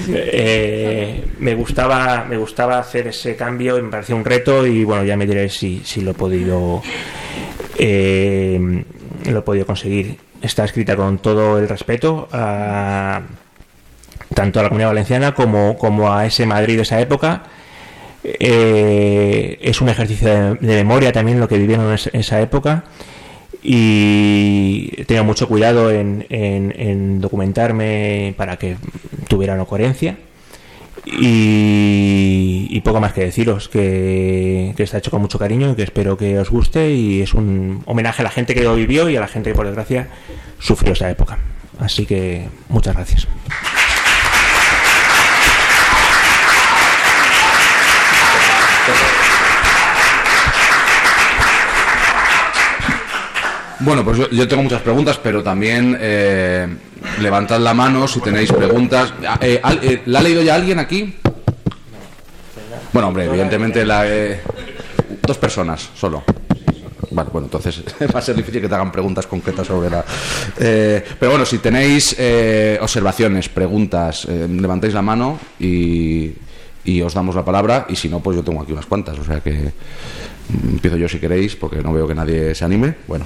Eh, 0.09 1.25
me 1.39 1.55
gustaba, 1.55 2.25
me 2.29 2.37
gustaba 2.37 2.79
hacer 2.79 3.09
ese 3.09 3.37
cambio 3.37 3.79
y 3.79 3.83
me 3.83 3.91
parecía 3.91 4.17
un 4.17 4.25
reto 4.25 4.67
y 4.67 4.85
bueno, 4.85 5.05
ya 5.05 5.17
me 5.17 5.27
diré 5.27 5.49
si, 5.49 5.83
si 5.85 6.01
lo 6.01 6.11
he 6.11 6.15
podido, 6.15 6.83
eh, 7.79 8.85
lo 9.27 9.39
he 9.39 9.43
podido 9.43 9.67
conseguir. 9.67 10.19
Está 10.43 10.65
escrita 10.65 10.97
con 10.97 11.19
todo 11.19 11.59
el 11.59 11.69
respeto 11.69 12.29
a 12.33 13.21
tanto 14.35 14.61
a 14.61 14.63
la 14.63 14.69
comunidad 14.69 14.91
valenciana 14.91 15.35
como, 15.35 16.13
a 16.13 16.27
ese 16.27 16.47
Madrid 16.47 16.77
de 16.77 16.83
esa 16.83 17.01
época. 17.01 17.45
Eh, 18.23 19.59
es 19.63 19.81
un 19.81 19.89
ejercicio 19.89 20.57
de, 20.57 20.59
memoria 20.61 21.13
también 21.13 21.41
lo 21.41 21.49
que 21.49 21.59
vivieron 21.59 21.91
en 21.91 22.21
esa 22.21 22.41
época. 22.41 22.85
Y 23.63 25.05
tengo 25.05 25.25
mucho 25.25 25.49
cuidado 25.49 25.91
en, 25.91 27.21
documentarme 27.21 28.35
para 28.37 28.57
que 28.57 28.77
tuviera 29.29 29.55
una 29.55 29.67
coherencia 29.67 30.17
y, 31.05 32.81
poco 32.81 33.01
más 33.01 33.13
que 33.13 33.23
deciros 33.23 33.69
que, 33.69 34.73
que, 34.77 34.83
está 34.83 34.99
hecho 34.99 35.11
con 35.11 35.21
mucho 35.21 35.39
cariño 35.39 35.71
y 35.71 35.75
que 35.75 35.83
espero 35.83 36.17
que 36.17 36.39
os 36.39 36.51
guste 36.51 36.93
y 36.93 37.21
es 37.21 37.35
un 37.35 37.83
homenaje 37.85 38.23
a 38.23 38.25
la 38.25 38.31
gente 38.31 38.55
que 38.55 38.63
lo 38.63 38.75
vivió 38.75 39.09
y 39.11 39.17
a 39.17 39.21
la 39.21 39.29
gente 39.29 39.51
que 39.51 39.57
por 39.57 39.67
desgracia 39.67 40.09
sufrió 40.59 40.95
esa 40.95 41.11
época. 41.11 41.39
Así 41.79 42.07
que 42.07 42.49
muchas 42.69 42.95
gracias 42.95 43.29
Bueno, 53.81 54.05
pues 54.05 54.19
yo, 54.31 54.47
tengo 54.47 54.63
muchas 54.63 54.83
preguntas, 54.83 55.19
pero 55.23 55.43
también 55.43 55.97
eh, 55.99 56.69
levantad 57.21 57.59
la 57.61 57.73
mano 57.73 58.07
si 58.07 58.21
tenéis 58.21 58.53
preguntas. 58.53 59.15
Ah, 59.27 59.39
eh, 59.41 59.61
eh, 59.83 60.03
¿La 60.05 60.19
ha 60.19 60.23
leído 60.23 60.43
ya 60.43 60.55
alguien 60.55 60.79
aquí? 60.79 61.17
Bueno, 62.93 63.09
hombre, 63.09 63.25
evidentemente 63.25 63.87
la, 63.87 64.05
dos 65.23 65.39
personas 65.39 65.89
solo. 65.95 66.23
Vale, 67.13 67.31
bueno, 67.33 67.47
entonces 67.47 67.83
va 68.15 68.19
a 68.19 68.23
ser 68.23 68.37
difícil 68.37 68.61
que 68.61 68.69
te 68.69 68.75
hagan 68.75 68.93
preguntas 68.93 69.27
concretas 69.27 69.67
sobre 69.67 69.89
la... 69.89 70.05
pero 70.59 71.31
bueno, 71.31 71.47
si 71.47 71.59
tenéis 71.59 72.15
observaciones, 72.81 73.49
preguntas, 73.49 74.27
levantéis 74.27 74.93
la 74.93 75.03
mano 75.03 75.39
y, 75.59 76.33
y 76.85 77.01
os 77.01 77.15
damos 77.15 77.35
la 77.35 77.45
palabra 77.45 77.87
y 77.89 77.97
si 77.97 78.11
no, 78.11 78.21
pues 78.21 78.37
yo 78.37 78.43
tengo 78.43 78.61
aquí 78.61 78.73
unas 78.73 78.87
cuantas, 78.87 79.19
o 79.19 79.25
sea 79.25 79.41
que 79.41 79.53
mm, 79.53 80.69
empiezo 80.69 80.99
yo 80.99 81.09
si 81.09 81.19
queréis 81.19 81.57
porque 81.57 81.83
no 81.83 81.95
veo 81.95 82.07
que 82.07 82.15
nadie 82.15 82.55
se 82.55 82.65
anime. 82.65 82.95
Bueno. 83.07 83.25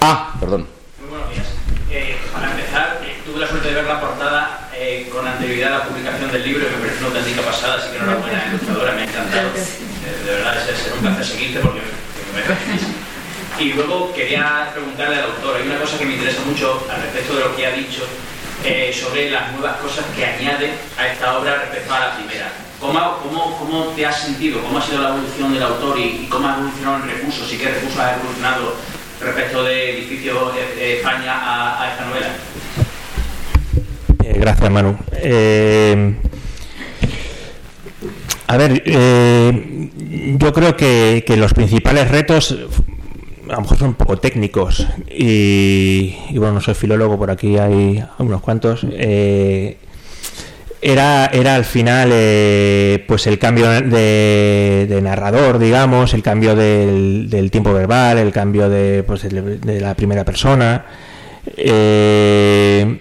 Ah, 0.00 0.34
perdón. 0.40 0.66
Muy 1.00 1.08
buenos 1.10 1.30
días. 1.30 1.46
Eh, 1.90 2.16
para 2.32 2.50
empezar, 2.50 3.00
eh, 3.04 3.18
tuve 3.24 3.40
la 3.40 3.48
suerte 3.48 3.68
de 3.68 3.74
ver 3.74 3.84
la 3.84 4.00
portada 4.00 4.70
eh, 4.74 5.08
con 5.12 5.26
anterioridad 5.26 5.74
a 5.74 5.78
la 5.78 5.84
publicación 5.84 6.32
del 6.32 6.44
libro 6.44 6.66
y 6.66 6.70
me 6.72 6.78
pareció 6.78 7.06
una 7.06 7.18
auténtica 7.18 7.42
pasada, 7.42 7.74
así 7.76 7.90
que 7.90 7.96
enhorabuena, 7.96 8.46
ilustradora, 8.48 8.92
me 8.92 9.02
ha 9.02 9.04
encantado. 9.04 9.48
Eh, 9.54 10.24
de 10.26 10.30
verdad, 10.32 10.68
es, 10.68 10.86
es 10.86 10.92
un 10.92 11.00
placer 11.00 11.24
seguirte 11.24 11.60
porque 11.60 11.80
me 11.80 12.42
parece 12.42 12.94
Y 13.60 13.72
luego 13.72 14.12
quería 14.12 14.70
preguntarle 14.72 15.16
al 15.16 15.24
autor, 15.30 15.56
hay 15.56 15.68
una 15.68 15.78
cosa 15.78 15.98
que 15.98 16.06
me 16.06 16.14
interesa 16.14 16.42
mucho 16.42 16.86
al 16.90 17.00
respecto 17.02 17.36
de 17.36 17.40
lo 17.44 17.56
que 17.56 17.66
ha 17.66 17.70
dicho 17.70 18.02
eh, 18.64 18.92
sobre 18.92 19.30
las 19.30 19.52
nuevas 19.52 19.76
cosas 19.76 20.04
que 20.16 20.24
añade 20.24 20.72
a 20.98 21.06
esta 21.08 21.38
obra 21.38 21.56
respecto 21.56 21.94
a 21.94 22.00
la 22.00 22.16
primera. 22.16 22.50
¿Cómo, 22.84 23.00
cómo, 23.22 23.56
cómo 23.56 23.84
te 23.96 24.04
has 24.04 24.20
sentido? 24.20 24.60
¿Cómo 24.60 24.76
ha 24.76 24.82
sido 24.82 25.00
la 25.00 25.08
evolución 25.08 25.54
del 25.54 25.62
autor 25.62 25.98
y, 25.98 26.26
cómo 26.28 26.46
ha 26.46 26.56
evolucionado 26.56 27.02
el 27.02 27.10
recursos? 27.12 27.50
¿Y 27.50 27.56
qué 27.56 27.70
recursos 27.70 27.98
ha 27.98 28.16
evolucionado 28.16 28.74
respecto 29.22 29.64
de 29.64 29.90
Edificio 29.96 30.52
eh, 30.54 30.98
España 30.98 31.32
a, 31.80 31.90
esta 31.90 32.04
novela? 32.04 32.26
Eh, 34.22 34.38
gracias, 34.38 34.70
Manu. 34.70 34.98
Eh, 35.14 36.14
a 38.48 38.56
ver, 38.58 38.82
eh, 38.84 39.90
yo 40.38 40.52
creo 40.52 40.76
que, 40.76 41.24
que, 41.26 41.38
los 41.38 41.54
principales 41.54 42.10
retos 42.10 42.54
a 43.48 43.54
lo 43.54 43.60
mejor 43.62 43.78
son 43.78 43.88
un 43.88 43.94
poco 43.94 44.18
técnicos 44.18 44.86
y, 45.10 46.36
bueno, 46.36 46.52
no 46.52 46.60
soy 46.60 46.74
filólogo, 46.74 47.16
por 47.16 47.30
aquí 47.30 47.56
hay 47.56 48.04
unos 48.18 48.42
cuantos. 48.42 48.86
Era, 50.84 51.30
era 51.32 51.54
al 51.54 51.64
final 51.64 52.10
eh, 52.12 53.02
pues 53.08 53.26
el 53.26 53.38
cambio 53.38 53.70
de, 53.70 55.00
narrador, 55.02 55.58
digamos, 55.58 56.12
el 56.12 56.22
cambio 56.22 56.54
del, 56.54 57.48
tiempo 57.50 57.72
verbal, 57.72 58.18
el 58.18 58.32
cambio 58.32 58.68
de, 58.68 59.02
pues, 59.02 59.22
de, 59.22 59.80
la 59.80 59.94
primera 59.94 60.24
persona. 60.24 60.84
Eh, 61.56 63.00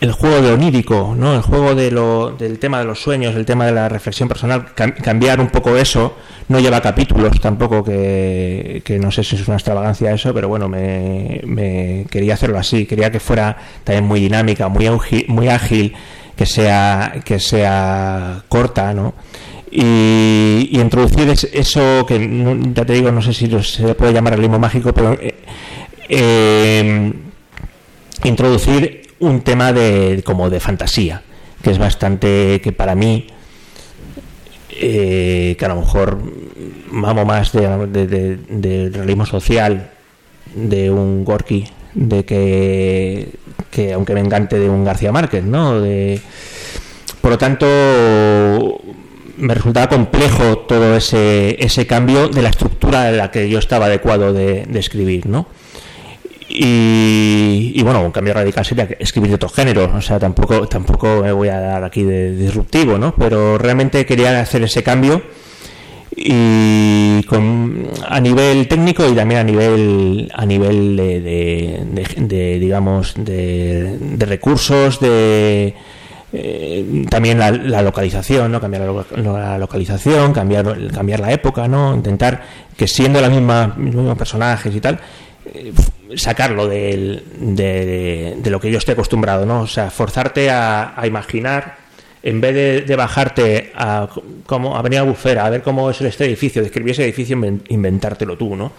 el 0.00 0.12
juego 0.12 0.40
de 0.40 0.52
onírico, 0.52 1.14
¿no? 1.14 1.34
El 1.34 1.42
juego 1.42 1.74
de 1.74 1.90
lo, 1.90 2.30
del 2.30 2.58
tema 2.58 2.78
de 2.78 2.86
los 2.86 3.02
sueños, 3.02 3.36
el 3.36 3.44
tema 3.44 3.66
de 3.66 3.72
la 3.72 3.90
reflexión 3.90 4.26
personal, 4.30 4.72
cam 4.74 4.92
cambiar 4.92 5.38
un 5.40 5.48
poco 5.48 5.76
eso, 5.76 6.16
no 6.48 6.58
lleva 6.60 6.80
capítulos 6.80 7.38
tampoco, 7.40 7.84
que, 7.84 8.80
que, 8.82 8.98
no 8.98 9.10
sé 9.10 9.22
si 9.22 9.36
es 9.36 9.46
una 9.46 9.58
extravagancia 9.58 10.12
eso, 10.12 10.32
pero 10.32 10.48
bueno, 10.48 10.70
me, 10.70 11.42
me, 11.44 12.06
quería 12.10 12.32
hacerlo 12.32 12.58
así, 12.58 12.86
quería 12.86 13.10
que 13.10 13.20
fuera 13.20 13.58
también 13.84 14.06
muy 14.06 14.20
dinámica, 14.20 14.68
muy, 14.68 14.88
muy 15.28 15.48
ágil, 15.48 15.94
que 16.40 16.46
sea, 16.46 17.20
que 17.22 17.38
sea 17.38 18.42
corta, 18.48 18.94
¿no? 18.94 19.12
Y, 19.70 20.70
introducir 20.72 21.28
eso 21.52 22.06
que, 22.06 22.64
ya 22.72 22.86
te 22.86 22.94
digo, 22.94 23.12
no 23.12 23.20
sé 23.20 23.34
si 23.34 23.46
se 23.62 23.94
puede 23.94 24.14
llamar 24.14 24.32
realismo 24.32 24.58
mágico, 24.58 24.94
pero 24.94 25.18
eh, 25.20 25.34
eh, 26.08 27.12
introducir 28.24 29.02
un 29.18 29.42
tema 29.42 29.74
de 29.74 30.22
como 30.24 30.48
de 30.48 30.60
fantasía 30.60 31.20
que 31.62 31.72
es 31.72 31.78
bastante 31.78 32.58
que 32.62 32.72
para 32.72 32.94
mí 32.94 33.26
eh, 34.70 35.56
que 35.58 35.64
a 35.66 35.68
lo 35.68 35.76
mejor 35.76 36.22
vamos 36.90 37.26
más 37.26 37.52
de, 37.52 37.86
de, 37.86 38.06
de, 38.06 38.36
de, 38.48 38.88
realismo 38.96 39.26
social 39.26 39.90
de 40.54 40.90
un 40.90 41.22
Gorky 41.22 41.66
de 41.94 42.24
que, 42.24 43.28
que 43.70 43.92
aunque 43.92 44.14
me 44.14 44.20
encante 44.20 44.58
de 44.58 44.68
un 44.68 44.84
García 44.84 45.12
Márquez 45.12 45.44
no 45.44 45.80
de 45.80 46.20
por 47.20 47.32
lo 47.32 47.38
tanto 47.38 47.66
me 49.36 49.54
resultaba 49.54 49.88
complejo 49.88 50.58
todo 50.58 50.96
ese, 50.96 51.56
ese 51.64 51.86
cambio 51.86 52.28
de 52.28 52.42
la 52.42 52.50
estructura 52.50 53.04
de 53.04 53.16
la 53.16 53.30
que 53.30 53.48
yo 53.48 53.58
estaba 53.58 53.86
adecuado 53.86 54.32
de, 54.32 54.66
escribir 54.74 55.26
no 55.26 55.46
y, 56.52 57.72
y, 57.76 57.82
bueno, 57.84 58.02
un 58.02 58.10
cambio 58.10 58.34
radical 58.34 58.64
sería 58.64 58.88
escribir 58.98 59.28
de 59.28 59.36
otro 59.36 59.48
género, 59.48 59.88
o 59.94 60.00
sea, 60.00 60.18
tampoco, 60.18 60.66
tampoco 60.66 61.22
me 61.22 61.30
voy 61.30 61.46
a 61.46 61.60
dar 61.60 61.84
aquí 61.84 62.02
de 62.02 62.34
disruptivo, 62.34 62.98
¿no? 62.98 63.14
Pero 63.14 63.56
realmente 63.56 64.04
quería 64.04 64.40
hacer 64.40 64.64
ese 64.64 64.82
cambio 64.82 65.22
y 66.14 67.22
con, 67.24 67.88
a 68.06 68.20
nivel 68.20 68.66
técnico 68.68 69.08
y 69.08 69.14
también 69.14 69.40
a 69.40 69.44
nivel 69.44 70.32
a 70.34 70.44
nivel 70.44 70.96
de, 70.96 71.20
de, 71.20 72.04
de, 72.16 72.58
digamos 72.58 73.14
de, 73.16 73.98
recursos 74.18 74.98
de 75.00 75.74
eh, 76.32 77.04
también 77.08 77.38
la, 77.38 77.52
la, 77.52 77.82
localización 77.82 78.50
no 78.50 78.60
cambiar 78.60 78.82
la, 79.16 79.58
localización 79.58 80.32
cambiar 80.32 80.88
cambiar 80.92 81.20
la 81.20 81.32
época 81.32 81.68
no 81.68 81.94
intentar 81.94 82.42
que 82.76 82.88
siendo 82.88 83.20
la 83.20 83.28
misma 83.28 83.74
mismos 83.76 84.18
personajes 84.18 84.74
y 84.74 84.80
tal 84.80 85.00
eh, 85.52 85.72
sacarlo 86.16 86.66
de, 86.66 87.22
lo 88.44 88.60
que 88.60 88.70
yo 88.70 88.78
esté 88.78 88.92
acostumbrado, 88.92 89.46
¿no? 89.46 89.62
O 89.62 89.66
sea, 89.66 89.90
forzarte 89.90 90.50
a, 90.50 91.00
a 91.00 91.06
imaginar, 91.06 91.76
en 92.22 92.40
vez 92.40 92.86
de, 92.86 92.96
bajarte 92.96 93.72
a, 93.74 94.08
como, 94.46 94.76
a 94.76 94.82
venir 94.82 94.98
a 94.98 95.02
Bufera, 95.02 95.46
a 95.46 95.50
ver 95.50 95.62
cómo 95.62 95.90
es 95.90 96.00
este 96.00 96.26
edificio, 96.26 96.62
describir 96.62 96.92
ese 96.92 97.04
edificio, 97.04 97.36
inventártelo 97.68 98.36
tú, 98.36 98.56
¿no? 98.56 98.72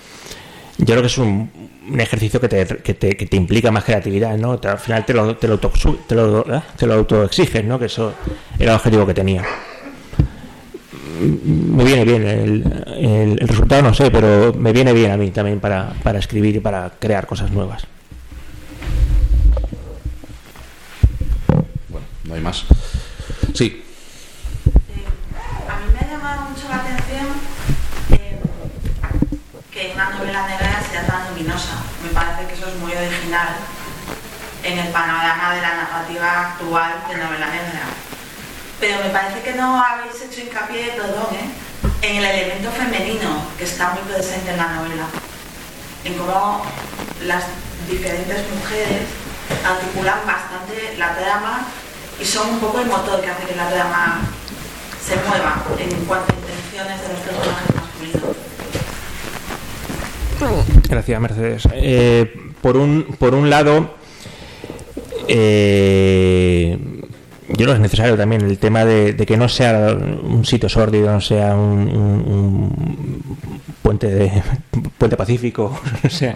Yo 0.78 0.86
creo 0.86 1.02
que 1.02 1.08
es 1.08 1.18
un, 1.18 1.50
ejercicio 1.98 2.40
que 2.40 2.48
te, 2.48 2.66
que, 2.66 2.94
te, 2.94 3.18
que 3.18 3.26
te, 3.26 3.36
implica 3.36 3.72
más 3.72 3.84
creatividad, 3.84 4.38
¿no? 4.38 4.60
Al 4.64 4.78
final 4.78 5.06
te 5.06 5.14
lo, 5.14 5.36
te 5.36 5.48
lo, 5.48 5.60
te 5.60 6.16
lo, 6.16 6.56
¿eh? 6.56 6.62
te 6.78 6.86
lo 6.86 6.94
autoexiges, 6.94 7.66
¿no? 7.66 7.80
Que 7.80 7.86
eso 7.86 8.14
era 8.58 8.72
el 8.72 8.78
objetivo 8.78 9.06
que 9.06 9.14
tenía 9.14 9.44
me 11.22 11.84
viene 11.84 12.04
bien 12.04 12.26
el, 12.26 12.64
el, 12.98 13.40
el, 13.40 13.48
resultado 13.48 13.84
no 13.84 13.94
sé 13.94 14.10
pero 14.10 14.54
me 14.54 14.74
viene 14.74 14.92
bien 14.94 15.12
a 15.12 15.18
mí 15.18 15.30
también 15.30 15.60
para, 15.60 15.94
para 16.04 16.20
escribir 16.20 16.56
y 16.56 16.60
para 16.60 16.92
crear 17.00 17.28
cosas 17.28 17.52
nuevas 17.52 17.86
bueno 21.90 22.08
no 22.24 22.34
hay 22.34 22.42
más 22.42 22.66
sí. 23.54 23.84
Eh, 24.90 25.06
a 25.70 25.80
mí 25.80 25.86
me 25.94 26.00
ha 26.00 26.12
llamado 26.12 26.50
mucho 26.50 26.68
la 26.70 26.78
atención 26.78 27.28
eh, 28.12 28.40
que 29.72 29.92
una 29.96 30.10
novela 30.12 30.48
negra 30.48 30.82
sea 30.90 31.06
tan 31.06 31.30
luminosa. 31.30 31.84
Me 32.04 32.10
parece 32.10 32.48
que 32.48 32.54
eso 32.54 32.68
es 32.68 32.76
muy 32.76 32.92
original 32.92 33.56
en 34.64 34.78
el 34.78 34.88
panorama 34.90 35.56
de 35.56 35.62
la 35.62 35.76
narrativa 35.76 36.50
actual 36.52 36.94
de 37.10 37.18
novela 37.18 37.48
negra. 37.48 37.82
Pero 38.80 39.04
me 39.04 39.10
parece 39.10 39.42
que 39.42 39.54
no 39.54 39.84
habéis 39.84 40.22
hecho 40.22 40.42
hincapié, 40.42 40.94
perdón, 40.98 41.28
¿eh? 41.34 41.50
en 42.02 42.16
el 42.18 42.26
elemento 42.26 42.72
femenino 42.72 43.46
que 43.58 43.64
está 43.64 43.92
muy 43.92 44.02
presente 44.12 44.52
en 44.52 44.58
la 44.58 44.74
novela, 44.74 45.06
en 46.04 46.18
cómo 46.18 46.66
las 47.26 47.44
diferentes 47.90 48.38
mujeres 48.50 49.08
articulan 49.66 50.26
bastante 50.26 50.98
la 50.98 51.16
trama 51.16 51.68
y 52.22 52.26
son 52.26 52.50
un 52.52 52.60
poco 52.60 52.80
el 52.80 52.88
motor 52.88 53.20
que 53.22 53.30
hace 53.30 53.48
que 53.48 53.56
la 53.56 53.70
trama 53.70 54.22
se 55.04 55.16
mueva 55.28 55.64
en 55.80 56.06
cuanto 56.06 56.32
a 56.32 56.36
intenciones 56.36 57.02
de 57.02 57.08
los 57.10 57.20
personajes 57.20 57.76
masculinos. 57.76 58.38
Gracias, 60.88 61.22
Mercedes. 61.22 61.68
Eh, 61.74 62.52
por, 62.62 62.78
un, 62.78 63.16
por 63.18 63.34
un 63.34 63.50
lado, 63.50 63.96
eh, 65.28 66.78
yo 67.50 67.66
no 67.66 67.74
es 67.74 67.80
necesario 67.80 68.16
también 68.16 68.42
el 68.42 68.60
tema 68.60 68.86
de, 68.86 69.16
que 69.26 69.38
no 69.38 69.50
sea 69.50 69.96
un 69.96 70.46
sitio 70.46 70.70
sórdido, 70.70 71.12
no 71.12 71.22
sea 71.22 71.56
un, 71.56 71.88
un, 71.90 72.24
un 72.28 73.38
puente 73.82 74.08
de 74.08 74.44
puente 74.98 75.18
pacífico, 75.18 75.80
no 76.04 76.10
sea, 76.10 76.36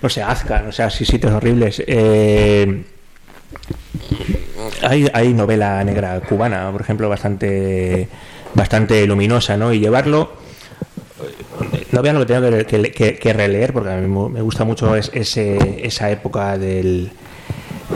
no 0.00 0.08
sea 0.08 0.30
Azca, 0.30 0.62
no 0.62 0.72
sea 0.72 0.86
así 0.86 1.04
sitios 1.04 1.32
horribles. 1.32 1.82
Eh, 1.86 2.84
hay, 4.82 5.34
novela 5.34 5.82
negra 5.84 6.20
cubana, 6.20 6.70
por 6.72 6.80
ejemplo, 6.80 7.08
bastante 7.08 8.08
bastante 8.54 9.06
luminosa, 9.06 9.56
¿no? 9.56 9.72
Y 9.72 9.80
llevarlo 9.80 10.32
no 11.92 12.02
vean 12.02 12.18
lo 12.18 12.26
que 12.26 12.34
tengo 12.34 12.50
que, 12.66 13.32
releer 13.32 13.72
porque 13.72 13.90
a 13.90 13.96
mí 13.96 14.06
me 14.06 14.42
gusta 14.42 14.64
mucho 14.64 14.94
es, 14.96 15.10
ese, 15.14 15.86
esa 15.86 16.10
época 16.10 16.58
del 16.58 17.10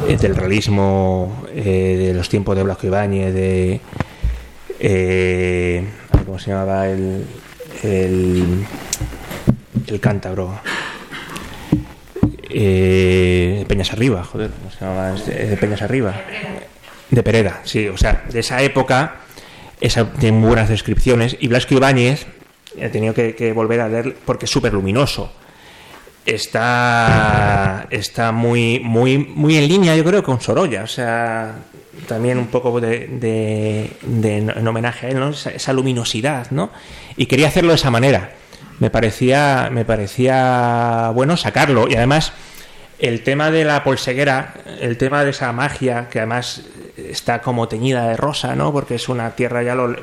eh, 0.08 0.16
del 0.16 0.36
realismo 0.36 1.44
eh, 1.54 1.96
de 1.98 2.14
los 2.14 2.28
tiempos 2.28 2.56
de 2.56 2.62
Blasco 2.62 2.86
Ibáñez, 2.86 3.34
de. 3.34 3.80
Eh, 4.78 5.84
¿Cómo 6.24 6.38
se 6.38 6.50
llamaba? 6.50 6.88
El. 6.88 7.26
El, 7.82 8.64
el 9.88 10.00
cántabro. 10.00 10.60
Eh, 12.48 13.19
Peñas 13.70 13.92
Arriba, 13.92 14.24
joder, 14.24 14.50
¿cómo 14.50 14.70
se 14.70 14.84
llamaba? 14.84 15.12
De 15.12 15.56
Peñas 15.56 15.80
Arriba. 15.80 16.12
De 17.08 17.22
Pereda, 17.22 17.60
sí, 17.62 17.86
o 17.86 17.96
sea, 17.96 18.24
de 18.28 18.40
esa 18.40 18.60
época, 18.62 19.20
esa, 19.80 20.12
tiene 20.12 20.44
buenas 20.44 20.68
descripciones. 20.68 21.36
Y 21.38 21.46
Blasco 21.46 21.74
Ibáñez, 21.74 22.26
he 22.76 22.88
tenido 22.88 23.14
que, 23.14 23.52
volver 23.54 23.80
a 23.80 23.88
leer 23.88 24.16
porque 24.24 24.46
es 24.46 24.50
súper 24.50 24.72
luminoso 24.72 25.32
está 26.26 27.86
está 27.90 28.30
muy 28.30 28.78
muy 28.78 29.16
muy 29.16 29.56
en 29.56 29.66
línea 29.66 29.96
yo 29.96 30.04
creo 30.04 30.22
con 30.22 30.38
Sorolla 30.38 30.82
o 30.82 30.86
sea 30.86 31.54
también 32.06 32.36
un 32.36 32.48
poco 32.48 32.78
de, 32.78 33.06
de, 33.08 33.90
de 34.02 34.36
en 34.36 34.68
homenaje 34.68 35.06
a 35.06 35.08
él 35.08 35.18
¿no? 35.18 35.30
esa, 35.30 35.50
esa, 35.50 35.72
luminosidad 35.72 36.50
no 36.50 36.70
y 37.16 37.24
quería 37.24 37.48
hacerlo 37.48 37.70
de 37.70 37.76
esa 37.76 37.90
manera 37.90 38.34
me 38.80 38.88
parecía, 38.88 39.68
me 39.70 39.84
parecía 39.84 41.12
bueno 41.14 41.36
sacarlo. 41.36 41.86
Y 41.88 41.94
además, 41.94 42.32
el 43.00 43.22
tema 43.22 43.50
de 43.50 43.64
la 43.64 43.82
polseguera, 43.82 44.54
el 44.80 44.96
tema 44.96 45.24
de 45.24 45.30
esa 45.30 45.52
magia, 45.52 46.08
que 46.10 46.18
además 46.18 46.62
está 46.96 47.40
como 47.40 47.66
teñida 47.66 48.08
de 48.08 48.16
rosa, 48.16 48.54
¿no? 48.54 48.72
Porque 48.72 48.96
es 48.96 49.08
una 49.08 49.30
tierra 49.30 49.62
ya 49.62 49.74
lo. 49.74 49.94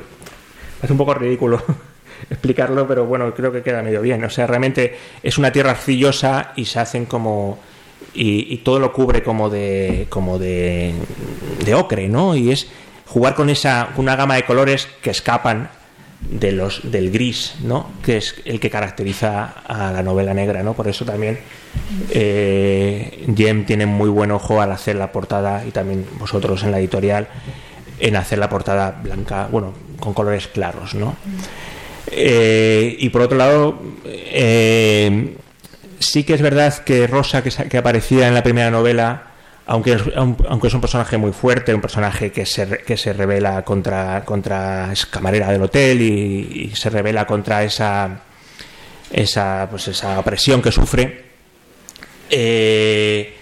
Es 0.82 0.90
un 0.90 0.96
poco 0.96 1.14
ridículo 1.14 1.62
explicarlo, 2.30 2.86
pero 2.86 3.06
bueno, 3.06 3.32
creo 3.34 3.52
que 3.52 3.62
queda 3.62 3.82
medio 3.82 4.02
bien. 4.02 4.22
O 4.24 4.30
sea, 4.30 4.46
realmente 4.46 4.96
es 5.22 5.38
una 5.38 5.52
tierra 5.52 5.72
arcillosa 5.72 6.52
y 6.56 6.64
se 6.64 6.80
hacen 6.80 7.06
como. 7.06 7.58
Y, 8.14 8.56
todo 8.58 8.80
lo 8.80 8.92
cubre 8.92 9.22
como 9.22 9.48
de. 9.48 10.06
como 10.08 10.38
de. 10.38 10.92
de 11.64 11.74
ocre, 11.74 12.08
¿no? 12.08 12.34
Y 12.34 12.50
es 12.50 12.68
jugar 13.06 13.34
con 13.34 13.48
esa. 13.48 13.90
una 13.96 14.16
gama 14.16 14.34
de 14.34 14.44
colores 14.44 14.88
que 15.02 15.10
escapan 15.10 15.70
de 16.20 16.50
los 16.50 16.90
del 16.90 17.12
gris, 17.12 17.54
¿no? 17.62 17.92
Que 18.04 18.16
es 18.16 18.34
el 18.44 18.58
que 18.58 18.70
caracteriza 18.70 19.44
a 19.66 19.92
la 19.92 20.02
novela 20.02 20.34
negra, 20.34 20.64
¿no? 20.64 20.74
Por 20.74 20.88
eso 20.88 21.04
también 21.04 21.38
eh, 22.10 23.26
Jem 23.36 23.64
tiene 23.64 23.86
muy 23.86 24.08
buen 24.08 24.30
ojo 24.30 24.60
al 24.60 24.72
hacer 24.72 24.96
la 24.96 25.12
portada 25.12 25.64
y 25.66 25.70
también 25.70 26.06
vosotros 26.18 26.62
en 26.62 26.70
la 26.70 26.78
editorial 26.78 27.28
en 28.00 28.16
hacer 28.16 28.38
la 28.38 28.48
portada 28.48 29.00
blanca, 29.02 29.48
bueno, 29.50 29.74
con 29.98 30.14
colores 30.14 30.48
claros, 30.48 30.94
¿no? 30.94 31.16
Eh, 32.10 32.96
y 32.98 33.08
por 33.10 33.22
otro 33.22 33.36
lado, 33.36 33.80
eh, 34.04 35.36
sí 35.98 36.24
que 36.24 36.34
es 36.34 36.42
verdad 36.42 36.72
que 36.78 37.06
Rosa, 37.06 37.42
que, 37.42 37.78
aparecía 37.78 38.28
en 38.28 38.34
la 38.34 38.42
primera 38.42 38.70
novela, 38.70 39.24
aunque 39.66 39.92
es, 39.92 40.02
aunque 40.16 40.68
es 40.68 40.74
un 40.74 40.80
personaje 40.80 41.18
muy 41.18 41.32
fuerte, 41.32 41.74
un 41.74 41.80
personaje 41.80 42.32
que 42.32 42.46
se, 42.46 42.78
que 42.78 42.96
se 42.96 43.12
revela 43.12 43.62
contra, 43.62 44.24
contra 44.24 44.92
camarera 45.10 45.50
del 45.50 45.62
hotel 45.62 46.00
y, 46.00 46.70
y, 46.70 46.76
se 46.76 46.88
revela 46.88 47.26
contra 47.26 47.62
esa, 47.62 48.20
esa, 49.10 49.66
pues 49.70 49.88
esa 49.88 50.18
opresión 50.18 50.62
que 50.62 50.72
sufre, 50.72 51.27
eh, 52.30 53.34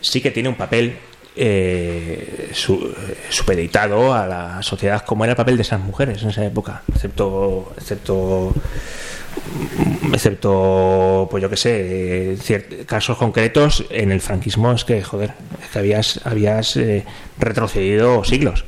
sí 0.00 0.20
que 0.20 0.30
tiene 0.30 0.48
un 0.48 0.56
papel 0.56 0.96
eh, 1.34 2.50
su, 2.52 2.94
supeditado 3.30 4.12
a 4.14 4.26
la 4.26 4.62
sociedad 4.62 5.02
como 5.04 5.24
era 5.24 5.32
el 5.32 5.36
papel 5.36 5.56
de 5.56 5.62
esas 5.62 5.80
mujeres 5.80 6.22
en 6.22 6.30
esa 6.30 6.44
época, 6.44 6.82
excepto, 6.88 7.72
excepto 7.76 8.52
excepto, 10.12 11.28
pues 11.30 11.42
yo 11.42 11.50
que 11.50 11.56
sé, 11.56 12.34
eh, 12.34 12.84
casos 12.86 13.16
concretos 13.16 13.84
en 13.90 14.12
el 14.12 14.20
franquismo 14.20 14.72
es 14.72 14.84
que, 14.84 15.02
joder, 15.02 15.32
es 15.62 15.68
que 15.70 15.78
habías, 15.78 16.20
habías 16.24 16.76
eh, 16.76 17.04
retrocedido 17.38 18.24
siglos 18.24 18.64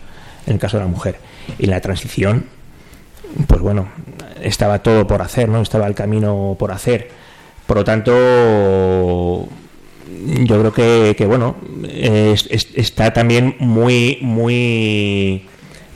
en 0.46 0.54
el 0.54 0.58
caso 0.58 0.78
de 0.78 0.84
la 0.84 0.88
mujer. 0.88 1.16
Y 1.58 1.66
la 1.66 1.80
transición, 1.80 2.46
pues 3.46 3.60
bueno, 3.60 3.88
estaba 4.42 4.82
todo 4.82 5.06
por 5.06 5.22
hacer, 5.22 5.48
¿no? 5.48 5.60
Estaba 5.60 5.86
el 5.86 5.94
camino 5.94 6.56
por 6.58 6.72
hacer. 6.72 7.10
Por 7.66 7.78
lo 7.78 7.84
tanto, 7.84 9.48
yo 10.44 10.58
creo 10.60 10.72
que, 10.72 11.14
que 11.16 11.26
bueno, 11.26 11.56
es, 11.88 12.46
es, 12.50 12.68
está 12.74 13.12
también 13.12 13.56
muy, 13.58 14.18
muy 14.20 15.46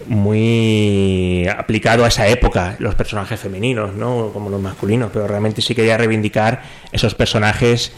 muy 0.06 1.46
aplicado 1.48 2.04
a 2.04 2.08
esa 2.08 2.26
época, 2.28 2.76
los 2.78 2.94
personajes 2.94 3.38
femeninos, 3.38 3.94
¿no? 3.94 4.30
como 4.32 4.48
los 4.48 4.60
masculinos, 4.60 5.10
pero 5.12 5.28
realmente 5.28 5.60
sí 5.60 5.74
quería 5.74 5.98
reivindicar 5.98 6.62
esos 6.92 7.14
personajes 7.14 7.92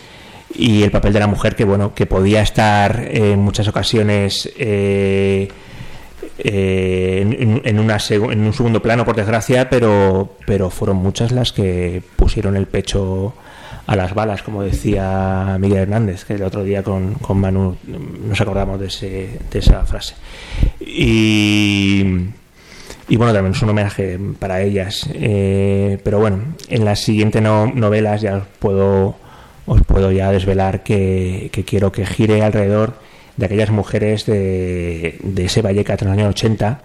y 0.54 0.82
el 0.82 0.90
papel 0.90 1.12
de 1.12 1.20
la 1.20 1.28
mujer 1.28 1.54
que 1.54 1.64
bueno 1.64 1.94
que 1.94 2.06
podía 2.06 2.42
estar 2.42 3.06
en 3.08 3.38
muchas 3.38 3.68
ocasiones 3.68 4.50
eh, 4.58 5.48
eh, 6.38 7.18
en, 7.20 7.62
en, 7.64 7.78
una 7.78 7.98
en 8.10 8.40
un 8.40 8.52
segundo 8.52 8.82
plano 8.82 9.04
por 9.04 9.14
desgracia 9.14 9.70
pero 9.70 10.34
pero 10.46 10.68
fueron 10.70 10.96
muchas 10.96 11.30
las 11.30 11.52
que 11.52 12.02
pusieron 12.16 12.56
el 12.56 12.66
pecho 12.66 13.32
a 13.90 13.96
las 13.96 14.14
balas, 14.14 14.44
como 14.44 14.62
decía 14.62 15.56
Miguel 15.58 15.78
Hernández, 15.78 16.24
que 16.24 16.34
el 16.34 16.44
otro 16.44 16.62
día 16.62 16.84
con, 16.84 17.14
con 17.14 17.40
Manu 17.40 17.76
nos 18.24 18.40
acordamos 18.40 18.78
de, 18.78 18.86
ese, 18.86 19.40
de 19.50 19.58
esa 19.58 19.84
frase. 19.84 20.14
Y, 20.78 22.04
y, 23.08 23.16
bueno, 23.16 23.32
también 23.32 23.52
es 23.52 23.60
un 23.62 23.70
homenaje 23.70 24.16
para 24.38 24.62
ellas. 24.62 25.10
Eh, 25.12 25.98
pero 26.04 26.20
bueno, 26.20 26.38
en 26.68 26.84
las 26.84 27.00
siguientes 27.00 27.42
no, 27.42 27.66
novelas 27.66 28.20
ya 28.20 28.36
os 28.36 28.46
puedo, 28.60 29.16
os 29.66 29.82
puedo 29.82 30.12
ya 30.12 30.30
desvelar 30.30 30.84
que, 30.84 31.50
que 31.50 31.64
quiero 31.64 31.90
que 31.90 32.06
gire 32.06 32.44
alrededor 32.44 32.94
de 33.36 33.46
aquellas 33.46 33.70
mujeres 33.70 34.24
de, 34.24 35.18
de 35.20 35.44
ese 35.46 35.62
Vallecas 35.62 35.98
de 35.98 36.06
los 36.06 36.12
años 36.12 36.28
80 36.28 36.80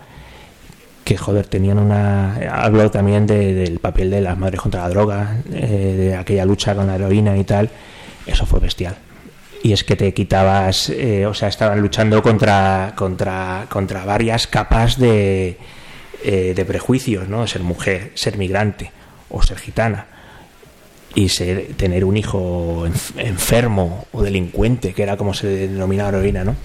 que 1.05 1.17
joder, 1.17 1.45
tenían 1.45 1.77
una... 1.77 2.35
Hablo 2.51 2.89
también 2.89 3.27
de, 3.27 3.53
del 3.53 3.79
papel 3.79 4.09
de 4.09 4.21
las 4.21 4.37
madres 4.37 4.59
contra 4.59 4.81
la 4.81 4.89
droga, 4.89 5.37
eh, 5.53 5.95
de 5.97 6.15
aquella 6.15 6.45
lucha 6.45 6.75
con 6.75 6.87
la 6.87 6.95
heroína 6.95 7.37
y 7.37 7.43
tal, 7.43 7.69
eso 8.25 8.47
fue 8.47 8.59
bestial. 8.59 8.97
Y 9.61 9.71
es 9.71 9.83
que 9.83 9.95
te 9.95 10.13
quitabas, 10.15 10.89
eh, 10.89 11.27
o 11.27 11.33
sea, 11.35 11.47
estaban 11.47 11.79
luchando 11.79 12.23
contra, 12.23 12.93
contra, 12.95 13.67
contra 13.69 14.03
varias 14.03 14.47
capas 14.47 14.97
de, 14.97 15.57
eh, 16.23 16.53
de 16.55 16.65
prejuicios, 16.65 17.29
¿no? 17.29 17.45
Ser 17.45 17.61
mujer, 17.61 18.11
ser 18.15 18.37
migrante 18.37 18.91
o 19.29 19.43
ser 19.43 19.59
gitana 19.59 20.07
y 21.13 21.29
ser, 21.29 21.73
tener 21.77 22.03
un 22.03 22.17
hijo 22.17 22.87
enfermo 23.17 24.07
o 24.11 24.23
delincuente, 24.23 24.93
que 24.93 25.03
era 25.03 25.17
como 25.17 25.35
se 25.35 25.47
denominaba 25.47 26.09
heroína, 26.09 26.43
¿no? 26.43 26.55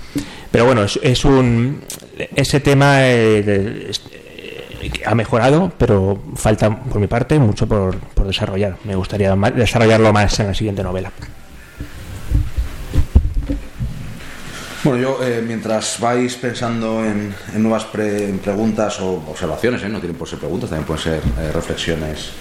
Pero 0.51 0.65
bueno, 0.65 0.83
es, 0.85 1.25
un 1.25 1.83
ese 2.35 2.61
tema 2.61 3.01
ha 5.05 5.15
mejorado, 5.15 5.73
pero 5.77 6.19
falta 6.37 6.71
por 6.71 7.01
mi 7.01 7.07
parte 7.07 7.39
mucho 7.39 7.67
por, 7.67 7.97
desarrollar. 8.27 8.77
Me 8.85 8.95
gustaría 8.95 9.35
desarrollarlo 9.35 10.13
más 10.13 10.39
en 10.41 10.49
la 10.49 10.55
siguiente 10.55 10.83
novela. 10.83 11.11
Bueno, 14.83 14.99
yo 14.99 15.19
eh, 15.23 15.43
mientras 15.47 16.01
vais 16.01 16.37
pensando 16.37 17.05
en, 17.05 17.35
nuevas 17.57 17.85
preguntas 17.85 18.99
o 19.01 19.23
observaciones, 19.29 19.83
¿eh? 19.83 19.89
no 19.89 20.01
tienen 20.01 20.17
por 20.17 20.27
ser 20.27 20.39
preguntas, 20.39 20.71
también 20.71 20.87
pueden 20.87 21.03
ser 21.03 21.23
eh, 21.39 21.53
reflexiones 21.53 22.33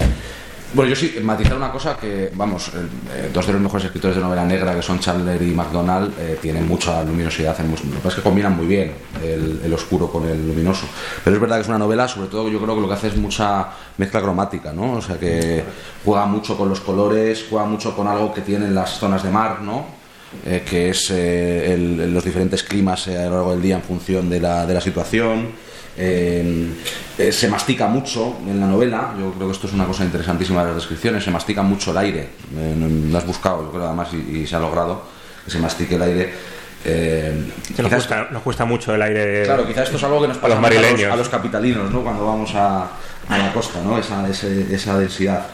bueno, 0.73 0.89
yo 0.89 0.95
sí, 0.95 1.15
matizar 1.23 1.57
una 1.57 1.71
cosa 1.71 1.97
que, 1.97 2.31
vamos, 2.35 2.69
eh, 2.69 3.29
dos 3.33 3.47
de 3.47 3.53
los 3.53 3.61
mejores 3.61 3.85
escritores 3.85 4.15
de 4.15 4.21
novela 4.21 4.45
negra, 4.45 4.75
que 4.75 4.81
son 4.81 4.99
Chandler 4.99 5.41
y 5.41 5.51
MacDonald, 5.51 6.13
eh, 6.19 6.37
tienen 6.39 6.67
mucha 6.67 7.03
luminosidad. 7.03 7.59
En, 7.59 7.71
lo 7.71 7.75
que 7.75 7.83
pasa 7.97 8.09
es 8.09 8.15
que 8.15 8.21
combinan 8.21 8.55
muy 8.55 8.67
bien 8.67 8.93
el, 9.23 9.73
oscuro 9.73 10.11
con 10.11 10.27
el 10.27 10.47
luminoso. 10.47 10.85
Pero 11.23 11.35
es 11.35 11.41
verdad 11.41 11.55
que 11.57 11.61
es 11.63 11.67
una 11.67 11.79
novela, 11.79 12.07
sobre 12.07 12.27
todo 12.27 12.49
yo 12.49 12.61
creo 12.61 12.75
que 12.75 12.81
lo 12.81 12.87
que 12.87 12.93
hace 12.93 13.07
es 13.07 13.17
mucha 13.17 13.67
mezcla 13.97 14.21
cromática, 14.21 14.71
¿no? 14.71 14.93
O 14.93 15.01
sea, 15.01 15.17
que 15.17 15.63
juega 16.05 16.25
mucho 16.25 16.55
con 16.55 16.69
los 16.69 16.81
colores, 16.81 17.45
juega 17.49 17.65
mucho 17.65 17.95
con 17.95 18.07
algo 18.07 18.31
que 18.33 18.41
tienen 18.41 18.75
las 18.75 18.99
zonas 18.99 19.23
de 19.23 19.31
mar, 19.31 19.61
¿no? 19.61 19.85
Eh, 20.45 20.63
que 20.69 20.89
es 20.91 21.07
eh, 21.09 21.75
los 22.11 22.23
diferentes 22.23 22.61
climas 22.61 23.07
a 23.07 23.25
lo 23.25 23.31
largo 23.31 23.51
del 23.51 23.61
día 23.61 23.75
en 23.75 23.81
función 23.81 24.29
de 24.29 24.39
la, 24.39 24.67
de 24.67 24.73
la 24.75 24.81
situación. 24.81 25.68
Eh, 26.01 26.69
eh, 27.17 27.31
se 27.33 27.49
mastica 27.49 27.87
mucho 27.87 28.37
en 28.47 28.57
la 28.57 28.67
novela, 28.67 29.13
yo 29.19 29.33
creo 29.33 29.47
que 29.47 29.53
esto 29.53 29.67
es 29.67 29.73
una 29.73 29.85
cosa 29.85 30.05
interesantísima 30.05 30.61
de 30.61 30.67
las 30.67 30.75
descripciones, 30.75 31.21
se 31.21 31.29
mastica 31.29 31.61
mucho 31.61 31.91
el 31.91 31.97
aire, 31.97 32.29
eh, 32.55 33.07
lo 33.11 33.17
has 33.17 33.27
buscado, 33.27 33.63
yo 33.63 33.71
creo 33.71 33.85
además, 33.85 34.07
y, 34.13 34.37
y, 34.37 34.47
se 34.47 34.55
ha 34.55 34.59
logrado 34.59 35.03
que 35.43 35.51
se 35.51 35.59
mastique 35.59 35.95
el 35.95 36.01
aire. 36.01 36.33
Eh, 36.85 37.51
nos, 37.77 37.91
cuesta, 37.91 38.29
nos, 38.31 38.41
cuesta, 38.41 38.63
mucho 38.63 38.95
el 38.95 39.01
aire. 39.01 39.43
Claro, 39.43 39.67
quizás 39.67 39.83
esto 39.87 39.97
es 39.97 40.03
algo 40.05 40.21
que 40.21 40.29
nos 40.29 40.37
pasa 40.37 40.57
a 40.57 40.61
los, 40.61 40.71
a 40.71 40.91
los, 40.91 41.03
a 41.03 41.15
los 41.17 41.27
capitalinos, 41.27 41.91
¿no? 41.91 42.01
Cuando 42.01 42.25
vamos 42.25 42.55
a, 42.55 42.91
a 43.27 43.37
la 43.37 43.51
costa, 43.51 43.81
¿no? 43.83 43.97
Esa, 43.97 44.25
ese, 44.29 44.73
esa 44.73 44.97
densidad. 44.97 45.47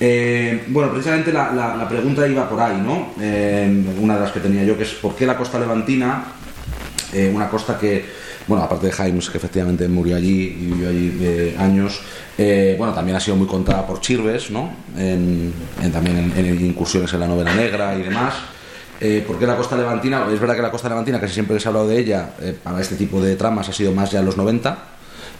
Eh, 0.00 0.64
bueno, 0.68 0.90
precisamente 0.90 1.30
la, 1.30 1.52
la, 1.52 1.76
la, 1.76 1.86
pregunta 1.86 2.26
iba 2.26 2.48
por 2.48 2.58
ahí, 2.58 2.80
¿no? 2.80 3.12
Eh, 3.20 3.84
una 4.00 4.14
de 4.14 4.20
las 4.20 4.32
que 4.32 4.40
tenía 4.40 4.64
yo, 4.64 4.78
que 4.78 4.84
es 4.84 4.94
¿por 4.94 5.14
qué 5.14 5.26
la 5.26 5.36
costa 5.36 5.58
levantina, 5.58 6.24
eh, 7.12 7.30
una 7.34 7.50
costa 7.50 7.78
que 7.78 8.19
bueno, 8.50 8.64
aparte 8.64 8.86
de 8.86 8.92
Jaimes, 8.92 9.30
que 9.30 9.38
efectivamente 9.38 9.86
murió 9.86 10.16
allí 10.16 10.56
y 10.60 10.66
vivió 10.72 10.88
allí 10.88 11.54
años, 11.56 12.00
eh, 12.36 12.74
bueno, 12.76 12.92
también 12.92 13.16
ha 13.16 13.20
sido 13.20 13.36
muy 13.36 13.46
contada 13.46 13.86
por 13.86 14.00
Chirves, 14.00 14.50
¿no? 14.50 14.72
También 14.96 16.32
en, 16.36 16.66
incursiones 16.66 17.12
en 17.12 17.20
la 17.20 17.28
novela 17.28 17.54
negra 17.54 17.94
y 17.94 18.02
demás. 18.02 18.34
Eh, 19.00 19.22
¿Por 19.24 19.38
qué 19.38 19.46
la 19.46 19.56
costa 19.56 19.76
levantina? 19.76 20.26
Es 20.32 20.40
verdad 20.40 20.56
que 20.56 20.62
la 20.62 20.70
costa 20.72 20.88
levantina, 20.88 21.20
casi 21.20 21.34
siempre 21.34 21.60
se 21.60 21.68
ha 21.68 21.70
hablado 21.70 21.86
de 21.86 22.00
ella, 22.00 22.34
eh, 22.40 22.58
para 22.60 22.80
este 22.80 22.96
tipo 22.96 23.22
de 23.22 23.36
tramas 23.36 23.68
ha 23.68 23.72
sido 23.72 23.92
más 23.92 24.10
ya 24.10 24.18
en 24.18 24.26
los 24.26 24.36
90, 24.36 24.78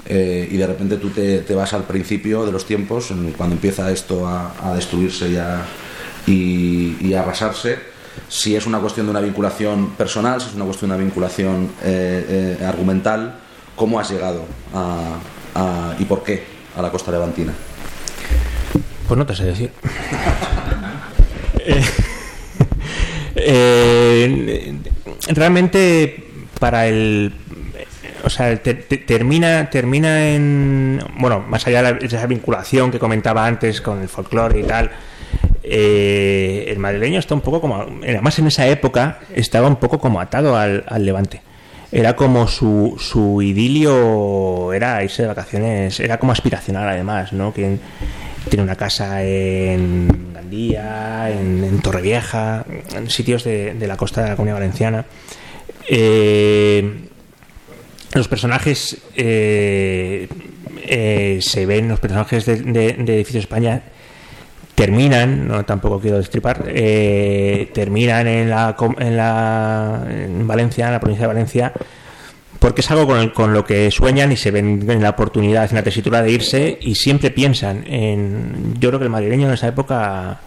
eh, 0.07 0.49
y 0.49 0.57
de 0.57 0.67
repente 0.69 0.97
tú 0.97 1.11
te, 1.11 1.43
vas 1.53 1.73
al 1.73 1.83
principio 1.83 2.47
de 2.47 2.53
los 2.53 2.65
tiempos, 2.65 3.13
cuando 3.37 3.57
empieza 3.57 3.91
esto 3.91 4.29
a, 4.29 4.73
destruirse 4.77 5.29
y 5.29 6.31
y, 6.31 6.97
y 7.01 7.15
a 7.15 7.23
arrasarse 7.23 7.90
si 8.29 8.57
es 8.57 8.67
una 8.67 8.79
cuestión 8.79 9.07
de 9.07 9.11
una 9.11 9.21
vinculación 9.21 9.91
personal, 9.91 10.41
si 10.41 10.49
es 10.49 10.55
una 10.55 10.65
cuestión 10.65 10.91
de 10.91 10.97
una 10.97 11.05
vinculación 11.05 11.71
eh, 11.83 12.57
eh, 12.61 12.65
argumental, 12.65 13.35
¿cómo 13.77 13.99
has 13.99 14.11
llegado 14.11 14.45
a, 14.75 15.17
a, 15.55 15.95
y 15.99 16.05
por 16.05 16.23
qué 16.23 16.45
a 16.77 16.83
la 16.83 16.91
costa 16.91 17.11
levantina? 17.11 17.53
Pues 19.09 19.19
no 19.19 19.27
te 19.27 19.35
sé 19.35 19.45
decir. 19.45 19.73
eh, 23.35 24.81
realmente 25.29 26.31
para 26.59 26.87
el... 26.87 27.35
O 28.23 28.31
sea, 28.31 28.55
termina, 28.63 29.71
termina 29.71 30.29
en, 30.29 31.03
bueno, 31.19 31.41
más 31.41 31.67
allá 31.67 31.95
de, 31.95 32.07
esa 32.07 32.27
vinculación 32.27 32.91
que 32.91 32.99
comentaba 32.99 33.47
antes 33.47 33.81
con 33.81 34.03
el 34.03 34.09
folclore 34.09 34.61
y 34.61 34.63
tal, 34.63 34.91
eh, 35.73 36.65
el 36.67 36.81
madrileño 36.81 37.21
está 37.21 37.33
un 37.37 37.43
poco 37.43 37.61
como, 37.61 37.77
además 37.77 38.37
en 38.41 38.49
esa 38.49 38.67
época 38.67 39.21
estaba 39.33 39.69
un 39.69 39.77
poco 39.77 40.01
como 40.01 40.21
atado 40.21 40.57
al, 40.57 40.85
Levante. 40.99 41.43
Era 41.93 42.17
como 42.17 42.49
su, 42.49 42.97
su 42.99 43.41
idilio, 43.41 44.73
era 44.73 45.05
irse 45.05 45.23
de 45.23 45.29
vacaciones, 45.29 46.01
era 46.01 46.19
como 46.19 46.33
aspiracional 46.33 46.89
además, 46.89 47.33
¿no? 47.33 47.53
Quien 47.53 47.81
tiene 48.49 48.65
una 48.65 48.75
casa 48.75 49.23
en 49.23 50.33
Gandía, 50.35 51.31
en, 51.31 51.81
Torrevieja, 51.83 52.65
en 52.97 53.09
sitios 53.09 53.45
de, 53.45 53.77
la 53.87 53.97
costa 53.97 54.25
de 54.25 54.31
la 54.31 54.37
Comunidad 54.37 54.57
Valenciana. 54.57 55.05
Eh, 55.89 57.07
los 58.13 58.27
personajes 58.27 58.99
eh, 59.15 60.29
se 61.41 61.67
ven, 61.67 61.89
los 61.89 62.01
personajes 62.01 62.45
de, 62.45 62.57
de, 62.57 62.93
de 62.95 63.15
Edificio 63.15 63.39
España 63.39 63.85
terminan, 64.75 65.49
no 65.49 65.65
tampoco 65.65 66.01
quiero 66.01 66.19
destripar, 66.19 66.65
eh, 66.69 67.71
terminan 67.75 68.27
en 68.27 68.51
la, 68.51 68.77
en 68.99 69.17
la 69.17 70.07
en 70.09 70.47
Valencia, 70.47 70.87
en 70.87 70.93
la 70.93 71.01
provincia 71.01 71.25
de 71.25 71.35
Valencia, 71.35 71.73
porque 72.59 72.81
es 72.81 72.91
algo 72.91 73.07
con, 73.07 73.31
con, 73.31 73.53
lo 73.53 73.65
que 73.65 73.91
sueñan 73.91 74.33
y 74.33 74.37
se 74.37 74.51
ven 74.51 74.89
en 74.89 75.03
la 75.03 75.11
oportunidad, 75.11 75.69
en 75.69 75.77
la 75.77 75.83
tesitura 75.83 76.23
de 76.23 76.31
irse 76.31 76.79
y 76.81 76.95
siempre 76.95 77.31
piensan 77.31 77.85
en, 77.87 78.75
yo 78.79 78.91
creo 78.91 78.99
que 78.99 79.05
el 79.05 79.11
madrileño 79.11 79.49
en 79.49 79.55
esa 79.55 79.69
época 79.69 80.41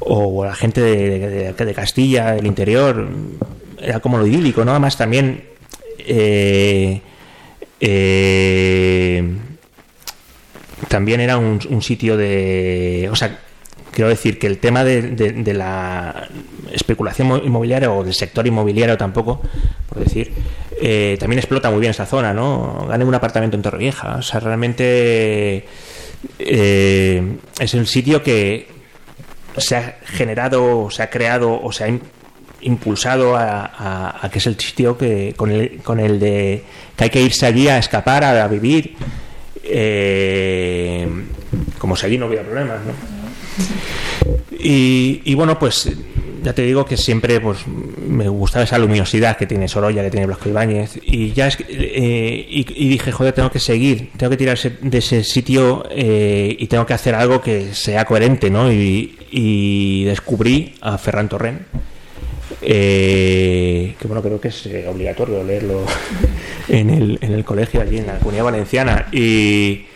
o 0.00 0.44
la 0.44 0.54
gente 0.54 0.80
de, 0.80 1.52
de, 1.52 1.74
Castilla, 1.74 2.32
del 2.32 2.46
interior, 2.46 3.08
era 3.80 4.00
como 4.00 4.18
lo 4.18 4.26
idílico, 4.26 4.64
¿no? 4.64 4.72
Además 4.72 4.96
también 4.96 5.44
eh, 5.98 7.00
eh, 7.80 9.24
también 10.88 11.20
era 11.20 11.36
un, 11.36 11.60
un, 11.68 11.82
sitio 11.82 12.16
de... 12.16 13.08
O 13.10 13.16
sea, 13.16 13.38
quiero 13.92 14.08
decir 14.08 14.38
que 14.38 14.46
el 14.46 14.58
tema 14.58 14.82
de, 14.82 15.54
la 15.54 16.28
especulación 16.72 17.42
inmobiliaria 17.44 17.92
o 17.92 18.02
del 18.02 18.14
sector 18.14 18.46
inmobiliario 18.46 18.96
tampoco, 18.96 19.42
por 19.88 20.02
decir, 20.02 20.32
eh, 20.80 21.16
también 21.20 21.38
explota 21.38 21.70
muy 21.70 21.80
bien 21.80 21.90
esa 21.90 22.06
zona, 22.06 22.32
¿no? 22.32 22.86
Ganen 22.88 23.06
un 23.06 23.14
apartamento 23.14 23.56
en 23.56 23.62
Torrevieja. 23.62 24.16
O 24.16 24.22
sea, 24.22 24.40
realmente 24.40 25.66
eh, 26.38 27.36
es 27.60 27.74
el 27.74 27.86
sitio 27.86 28.22
que 28.22 28.66
se 29.56 29.76
ha 29.76 29.98
generado, 30.04 30.90
se 30.90 31.02
ha 31.02 31.10
creado 31.10 31.60
o 31.62 31.70
se 31.70 31.84
ha 31.84 31.88
impulsado 32.62 33.36
a, 33.36 34.28
que 34.32 34.38
es 34.38 34.46
el 34.46 34.58
sitio 34.58 34.96
que 34.96 35.34
con 35.36 35.50
el, 35.50 35.78
con 35.82 36.00
el 36.00 36.18
de 36.18 36.64
que 36.96 37.04
hay 37.04 37.10
que 37.10 37.20
irse 37.20 37.46
allí 37.46 37.68
a 37.68 37.78
escapar, 37.78 38.24
a, 38.24 38.48
vivir. 38.48 38.96
Eh, 39.64 41.06
como 41.78 41.94
si 41.96 42.06
allí 42.06 42.18
no 42.18 42.26
hubiera 42.26 42.42
problemas, 42.42 42.78
¿no? 42.84 43.11
Y, 44.64 45.34
bueno, 45.34 45.58
pues 45.58 45.90
ya 46.42 46.52
te 46.52 46.62
digo 46.62 46.84
que 46.84 46.96
siempre 46.96 47.40
pues 47.40 47.58
me 47.66 48.28
gustaba 48.28 48.64
esa 48.64 48.78
luminosidad 48.78 49.36
que 49.36 49.46
tiene 49.46 49.68
Sorolla, 49.68 50.02
que 50.02 50.10
tiene 50.10 50.26
Blasco 50.26 50.48
Ibáñez, 50.48 50.98
y 51.02 51.32
ya 51.32 51.48
es, 51.48 51.58
eh, 51.68 52.46
y, 52.48 52.88
dije, 52.88 53.12
joder, 53.12 53.32
tengo 53.32 53.50
que 53.50 53.58
seguir, 53.58 54.10
tengo 54.16 54.30
que 54.30 54.36
tirarse 54.36 54.78
de 54.80 54.98
ese 54.98 55.24
sitio 55.24 55.84
eh, 55.90 56.54
y 56.58 56.66
tengo 56.66 56.86
que 56.86 56.94
hacer 56.94 57.14
algo 57.14 57.40
que 57.40 57.74
sea 57.74 58.04
coherente, 58.04 58.50
¿no? 58.50 58.72
Y, 58.72 60.04
descubrí 60.04 60.74
a 60.80 60.98
Ferran 60.98 61.28
Torrent, 61.28 61.62
eh, 62.60 63.94
que 63.98 64.06
bueno, 64.06 64.22
creo 64.22 64.40
que 64.40 64.48
es 64.48 64.68
obligatorio 64.86 65.42
leerlo 65.42 65.84
en 66.68 66.90
el, 66.90 67.18
en 67.20 67.32
el 67.32 67.44
colegio 67.44 67.80
allí 67.80 67.98
en 67.98 68.06
la 68.06 68.18
comunidad 68.18 68.44
valenciana, 68.44 69.06
y 69.10 69.86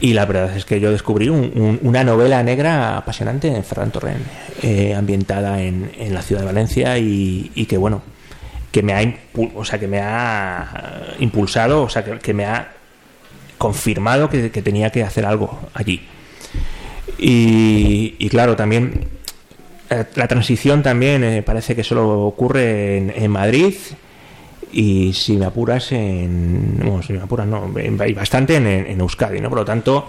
y 0.00 0.14
la 0.14 0.24
verdad 0.24 0.56
es 0.56 0.64
que 0.64 0.80
yo 0.80 0.90
descubrí 0.90 1.28
una 1.28 2.04
novela 2.04 2.42
negra 2.42 2.96
apasionante 2.96 3.48
en 3.48 3.62
Ferran 3.62 3.90
Torrent, 3.90 4.24
eh, 4.62 4.94
ambientada 4.94 5.60
en, 5.60 5.90
la 6.12 6.22
ciudad 6.22 6.40
de 6.40 6.46
Valencia 6.46 6.98
y, 6.98 7.66
que 7.68 7.76
bueno, 7.76 8.02
que 8.72 8.82
me 8.82 8.94
ha, 8.94 9.14
o 9.54 9.64
sea, 9.64 9.78
que 9.78 9.86
me 9.86 10.00
ha 10.00 11.14
impulsado, 11.18 11.82
o 11.82 11.88
sea, 11.90 12.02
que, 12.02 12.34
me 12.34 12.46
ha 12.46 12.72
confirmado 13.58 14.30
que, 14.30 14.48
tenía 14.50 14.90
que 14.90 15.02
hacer 15.02 15.26
algo 15.26 15.60
allí. 15.74 16.00
Y, 17.18 18.28
claro, 18.30 18.56
también 18.56 19.06
eh, 19.90 20.04
la 20.14 20.28
transición 20.28 20.82
también 20.82 21.24
eh, 21.24 21.42
parece 21.42 21.76
que 21.76 21.84
solo 21.84 22.20
ocurre 22.20 23.22
en 23.22 23.30
Madrid 23.30 23.74
y 24.72 25.12
si 25.12 25.36
me 25.36 25.46
apuras 25.46 25.92
en 25.92 26.78
bueno, 26.78 27.02
si 27.02 27.12
me 27.12 27.20
apuras 27.20 27.46
no 27.46 27.72
hay 27.98 28.12
bastante 28.12 28.56
en, 28.56 29.00
Euskadi 29.00 29.40
no 29.40 29.48
por 29.48 29.58
lo 29.58 29.64
tanto 29.64 30.08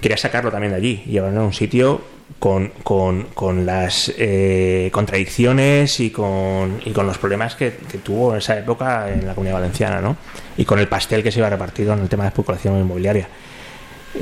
quería 0.00 0.16
sacarlo 0.16 0.50
también 0.50 0.72
de 0.72 0.76
allí 0.76 1.02
llevarlo 1.06 1.40
a 1.40 1.44
un 1.44 1.52
sitio 1.52 2.00
con, 2.38 2.72
con, 2.82 3.28
con 3.34 3.64
las 3.64 4.12
eh, 4.16 4.90
contradicciones 4.92 6.00
y 6.00 6.10
con, 6.10 6.80
y 6.84 6.90
con 6.90 7.06
los 7.06 7.18
problemas 7.18 7.54
que, 7.54 7.70
tuvo 8.02 8.32
en 8.32 8.38
esa 8.38 8.58
época 8.58 9.12
en 9.12 9.26
la 9.26 9.34
comunidad 9.34 9.60
valenciana 9.60 10.00
¿no? 10.00 10.16
y 10.56 10.64
con 10.64 10.78
el 10.78 10.88
pastel 10.88 11.22
que 11.22 11.30
se 11.30 11.38
iba 11.38 11.48
repartido 11.48 11.92
en 11.92 12.00
el 12.00 12.08
tema 12.08 12.24
de 12.24 12.28
especulación 12.28 12.80
inmobiliaria. 12.80 13.28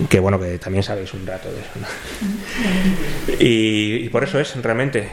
Que 0.09 0.21
bueno 0.21 0.39
que 0.39 0.59
también 0.59 0.85
sabéis 0.85 1.13
un 1.15 1.27
rato 1.27 1.49
de 1.51 1.61
eso 1.61 1.71
y, 3.43 4.09
por 4.11 4.23
eso 4.23 4.39
es 4.39 4.55
realmente 4.63 5.09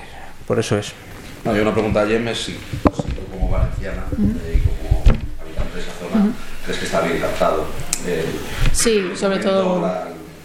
por 0.45 0.59
eso 0.59 0.77
es. 0.77 0.93
No, 1.43 1.55
yo 1.55 1.61
una 1.61 1.73
pregunta 1.73 2.01
a 2.01 2.05
James 2.05 2.37
si 2.37 2.57
como 3.47 3.57
valenciana 3.57 4.03
¿Crees 6.65 6.79
que 6.79 6.85
está 6.85 7.01
bien 7.01 7.19
captado? 7.19 7.65
sí, 8.73 9.11
sobre 9.15 9.39
todo. 9.39 9.81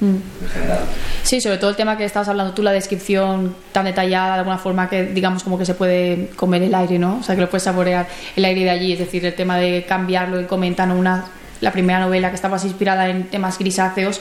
Mm. 0.00 0.16
En 0.42 0.48
general. 0.52 0.80
Sí, 1.22 1.40
sobre 1.40 1.58
todo 1.58 1.70
el 1.70 1.76
tema 1.76 1.96
que 1.96 2.04
estabas 2.04 2.28
hablando 2.28 2.54
tú, 2.54 2.62
la 2.62 2.72
descripción 2.72 3.54
tan 3.70 3.84
detallada, 3.84 4.34
de 4.34 4.38
alguna 4.40 4.58
forma 4.58 4.88
que 4.88 5.06
digamos 5.06 5.44
como 5.44 5.58
que 5.58 5.64
se 5.64 5.74
puede 5.74 6.30
comer 6.34 6.62
el 6.62 6.74
aire, 6.74 6.98
¿no? 6.98 7.18
O 7.18 7.22
sea, 7.22 7.36
que 7.36 7.40
lo 7.40 7.48
puedes 7.48 7.62
saborear 7.62 8.08
el 8.34 8.44
aire 8.44 8.64
de 8.64 8.70
allí, 8.70 8.92
es 8.92 8.98
decir, 8.98 9.24
el 9.24 9.34
tema 9.34 9.58
de 9.58 9.84
cambiarlo 9.86 10.40
y 10.40 10.46
comentar 10.46 10.90
una 10.90 11.26
la 11.60 11.70
primera 11.70 12.00
novela 12.00 12.30
que 12.30 12.34
estaba 12.34 12.58
inspirada 12.62 13.08
en 13.08 13.28
temas 13.28 13.58
grisáceos 13.58 14.20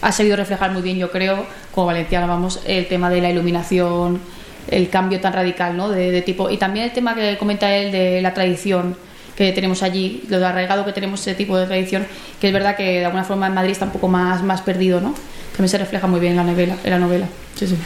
ha 0.00 0.12
sabido 0.12 0.36
reflejar 0.36 0.70
muy 0.70 0.82
bien, 0.82 0.96
yo 0.96 1.10
creo, 1.10 1.44
como 1.74 1.88
valenciana, 1.88 2.26
vamos, 2.26 2.60
el 2.66 2.86
tema 2.86 3.10
de 3.10 3.20
la 3.20 3.30
iluminación, 3.30 4.20
el 4.70 4.88
cambio 4.90 5.20
tan 5.20 5.32
radical, 5.32 5.76
¿no? 5.76 5.88
De, 5.88 6.10
de 6.10 6.22
tipo 6.22 6.50
y 6.50 6.56
también 6.56 6.86
el 6.86 6.92
tema 6.92 7.14
que 7.14 7.36
comenta 7.38 7.74
él 7.74 7.92
de 7.92 8.20
la 8.20 8.34
tradición 8.34 8.96
que 9.38 9.52
tenemos 9.52 9.84
allí, 9.84 10.24
lo 10.28 10.40
de 10.40 10.46
arraigado 10.46 10.84
que 10.84 10.92
tenemos 10.92 11.20
ese 11.20 11.36
tipo 11.36 11.56
de 11.56 11.66
tradición, 11.66 12.04
que 12.40 12.48
es 12.48 12.52
verdad 12.52 12.74
que 12.74 12.98
de 12.98 13.04
alguna 13.04 13.22
forma 13.22 13.46
en 13.46 13.54
Madrid 13.54 13.70
está 13.70 13.84
un 13.84 13.92
poco 13.92 14.08
más, 14.08 14.42
más 14.42 14.62
perdido, 14.62 15.00
¿no? 15.00 15.14
También 15.52 15.68
se 15.68 15.78
refleja 15.78 16.08
muy 16.08 16.18
bien 16.18 16.32
en 16.32 16.38
la 16.38 16.42
novela. 16.42 16.76
En 16.82 16.90
la 16.90 16.98
novela. 16.98 17.26
Sí, 17.54 17.68
sí. 17.68 17.78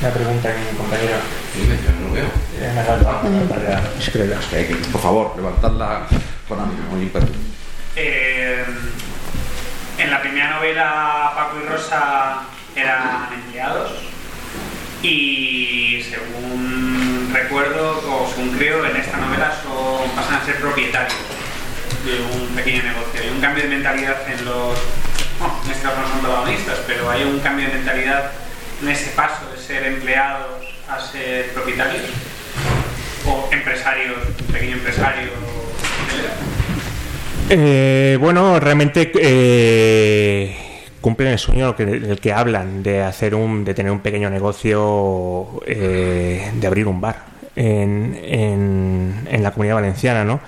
Una 0.00 0.10
pregunta 0.10 0.48
compañero. 0.78 1.16
Dime, 1.56 1.74
yo 1.74 2.06
no 2.06 2.14
veo. 2.14 2.28
por 4.92 5.00
favor, 5.00 5.32
levantadla 5.36 6.06
con 6.48 6.60
ánimo, 6.60 6.82
muy 6.92 7.10
eh, 7.96 8.64
En 9.98 10.10
la 10.10 10.22
primera 10.22 10.50
novela, 10.54 11.32
Paco 11.34 11.56
y 11.64 11.68
Rosa 11.68 12.42
eran 12.76 13.28
empleados 13.34 14.09
y 15.02 16.02
según 16.08 17.30
recuerdo 17.32 18.02
o 18.06 18.28
según 18.28 18.56
creo 18.56 18.84
en 18.84 18.96
esta 18.96 19.16
novela 19.16 19.52
son, 19.62 20.10
pasan 20.10 20.36
a 20.36 20.44
ser 20.44 20.56
propietarios 20.56 21.18
de 22.04 22.38
un 22.38 22.48
pequeño 22.48 22.82
negocio. 22.82 23.20
Hay 23.22 23.30
un 23.30 23.40
cambio 23.40 23.64
de 23.64 23.68
mentalidad 23.70 24.16
en 24.30 24.44
los, 24.44 24.78
bueno, 25.38 25.54
en 25.64 25.70
este 25.70 25.82
caso 25.82 26.00
no 26.00 26.08
son 26.08 26.20
protagonistas, 26.20 26.78
pero 26.86 27.10
hay 27.10 27.22
un 27.24 27.40
cambio 27.40 27.66
de 27.68 27.74
mentalidad 27.74 28.32
en 28.82 28.88
ese 28.88 29.10
paso 29.10 29.50
de 29.50 29.60
ser 29.60 29.84
empleados 29.84 30.64
a 30.88 31.00
ser 31.00 31.50
propietarios 31.52 32.04
o 33.26 33.48
empresarios, 33.52 34.16
pequeño 34.52 34.74
empresario. 34.74 35.30
Eh, 37.48 38.16
bueno, 38.20 38.60
realmente 38.60 39.10
eh, 39.20 40.69
cumplen 41.00 41.32
el 41.32 41.38
sueño 41.38 41.72
del 41.72 42.20
que 42.20 42.32
hablan, 42.32 42.82
de 42.82 43.02
hacer 43.02 43.34
un, 43.34 43.64
de 43.64 43.74
tener 43.74 43.90
un 43.92 44.00
pequeño 44.00 44.30
negocio, 44.30 45.62
eh, 45.66 46.50
de 46.54 46.66
abrir 46.66 46.86
un 46.86 47.00
bar 47.00 47.24
en, 47.56 48.18
en, 49.30 49.42
la 49.42 49.52
comunidad 49.52 49.76
valenciana, 49.76 50.24
¿no? 50.24 50.40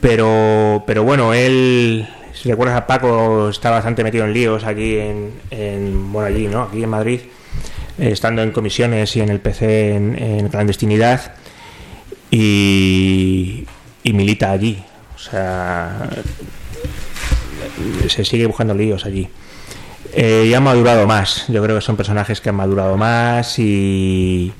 Pero, 0.00 0.84
pero 0.86 1.02
bueno, 1.02 1.34
él, 1.34 2.08
si 2.32 2.48
recuerdas 2.48 2.76
a 2.76 2.86
Paco, 2.86 3.48
está 3.48 3.70
bastante 3.70 4.04
metido 4.04 4.24
en 4.24 4.32
líos 4.32 4.64
aquí 4.64 4.96
en, 4.98 6.12
bueno, 6.12 6.28
allí, 6.28 6.46
¿no? 6.46 6.62
Aquí 6.62 6.82
en 6.82 6.90
Madrid, 6.90 7.20
eh, 7.98 8.10
estando 8.10 8.42
en 8.42 8.52
comisiones 8.52 9.14
y 9.16 9.20
en 9.20 9.28
el 9.28 9.40
PC 9.40 9.96
en, 9.96 10.48
clandestinidad 10.48 11.34
y, 12.30 13.66
y 14.04 14.12
milita 14.12 14.52
allí. 14.52 14.82
O 15.16 15.18
sea, 15.18 16.08
se 18.08 18.24
sigue 18.24 18.46
buscando 18.46 18.74
líos 18.74 19.04
allí 19.04 19.28
eh, 20.12 20.46
y 20.48 20.54
han 20.54 20.62
madurado 20.62 21.06
más. 21.06 21.46
Yo 21.48 21.62
creo 21.62 21.76
que 21.76 21.82
son 21.82 21.96
personajes 21.96 22.40
que 22.40 22.48
han 22.48 22.56
madurado 22.56 22.96
más 22.96 23.58
y 23.58 24.52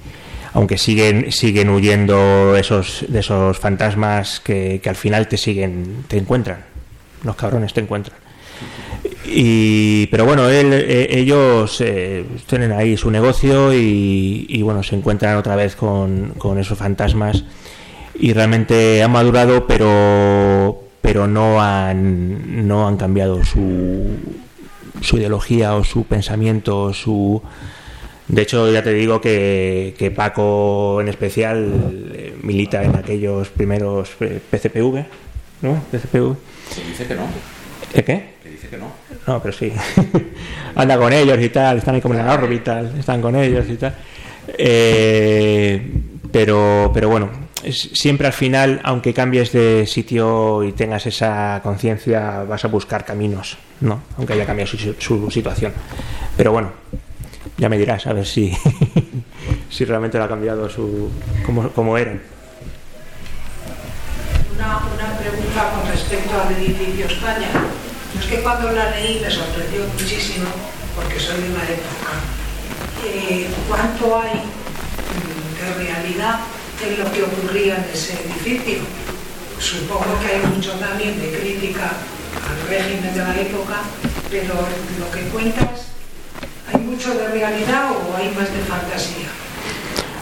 aunque 0.52 0.78
siguen 0.78 1.32
siguen 1.32 1.68
huyendo 1.68 2.56
esos 2.56 3.04
de 3.08 3.20
esos 3.20 3.58
fantasmas 3.58 4.40
que, 4.40 4.80
al 4.84 4.96
final 4.96 5.26
te 5.26 5.36
siguen 5.36 6.04
te 6.06 6.16
encuentran 6.16 6.64
los 7.24 7.36
cabrones 7.36 7.72
te 7.72 7.80
encuentran. 7.80 8.18
Y, 9.26 10.06
pero 10.06 10.24
bueno, 10.26 10.48
él, 10.48 10.72
eh, 10.72 11.08
ellos 11.10 11.80
eh, 11.80 12.24
tienen 12.46 12.72
ahí 12.72 12.96
su 12.96 13.10
negocio 13.10 13.72
y, 13.72 14.46
y, 14.48 14.62
bueno, 14.62 14.82
se 14.82 14.94
encuentran 14.94 15.36
otra 15.36 15.56
vez 15.56 15.74
con, 15.74 16.34
con, 16.38 16.58
esos 16.58 16.78
fantasmas 16.78 17.44
y 18.14 18.32
realmente 18.32 19.02
han 19.02 19.10
madurado, 19.10 19.66
pero, 19.66 20.84
pero 21.00 21.26
no, 21.26 21.60
han, 21.60 22.68
no 22.68 22.86
han 22.86 22.96
cambiado 22.96 23.44
su, 23.44 24.16
su 25.00 25.16
ideología 25.18 25.74
o 25.74 25.84
su 25.84 26.04
pensamiento 26.04 26.82
o 26.82 26.92
su... 26.92 27.42
De 28.28 28.42
hecho, 28.42 28.72
ya 28.72 28.82
te 28.82 28.92
digo 28.94 29.20
que, 29.20 29.94
que 29.98 30.10
Paco 30.10 31.00
en 31.00 31.08
especial 31.08 32.10
eh, 32.14 32.34
milita 32.42 32.82
en 32.82 32.96
aquellos 32.96 33.48
primeros 33.48 34.10
PCPV, 34.10 35.04
¿no? 35.60 35.82
PCPV. 35.90 36.34
dice 36.88 37.06
que 37.06 37.14
no. 37.14 37.28
¿Eh, 37.92 38.02
¿Qué? 38.02 38.24
Que 38.42 38.48
dice 38.48 38.68
que 38.68 38.78
no. 38.78 38.90
No, 39.26 39.42
pero 39.42 39.52
sí. 39.52 39.70
Anda 40.74 40.96
con 40.96 41.12
ellos 41.12 41.38
y 41.40 41.50
tal, 41.50 41.78
están 41.78 41.96
ahí 41.96 42.00
como 42.00 42.14
en 42.14 42.26
la 42.26 42.32
órbita, 42.32 42.80
están 42.98 43.20
con 43.20 43.36
ellos 43.36 43.66
y 43.68 43.76
tal. 43.76 43.94
Eh, 44.58 45.82
pero, 46.32 46.90
pero 46.92 47.08
bueno, 47.10 47.28
siempre 47.72 48.26
al 48.26 48.32
final, 48.32 48.80
aunque 48.84 49.14
cambies 49.14 49.52
de 49.52 49.86
sitio 49.86 50.62
y 50.62 50.72
tengas 50.72 51.06
esa 51.06 51.60
conciencia, 51.62 52.44
vas 52.44 52.64
a 52.64 52.68
buscar 52.68 53.04
caminos, 53.04 53.56
¿no? 53.80 54.02
Aunque 54.16 54.34
haya 54.34 54.46
cambiado 54.46 54.70
su, 54.70 54.94
su, 54.98 55.30
situación. 55.30 55.72
Pero 56.36 56.52
bueno, 56.52 56.72
ya 57.58 57.68
me 57.68 57.78
dirás 57.78 58.06
a 58.06 58.12
ver 58.12 58.26
si, 58.26 58.52
si 59.70 59.84
realmente 59.84 60.18
lo 60.18 60.24
ha 60.24 60.28
cambiado 60.28 60.68
su 60.68 61.10
como, 61.44 61.68
como 61.70 61.96
eran. 61.98 62.20
Una, 64.54 64.78
una 64.78 65.18
pregunta 65.18 65.72
con 65.74 65.90
respecto 65.90 66.40
al 66.40 66.52
edificio 66.52 67.06
España. 67.06 67.48
Es 68.18 68.26
que 68.26 68.42
cuando 68.42 68.70
la 68.72 68.90
leí 68.90 69.20
me 69.20 69.30
sorprendió 69.30 69.82
muchísimo, 69.98 70.46
porque 70.94 71.18
soy 71.18 71.42
de 71.42 71.50
una 71.50 71.64
época. 71.64 72.12
Eh, 73.06 73.48
¿Cuánto 73.68 74.20
hay 74.20 74.40
de 75.60 75.84
realidad 75.84 76.40
lo 76.98 77.10
que 77.12 77.22
ocurría 77.22 77.76
en 77.76 77.84
ese 77.92 78.14
edificio? 78.14 78.78
Supongo 79.58 80.18
que 80.20 80.34
hay 80.34 80.54
mucho 80.54 80.72
también 80.72 81.18
de 81.20 81.38
crítica 81.38 81.92
al 82.34 82.68
régimen 82.68 83.14
de 83.14 83.20
la 83.20 83.40
época, 83.40 83.82
pero 84.30 84.54
lo 84.98 85.10
que 85.10 85.20
cuentas, 85.28 85.88
¿hay 86.72 86.80
mucho 86.80 87.14
de 87.14 87.28
realidad 87.28 87.90
o 87.92 88.16
hay 88.16 88.28
más 88.34 88.52
de 88.52 88.60
fantasía? 88.60 89.28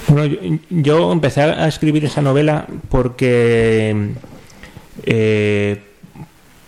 Bueno, 0.08 0.26
yo, 0.26 0.58
yo 0.70 1.12
empecé 1.12 1.42
a 1.42 1.66
escribir 1.66 2.04
esa 2.04 2.20
novela 2.20 2.66
porque 2.88 4.12
eh, 5.04 5.82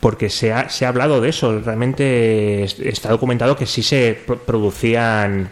porque 0.00 0.28
se 0.28 0.52
ha, 0.52 0.68
se 0.68 0.84
ha, 0.84 0.88
hablado 0.88 1.20
de 1.22 1.30
eso. 1.30 1.60
Realmente 1.60 2.62
está 2.64 3.08
documentado 3.08 3.56
que 3.56 3.64
sí 3.64 3.82
se 3.82 4.18
producían 4.46 5.48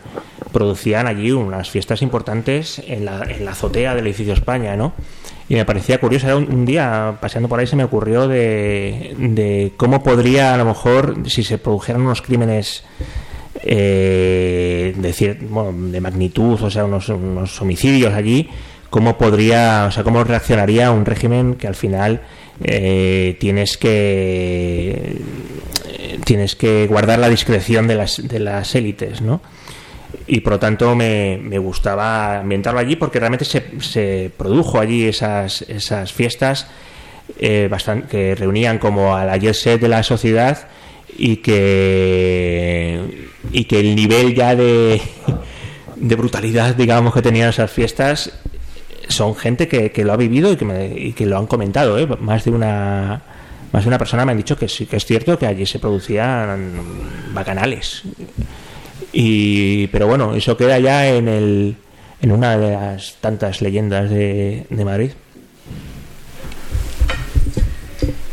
producían 0.52 1.06
allí 1.06 1.32
unas 1.32 1.70
fiestas 1.70 2.02
importantes 2.02 2.80
en 2.86 3.04
la, 3.04 3.22
en 3.28 3.44
la 3.44 3.52
azotea 3.52 3.94
del 3.94 4.06
edificio 4.06 4.32
España, 4.32 4.76
¿no? 4.76 4.92
Y 5.48 5.54
me 5.54 5.64
parecía 5.64 5.98
curioso, 5.98 6.36
un, 6.38 6.64
día 6.64 7.18
paseando 7.20 7.48
por 7.48 7.58
ahí 7.58 7.66
se 7.66 7.76
me 7.76 7.84
ocurrió 7.84 8.28
de, 8.28 9.14
de, 9.18 9.72
cómo 9.76 10.02
podría 10.02 10.54
a 10.54 10.56
lo 10.56 10.64
mejor, 10.64 11.16
si 11.26 11.42
se 11.42 11.58
produjeran 11.58 12.02
unos 12.02 12.22
crímenes 12.22 12.84
eh, 13.62 14.94
de, 14.96 15.38
bueno, 15.48 15.90
de 15.90 16.00
magnitud, 16.00 16.62
o 16.62 16.70
sea, 16.70 16.84
unos, 16.84 17.08
unos 17.08 17.60
homicidios 17.60 18.14
allí, 18.14 18.48
cómo 18.88 19.18
podría, 19.18 19.86
o 19.88 19.90
sea, 19.90 20.04
cómo 20.04 20.24
reaccionaría 20.24 20.90
un 20.90 21.04
régimen 21.04 21.54
que 21.54 21.66
al 21.66 21.74
final 21.74 22.22
eh, 22.62 23.36
tienes 23.40 23.76
que 23.76 25.18
tienes 26.24 26.56
que 26.56 26.86
guardar 26.86 27.18
la 27.18 27.28
discreción 27.28 27.86
de 27.88 27.96
las, 27.96 28.26
de 28.26 28.38
las 28.38 28.74
élites, 28.74 29.20
¿no? 29.20 29.40
Y 30.26 30.40
por 30.40 30.54
lo 30.54 30.58
tanto 30.58 30.94
me, 30.94 31.38
me 31.42 31.58
gustaba 31.58 32.40
ambientarlo 32.40 32.80
allí 32.80 32.96
porque 32.96 33.18
realmente 33.18 33.44
se, 33.44 33.80
se 33.80 34.30
produjo 34.36 34.78
allí 34.78 35.06
esas, 35.06 35.62
esas 35.62 36.12
fiestas 36.12 36.68
eh, 37.38 37.70
que 38.08 38.34
reunían 38.34 38.78
como 38.78 39.16
a 39.16 39.24
la 39.24 39.36
jet 39.36 39.54
set 39.54 39.80
de 39.80 39.88
la 39.88 40.02
sociedad 40.02 40.68
y 41.16 41.36
que, 41.36 43.28
y 43.52 43.64
que 43.64 43.80
el 43.80 43.94
nivel 43.94 44.34
ya 44.34 44.54
de, 44.54 45.00
de 45.96 46.16
brutalidad, 46.16 46.74
digamos, 46.74 47.14
que 47.14 47.22
tenían 47.22 47.48
esas 47.48 47.70
fiestas 47.70 48.32
son 49.08 49.34
gente 49.34 49.68
que, 49.68 49.90
que 49.90 50.04
lo 50.04 50.12
ha 50.12 50.16
vivido 50.16 50.52
y 50.52 50.56
que, 50.56 50.64
me, 50.64 50.86
y 50.86 51.12
que 51.12 51.26
lo 51.26 51.38
han 51.38 51.46
comentado. 51.46 51.98
¿eh? 51.98 52.06
Más 52.20 52.44
de 52.44 52.50
una 52.50 53.22
más 53.72 53.84
de 53.84 53.88
una 53.88 53.98
persona 53.98 54.26
me 54.26 54.32
han 54.32 54.38
dicho 54.38 54.56
que 54.56 54.68
sí 54.68 54.84
que 54.84 54.96
es 54.96 55.04
cierto 55.06 55.38
que 55.38 55.46
allí 55.46 55.64
se 55.64 55.78
producían 55.78 56.72
bacanales. 57.32 58.02
Y, 59.12 59.88
pero 59.88 60.06
bueno, 60.06 60.34
eso 60.34 60.56
queda 60.56 60.78
ya 60.78 61.06
en, 61.06 61.28
el, 61.28 61.76
en 62.20 62.32
una 62.32 62.56
de 62.56 62.72
las 62.72 63.16
tantas 63.20 63.60
leyendas 63.60 64.08
de, 64.10 64.66
de 64.70 64.84
Madrid. 64.84 65.10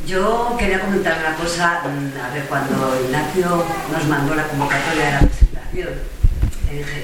Yo 0.07 0.55
quería 0.57 0.79
comentar 0.79 1.19
una 1.19 1.35
cosa, 1.35 1.81
a 1.83 2.33
ver, 2.33 2.45
cuando 2.45 2.99
Ignacio 3.05 3.63
nos 3.91 4.07
mandó 4.07 4.33
la 4.33 4.47
convocatoria 4.47 5.05
de 5.05 5.11
la 5.11 5.19
presentación, 5.19 5.89
le 6.71 6.77
dije, 6.77 7.03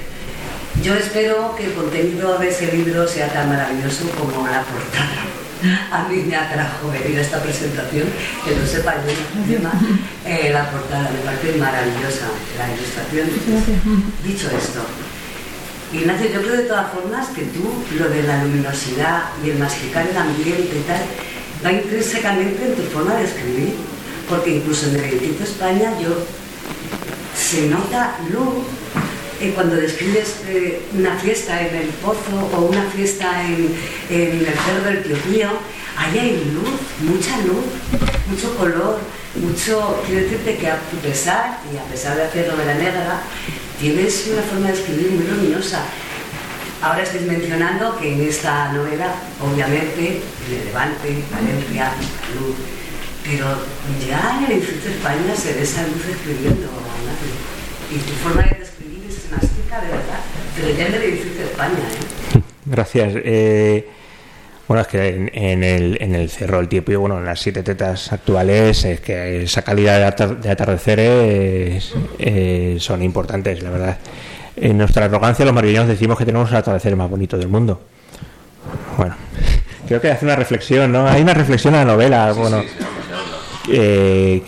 yo 0.82 0.94
espero 0.94 1.54
que 1.56 1.66
el 1.66 1.74
contenido 1.74 2.38
de 2.38 2.48
ese 2.48 2.72
libro 2.72 3.06
sea 3.06 3.28
tan 3.32 3.48
maravilloso 3.48 4.10
como 4.10 4.46
la 4.48 4.62
portada. 4.62 5.35
A 5.90 6.08
mí 6.08 6.22
me 6.26 6.36
atrajo 6.36 6.90
venir 6.90 7.18
a 7.18 7.22
esta 7.22 7.42
presentación, 7.42 8.06
que 8.44 8.56
lo 8.56 8.66
sepa 8.66 8.94
yo, 9.06 9.58
eh, 10.24 10.50
la 10.52 10.70
portada 10.70 11.10
me 11.10 11.18
parece 11.20 11.58
maravillosa, 11.58 12.26
la 12.58 12.72
ilustración. 12.72 13.28
Dicho 14.24 14.48
esto, 14.50 14.86
Ignacio, 15.92 16.30
yo 16.32 16.42
creo 16.42 16.56
de 16.56 16.64
todas 16.64 16.92
formas 16.92 17.28
que 17.28 17.42
tú, 17.42 17.62
lo 17.98 18.08
de 18.08 18.22
la 18.24 18.42
luminosidad 18.42 19.24
y 19.44 19.50
el 19.50 19.58
masticar 19.58 20.06
el 20.06 20.16
ambiente 20.16 20.78
y 20.78 20.82
tal, 20.86 21.02
va 21.64 21.72
intrínsecamente 21.72 22.66
en 22.66 22.74
tu 22.74 22.82
forma 22.82 23.14
de 23.14 23.24
escribir, 23.24 23.74
porque 24.28 24.56
incluso 24.56 24.88
en 24.88 24.96
el 24.96 25.04
edificio 25.04 25.44
España 25.44 25.92
yo 26.02 26.24
se 27.36 27.68
nota 27.68 28.16
luz 28.30 28.66
eh, 29.40 29.52
cuando 29.54 29.76
describes 29.76 30.36
eh, 30.48 30.80
una 30.94 31.16
fiesta 31.16 31.60
en 31.66 31.74
el 31.76 31.88
pozo 31.88 32.50
o 32.54 32.60
una 32.62 32.84
fiesta 32.90 33.44
en, 33.44 33.74
en 34.10 34.38
el 34.38 34.46
cerro 34.46 34.84
del 34.84 35.02
Tío 35.02 35.16
Pío, 35.18 35.50
ahí 35.96 36.18
hay 36.18 36.52
luz, 36.52 36.80
mucha 37.00 37.38
luz, 37.42 37.64
mucho 38.28 38.56
color, 38.56 38.98
mucho, 39.34 40.02
quiero 40.06 40.22
decirte 40.22 40.56
que 40.56 40.70
a 40.70 40.78
pesar, 41.02 41.58
y 41.72 41.76
a 41.76 41.84
pesar 41.84 42.16
de 42.16 42.24
hacer 42.24 42.48
novela 42.48 42.74
negra, 42.74 43.22
tienes 43.78 44.26
una 44.32 44.42
forma 44.42 44.68
de 44.68 44.74
escribir 44.74 45.10
muy 45.12 45.26
luminosa. 45.26 45.82
Ahora 46.82 47.02
estáis 47.02 47.22
mencionando 47.22 47.98
que 47.98 48.12
en 48.12 48.28
esta 48.28 48.72
novela, 48.72 49.14
obviamente, 49.40 50.20
en 50.48 50.58
el 50.58 50.66
Levante, 50.66 51.24
Valencia, 51.32 51.92
luz, 52.38 52.56
pero 53.24 53.46
ya 54.06 54.38
en 54.38 54.44
el 54.44 54.52
edificio 54.58 54.90
de 54.90 54.96
España 54.96 55.34
se 55.36 55.54
ve 55.54 55.62
esa 55.62 55.82
luz 55.82 56.04
escribiendo, 56.10 56.68
y 57.90 57.98
tu 57.98 58.12
forma 58.22 58.42
de 58.42 58.55
de 59.80 59.88
verdad, 59.88 60.20
pero 60.56 60.70
ya 60.70 60.86
en 60.86 60.94
el 60.94 61.02
edificio 61.02 61.40
de 61.40 61.44
España. 61.44 61.74
¿eh? 61.74 62.40
Gracias. 62.66 63.12
Eh, 63.16 63.88
bueno, 64.68 64.82
es 64.82 64.88
que 64.88 65.08
en, 65.08 65.30
en, 65.32 65.62
el, 65.62 65.98
en 66.00 66.14
el 66.14 66.28
Cerro 66.28 66.58
del 66.58 66.68
Tiempo, 66.68 66.98
bueno, 66.98 67.18
en 67.18 67.24
las 67.24 67.40
siete 67.40 67.62
tetas 67.62 68.12
actuales, 68.12 68.84
es 68.84 69.00
que 69.00 69.42
esa 69.42 69.62
calidad 69.62 69.98
de, 69.98 70.04
atar, 70.04 70.40
de 70.40 70.50
atardeceres 70.50 71.94
eh, 72.18 72.76
son 72.80 73.02
importantes, 73.02 73.62
la 73.62 73.70
verdad. 73.70 73.98
En 74.56 74.78
nuestra 74.78 75.04
arrogancia, 75.04 75.44
los 75.44 75.54
madrileños 75.54 75.86
decimos 75.86 76.18
que 76.18 76.24
tenemos 76.24 76.50
el 76.50 76.56
atardecer 76.56 76.96
más 76.96 77.08
bonito 77.08 77.38
del 77.38 77.48
mundo. 77.48 77.80
Bueno, 78.96 79.14
creo 79.86 80.00
que 80.00 80.10
hace 80.10 80.24
una 80.24 80.34
reflexión, 80.34 80.90
¿no? 80.90 81.06
Hay 81.06 81.22
una 81.22 81.34
reflexión 81.34 81.74
en 81.74 81.80
la 81.86 81.92
novela, 81.92 82.32
sí, 82.32 82.40
bueno. 82.40 82.62
Sí, 82.62 82.68
sí, 82.68 82.84
eh, 83.68 84.42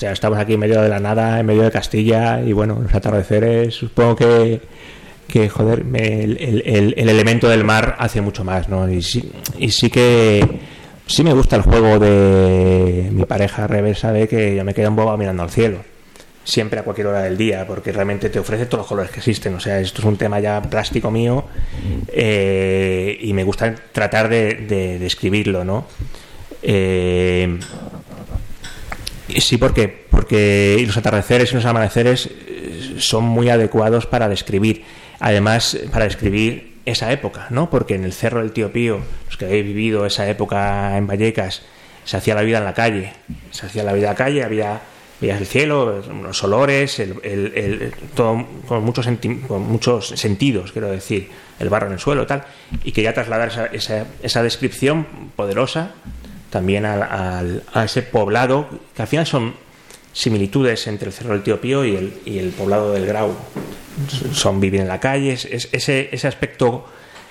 estamos 0.00 0.38
aquí 0.38 0.54
en 0.54 0.60
medio 0.60 0.80
de 0.82 0.88
la 0.88 1.00
nada, 1.00 1.40
en 1.40 1.46
medio 1.46 1.62
de 1.62 1.70
Castilla, 1.70 2.40
y 2.40 2.52
bueno, 2.52 2.78
los 2.82 2.94
atardeceres, 2.94 3.74
supongo 3.74 4.16
que 4.16 4.60
joder, 5.48 5.84
el, 5.94 6.36
el, 6.38 6.94
el, 6.96 7.08
elemento 7.08 7.48
del 7.48 7.64
mar 7.64 7.96
hace 7.98 8.20
mucho 8.20 8.44
más, 8.44 8.68
¿no? 8.68 8.90
Y 8.90 9.02
sí, 9.02 9.32
y 9.58 9.70
sí 9.70 9.88
que 9.88 10.46
sí 11.06 11.24
me 11.24 11.32
gusta 11.32 11.56
el 11.56 11.62
juego 11.62 11.98
de 11.98 13.08
mi 13.12 13.24
pareja 13.24 13.66
Revés 13.66 13.98
sabe 13.98 14.28
que 14.28 14.56
yo 14.56 14.64
me 14.64 14.74
quedo 14.74 14.88
un 14.90 14.96
boba 14.96 15.16
mirando 15.16 15.42
al 15.42 15.50
cielo 15.50 15.78
siempre 16.44 16.80
a 16.80 16.82
cualquier 16.82 17.08
hora 17.08 17.22
del 17.22 17.36
día 17.36 17.66
porque 17.66 17.92
realmente 17.92 18.30
te 18.30 18.38
ofrece 18.38 18.66
todos 18.66 18.80
los 18.80 18.86
colores 18.86 19.10
que 19.10 19.18
existen 19.18 19.54
o 19.54 19.60
sea 19.60 19.78
esto 19.78 20.00
es 20.00 20.06
un 20.06 20.16
tema 20.16 20.40
ya 20.40 20.62
plástico 20.62 21.10
mío 21.10 21.44
eh, 22.08 23.18
y 23.20 23.32
me 23.32 23.44
gusta 23.44 23.74
tratar 23.92 24.28
de, 24.28 24.54
de, 24.54 24.98
de 24.98 25.06
escribirlo 25.06 25.64
no 25.64 25.86
eh, 26.62 27.58
sí 29.40 29.56
porque 29.56 29.88
porque 30.10 30.82
los 30.86 30.96
atardeceres 30.96 31.52
y 31.52 31.54
los 31.54 31.64
amaneceres 31.64 32.30
son 32.98 33.24
muy 33.24 33.48
adecuados 33.48 34.06
para 34.06 34.28
describir 34.28 34.84
además 35.20 35.78
para 35.90 36.04
describir 36.04 36.72
esa 36.84 37.12
época, 37.12 37.46
¿no? 37.50 37.70
Porque 37.70 37.94
en 37.94 38.04
el 38.04 38.12
Cerro 38.12 38.40
del 38.40 38.52
Tío 38.52 38.72
Pío, 38.72 39.00
los 39.26 39.36
que 39.36 39.44
habéis 39.44 39.64
vivido 39.64 40.04
esa 40.04 40.28
época 40.28 40.96
en 40.96 41.06
Vallecas, 41.06 41.62
se 42.04 42.16
hacía 42.16 42.34
la 42.34 42.42
vida 42.42 42.58
en 42.58 42.64
la 42.64 42.74
calle. 42.74 43.12
Se 43.50 43.66
hacía 43.66 43.84
la 43.84 43.92
vida 43.92 44.08
en 44.08 44.12
la 44.12 44.16
calle, 44.16 44.42
había 44.42 44.80
el 45.20 45.46
cielo, 45.46 46.02
los 46.22 46.42
olores, 46.42 46.98
el, 46.98 47.92
todo 48.14 48.44
con 48.66 48.84
muchos, 48.84 49.08
con 49.46 49.62
muchos 49.62 50.08
sentidos, 50.08 50.72
quiero 50.72 50.90
decir, 50.90 51.30
el 51.60 51.68
barro 51.68 51.86
en 51.86 51.92
el 51.92 52.00
suelo, 52.00 52.26
tal. 52.26 52.44
Y 52.82 52.90
quería 52.90 53.14
trasladar 53.14 53.48
esa, 53.48 53.66
esa, 53.66 54.06
esa 54.22 54.42
descripción 54.42 55.06
poderosa 55.36 55.92
también 56.52 56.84
al- 56.84 57.02
al- 57.02 57.62
a 57.72 57.84
ese 57.84 58.02
poblado, 58.02 58.68
que 58.94 59.02
al 59.02 59.08
final 59.08 59.26
son 59.26 59.54
similitudes 60.12 60.86
entre 60.86 61.08
el 61.08 61.12
Cerro 61.14 61.32
del 61.32 61.42
Tío 61.42 61.60
Pío 61.60 61.84
y 61.84 61.96
el, 61.96 62.14
y 62.26 62.38
el 62.38 62.50
poblado 62.50 62.92
del 62.92 63.06
Grau. 63.06 63.34
Son 64.32 64.60
vivir 64.60 64.80
en 64.82 64.88
la 64.88 65.00
calle, 65.00 65.32
es, 65.32 65.46
es- 65.46 65.68
ese, 65.72 66.10
ese 66.12 66.28
aspecto 66.28 66.86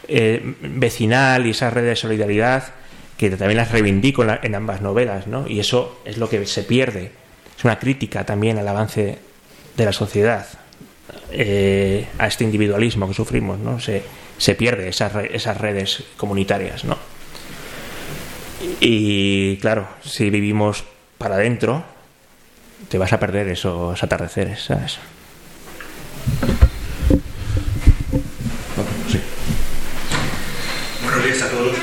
eh, 0.08 0.42
vecinal 0.62 1.46
y 1.46 1.52
esa 1.52 1.70
red 1.70 1.84
de 1.86 1.96
solidaridad 1.96 2.74
que 3.18 3.30
también 3.30 3.58
las 3.58 3.72
reivindico 3.72 4.24
en, 4.24 4.56
ambas 4.56 4.82
novelas, 4.82 5.28
¿no? 5.28 5.48
Y 5.48 5.60
eso 5.60 6.02
es 6.06 6.18
lo 6.18 6.28
que 6.28 6.44
se 6.48 6.64
pierde. 6.64 7.12
Es 7.56 7.64
una 7.64 7.78
crítica 7.78 8.26
también 8.26 8.58
al 8.58 8.68
avance 8.68 9.20
de 9.78 9.86
la 9.86 9.94
sociedad, 9.94 10.48
eh, 11.32 12.08
a 12.18 12.26
este 12.28 12.44
individualismo 12.44 13.08
que 13.08 13.14
sufrimos, 13.14 13.60
¿no? 13.60 13.80
Se, 13.80 14.02
se 14.40 14.56
pierde 14.56 14.88
esas, 14.90 15.14
esas 15.32 15.58
redes 15.58 16.04
comunitarias, 16.18 16.84
¿no? 16.84 16.98
Y 18.84 19.58
claro, 19.58 19.88
si 20.04 20.32
vivimos 20.32 20.84
para 21.20 21.36
adentro, 21.36 21.84
te 22.90 22.98
vas 22.98 23.14
a 23.14 23.20
perder 23.20 23.48
esos 23.50 24.02
atardeceres, 24.02 24.64
¿sabes? 24.64 24.98
Buenos 31.04 31.24
días 31.24 31.42
a 31.42 31.50
todos. 31.50 31.76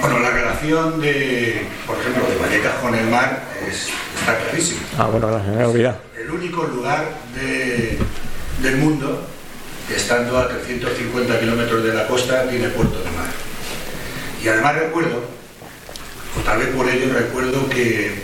Bueno, 0.00 0.18
la 0.20 0.30
relación 0.30 1.00
de, 1.00 1.66
por 1.86 1.98
ejemplo, 1.98 2.24
de 2.28 2.36
Vallecas 2.36 2.74
con 2.76 2.94
el 2.94 3.06
mar 3.08 3.42
es- 3.68 3.88
está 4.18 4.38
clarísima. 4.38 4.80
Ah, 4.96 5.06
bueno, 5.06 5.30
no, 5.30 5.44
se 5.44 5.50
me 5.50 5.62
ha 5.62 5.68
olvidado. 5.68 5.98
El 6.18 6.30
único 6.30 6.62
lugar 6.64 7.04
de- 7.34 7.98
del 8.62 8.76
mundo 8.76 9.26
que 9.88 9.96
estando 9.96 10.38
a 10.38 10.48
350 10.48 11.40
kilómetros 11.40 11.82
de 11.82 11.94
la 11.94 12.06
costa 12.06 12.48
tiene 12.48 12.68
puerto 12.68 12.98
de 12.98 13.10
mar. 13.10 13.47
Y 14.42 14.48
además 14.48 14.76
recuerdo, 14.76 15.24
o 16.38 16.40
tal 16.44 16.58
vez 16.58 16.68
por 16.68 16.88
ello 16.88 17.12
recuerdo 17.12 17.68
que 17.68 18.22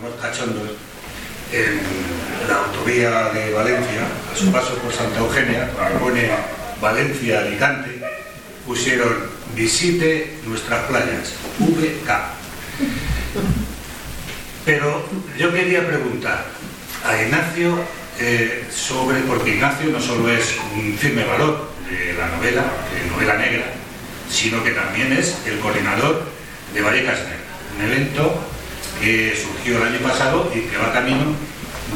unos 0.00 0.20
cachondos 0.20 0.72
en 1.52 1.80
la 2.48 2.56
autovía 2.56 3.30
de 3.32 3.52
Valencia, 3.52 4.06
a 4.32 4.36
su 4.36 4.52
paso 4.52 4.74
por 4.78 4.92
Santa 4.92 5.20
Eugenia, 5.20 5.70
pone 6.00 6.30
Valencia-Alicante, 6.80 8.00
pusieron 8.66 9.36
visite 9.54 10.34
nuestras 10.46 10.84
playas, 10.84 11.32
VK. 11.58 12.10
Pero 14.64 15.08
yo 15.38 15.52
quería 15.52 15.86
preguntar 15.86 16.44
a 17.04 17.22
Ignacio 17.22 17.78
eh, 18.18 18.66
sobre, 18.70 19.20
porque 19.20 19.54
Ignacio 19.54 19.90
no 19.90 20.00
solo 20.00 20.30
es 20.30 20.56
un 20.74 20.98
firme 20.98 21.24
valor 21.24 21.70
de 21.88 22.14
la 22.14 22.26
novela, 22.28 22.64
de 22.92 23.10
novela 23.10 23.36
negra, 23.38 23.75
sino 24.30 24.62
que 24.62 24.70
también 24.70 25.12
es 25.12 25.36
el 25.46 25.58
coordinador 25.60 26.22
de 26.74 26.82
Vallecas 26.82 27.18
un 27.76 27.84
evento 27.84 28.40
que 29.00 29.34
surgió 29.36 29.76
el 29.76 29.94
año 29.94 29.98
pasado 30.00 30.50
y 30.54 30.60
que 30.60 30.76
va 30.78 30.92
camino 30.92 31.34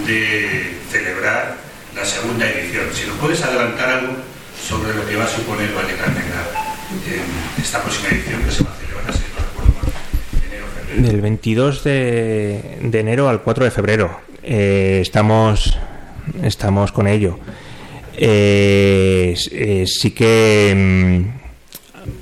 de 0.07 0.75
celebrar 0.91 1.57
la 1.95 2.05
segunda 2.05 2.49
edición. 2.49 2.85
Si 2.93 3.07
nos 3.07 3.17
puedes 3.19 3.43
adelantar 3.43 3.89
algo 3.91 4.15
sobre 4.63 4.95
lo 4.95 5.07
que 5.07 5.17
va 5.17 5.25
a 5.25 5.29
suponer 5.29 5.73
Vallecas 5.75 6.09
en 6.09 7.63
esta 7.63 7.83
próxima 7.83 8.09
edición 8.11 8.43
que 8.43 8.51
se 8.51 8.65
va 8.65 8.71
a 8.71 8.77
celebrar, 8.77 9.15
si 9.15 9.21
no 9.21 9.41
recuerdo 9.47 9.73
enero, 10.47 10.67
febrero. 10.75 11.09
Del 11.09 11.21
22 11.21 11.85
de, 11.85 12.79
de 12.83 13.01
enero 13.01 13.29
al 13.29 13.43
4 13.43 13.65
de 13.65 13.71
febrero. 13.71 14.21
Eh, 14.43 14.99
estamos, 15.01 15.79
estamos 16.43 16.93
con 16.93 17.07
ello. 17.07 17.39
Eh, 18.17 19.35
eh, 19.53 19.85
sí 19.87 20.11
que 20.11 20.75
mm, 20.77 21.40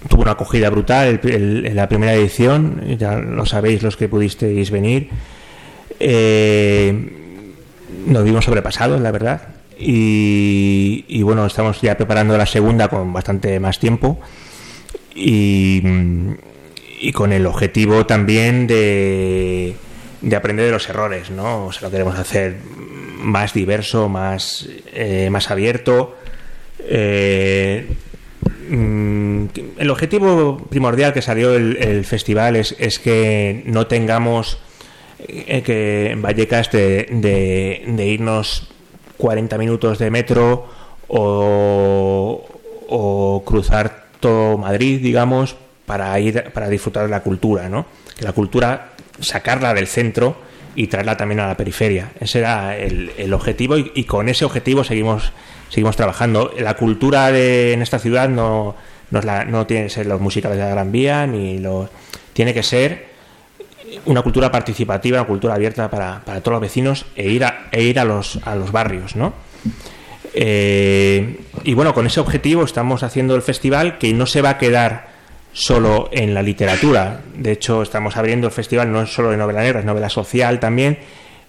tuvo 0.08 0.22
una 0.22 0.32
acogida 0.32 0.70
brutal 0.70 1.20
en 1.24 1.76
la 1.76 1.88
primera 1.88 2.14
edición, 2.14 2.96
ya 2.98 3.18
lo 3.18 3.46
sabéis 3.46 3.82
los 3.82 3.96
que 3.96 4.08
pudisteis 4.08 4.70
venir. 4.70 5.10
Eh, 6.00 6.92
nos 8.06 8.24
vimos 8.24 8.44
sobrepasados, 8.44 9.00
la 9.00 9.10
verdad. 9.10 9.42
Y, 9.78 11.22
bueno, 11.22 11.46
estamos 11.46 11.80
ya 11.80 11.96
preparando 11.96 12.36
la 12.36 12.46
segunda 12.46 12.88
con 12.88 13.12
bastante 13.12 13.60
más 13.60 13.78
tiempo. 13.78 14.18
Y, 15.14 15.82
y 17.00 17.12
con 17.12 17.32
el 17.32 17.46
objetivo 17.46 18.06
también 18.06 18.66
de, 18.66 19.76
de 20.20 20.36
aprender 20.36 20.66
de 20.66 20.72
los 20.72 20.88
errores, 20.88 21.30
¿no? 21.30 21.66
O 21.66 21.72
sea, 21.72 21.82
lo 21.88 21.90
queremos 21.90 22.18
hacer 22.18 22.56
más 23.20 23.52
diverso, 23.52 24.08
más, 24.08 24.68
eh, 24.92 25.28
más 25.30 25.50
abierto. 25.50 26.16
Eh, 26.80 27.86
mm, 28.68 29.44
el 29.78 29.90
objetivo 29.90 30.58
primordial 30.68 31.12
que 31.12 31.22
salió 31.22 31.54
el, 31.54 32.04
festival 32.04 32.56
es, 32.56 32.98
que 32.98 33.62
no 33.66 33.86
tengamos 33.86 34.58
eh, 35.26 35.62
que 35.64 36.10
en 36.10 36.22
Vallecas 36.22 36.70
de, 36.70 37.08
de- 37.10 37.84
de 37.86 38.06
irnos 38.06 38.68
40 39.16 39.58
minutos 39.58 39.98
de 39.98 40.10
metro 40.10 40.66
o, 41.08 42.44
cruzar 43.44 44.06
todo 44.20 44.58
Madrid, 44.58 45.00
digamos, 45.02 45.56
para 45.86 46.18
ir 46.20 46.44
para 46.52 46.68
disfrutar 46.68 47.04
de 47.04 47.10
la 47.10 47.22
cultura, 47.22 47.68
¿no? 47.68 47.86
Que 48.16 48.24
la 48.24 48.32
cultura 48.32 48.92
sacarla 49.20 49.74
del 49.74 49.86
centro 49.86 50.36
y 50.74 50.86
traerla 50.86 51.16
también 51.16 51.40
a 51.40 51.46
la 51.48 51.56
periferia. 51.56 52.12
Ese 52.20 52.40
era 52.40 52.76
el, 52.76 53.32
objetivo 53.32 53.76
y 53.76 54.04
con 54.04 54.28
ese 54.28 54.44
objetivo 54.44 54.84
seguimos 54.84 55.32
seguimos 55.68 55.96
trabajando. 55.96 56.52
La 56.58 56.74
cultura 56.74 57.30
de, 57.32 57.72
en 57.72 57.82
esta 57.82 57.98
ciudad 57.98 58.28
no, 58.28 58.74
no, 59.10 59.18
es 59.18 59.24
la- 59.24 59.44
no 59.44 59.66
tiene 59.66 59.84
que 59.84 59.90
ser 59.90 60.06
los 60.06 60.20
musicales 60.20 60.58
de 60.58 60.64
la 60.64 60.70
Gran 60.70 60.92
Vía 60.92 61.26
ni 61.26 61.58
los 61.58 61.88
tiene 62.32 62.54
que 62.54 62.62
ser 62.62 63.08
una 64.04 64.22
cultura 64.22 64.50
participativa, 64.52 65.18
una 65.18 65.26
cultura 65.26 65.54
abierta 65.54 65.90
para, 65.90 66.20
para 66.24 66.40
todos 66.40 66.52
los 66.54 66.60
vecinos 66.60 67.06
e 67.16 67.28
ir 67.30 67.44
a, 67.44 67.68
e 67.72 67.82
ir 67.82 67.98
a 67.98 68.04
los 68.04 68.38
a 68.44 68.54
los 68.54 68.70
barrios, 68.70 69.16
¿no? 69.16 69.32
Eh, 70.34 71.40
y 71.64 71.74
bueno, 71.74 71.94
con 71.94 72.06
ese 72.06 72.20
objetivo 72.20 72.64
estamos 72.64 73.02
haciendo 73.02 73.34
el 73.34 73.42
festival 73.42 73.98
que 73.98 74.12
no 74.12 74.26
se 74.26 74.42
va 74.42 74.50
a 74.50 74.58
quedar 74.58 75.08
solo 75.52 76.08
en 76.12 76.34
la 76.34 76.42
literatura. 76.42 77.22
De 77.34 77.52
hecho, 77.52 77.82
estamos 77.82 78.16
abriendo 78.16 78.46
el 78.46 78.52
festival 78.52 78.92
no 78.92 79.02
es 79.02 79.12
solo 79.12 79.30
de 79.30 79.36
novela 79.36 79.62
negra, 79.62 79.80
es 79.80 79.86
novela 79.86 80.08
social 80.08 80.60
también, 80.60 80.98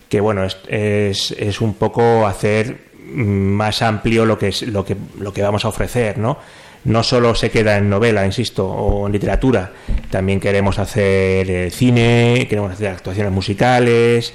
que 0.08 0.20
bueno, 0.22 0.44
es, 0.44 0.58
es, 0.68 1.62
un 1.62 1.76
poco 1.76 2.26
hacer 2.26 2.89
más 3.14 3.82
amplio 3.82 4.26
lo 4.26 4.38
que 4.38 4.50
es 4.50 4.62
lo 4.64 4.84
que 4.86 4.96
lo 5.20 5.34
que 5.34 5.42
vamos 5.42 5.66
a 5.66 5.70
ofrecer, 5.70 6.18
¿no? 6.18 6.38
No 6.86 7.04
solo 7.04 7.36
se 7.36 7.52
queda 7.52 7.78
en 7.78 7.90
novela, 7.90 8.26
insisto, 8.26 8.66
o 8.66 9.06
en 9.06 9.12
literatura, 9.14 9.74
también 10.10 10.40
queremos 10.40 10.80
hacer 10.80 11.50
eh, 11.52 11.72
cine, 11.72 12.46
queremos 12.50 12.72
hacer 12.72 12.88
actuaciones 12.88 13.34
musicales, 13.34 14.34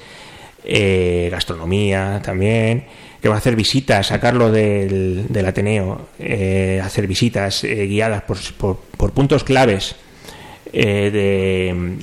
eh, 0.64 1.29
gastronomía 1.31 2.20
también. 2.22 2.85
Queremos 3.22 3.39
hacer 3.39 3.57
visitas, 3.57 4.09
sacarlo 4.09 4.53
del, 4.53 5.25
del 5.31 5.47
Ateneo, 5.47 6.09
eh, 6.18 6.83
hacer 6.85 7.07
visitas 7.07 7.64
eh, 7.64 7.87
guiadas 7.87 8.22
por, 8.22 8.37
por- 8.99 9.12
puntos 9.12 9.43
claves 9.45 9.97
eh, 10.75 11.11
de, 11.11 11.97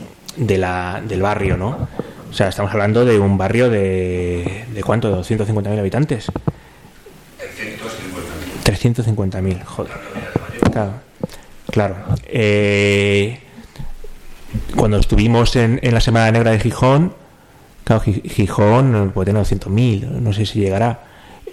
de 0.43 0.57
la, 0.57 0.99
del 1.07 1.21
barrio, 1.21 1.57
¿no? 1.57 1.87
O 2.31 2.33
sea, 2.33 2.47
estamos 2.47 2.71
hablando 2.71 3.05
de 3.05 3.19
un 3.19 3.37
barrio 3.37 3.69
de, 3.69 4.63
¿de 4.73 4.83
cuánto? 4.83 5.11
¿De 5.11 5.17
250.000 5.21 5.77
habitantes? 5.77 6.31
350.000, 8.71 9.63
joder. 9.63 9.91
Claro, 10.71 10.93
claro. 11.69 11.95
Eh, 12.25 13.39
cuando 14.75 14.97
estuvimos 14.97 15.55
en, 15.55 15.79
en 15.81 15.93
la 15.93 16.01
Semana 16.01 16.31
Negra 16.31 16.51
de 16.51 16.59
Gijón, 16.59 17.13
claro, 17.83 18.01
Gi- 18.03 18.21
Gijón 18.29 19.11
puede 19.13 19.27
tener 19.31 19.41
200.000, 19.43 20.07
no 20.07 20.33
sé 20.33 20.45
si 20.45 20.59
llegará. 20.59 21.03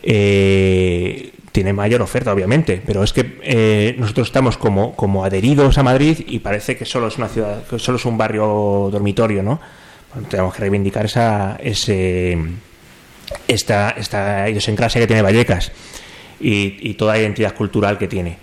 Eh, 0.03 1.33
tiene 1.53 1.73
mayor 1.73 2.03
oferta, 2.03 2.33
obviamente, 2.33 2.81
pero 2.85 3.03
es 3.03 3.12
que 3.12 3.39
eh, 3.43 3.97
nosotros 3.99 4.29
estamos 4.29 4.57
como, 4.57 4.95
como 4.95 5.25
adheridos 5.25 5.77
a 5.79 5.83
Madrid 5.83 6.19
y 6.27 6.39
parece 6.39 6.77
que 6.77 6.85
solo 6.85 7.09
es 7.09 7.19
una 7.19 7.29
ciudad, 7.29 7.64
que 7.66 7.79
solo 7.79 7.97
es 7.99 8.05
un 8.05 8.16
barrio 8.16 8.89
dormitorio, 8.93 9.43
¿no? 9.43 9.59
Bueno, 10.12 10.29
tenemos 10.29 10.55
que 10.55 10.61
reivindicar 10.61 11.07
esa, 11.07 11.57
ese, 11.61 12.39
esta, 13.49 13.91
esta 13.91 14.49
idiosincrasia 14.49 15.01
que 15.01 15.07
tiene 15.07 15.23
Vallecas 15.23 15.73
y, 16.41 16.76
y 16.91 16.95
toda 16.95 17.18
identidad 17.18 17.55
cultural 17.55 17.99
que 17.99 18.09
tiene. 18.09 18.39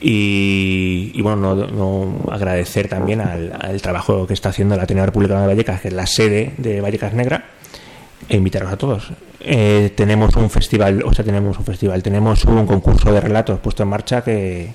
Y, 0.00 1.12
y 1.14 1.22
bueno, 1.22 1.54
no, 1.54 1.66
no 1.66 2.30
agradecer 2.32 2.88
también 2.88 3.20
al, 3.20 3.56
al 3.58 3.80
trabajo 3.80 4.26
que 4.26 4.34
está 4.34 4.50
haciendo 4.50 4.76
la 4.76 4.82
Ateneo 4.82 5.06
Republicana 5.06 5.40
de 5.42 5.46
Vallecas, 5.46 5.80
que 5.80 5.88
es 5.88 5.94
la 5.94 6.06
sede 6.06 6.52
de 6.58 6.80
Vallecas 6.80 7.14
Negra, 7.14 7.44
e 8.28 8.36
invitaros 8.36 8.70
a 8.72 8.76
todos. 8.76 9.10
Eh, 9.40 9.92
tenemos 9.96 10.36
un 10.36 10.50
festival, 10.50 11.02
o 11.04 11.12
sea, 11.14 11.24
tenemos 11.24 11.58
un 11.58 11.64
festival, 11.64 12.02
tenemos 12.02 12.44
un 12.44 12.66
concurso 12.66 13.12
de 13.12 13.20
relatos 13.20 13.60
puesto 13.60 13.82
en 13.82 13.88
marcha 13.90 14.22
que, 14.22 14.72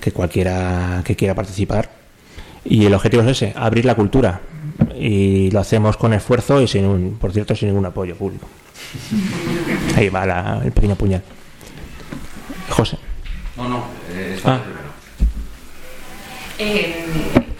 que 0.00 0.12
cualquiera 0.12 1.02
que 1.04 1.14
quiera 1.16 1.34
participar 1.34 1.90
Y 2.64 2.86
el 2.86 2.94
objetivo 2.94 3.22
es 3.22 3.28
ese, 3.28 3.52
abrir 3.56 3.84
la 3.84 3.94
cultura. 3.94 4.40
Y 4.98 5.50
lo 5.52 5.60
hacemos 5.60 5.96
con 5.96 6.12
esfuerzo 6.14 6.60
y 6.60 6.66
sin 6.66 6.84
un, 6.84 7.16
por 7.20 7.32
cierto, 7.32 7.54
sin 7.54 7.68
ningún 7.68 7.86
apoyo 7.86 8.16
público. 8.16 8.48
Ahí 9.96 10.08
va 10.08 10.26
la- 10.26 10.60
el 10.64 10.72
pequeño 10.72 10.96
puñal. 10.96 11.22
José. 12.70 12.98
No, 13.56 13.68
no, 13.68 13.86
eh, 14.10 14.38
Ah. 14.44 14.58
Eh, 16.58 17.04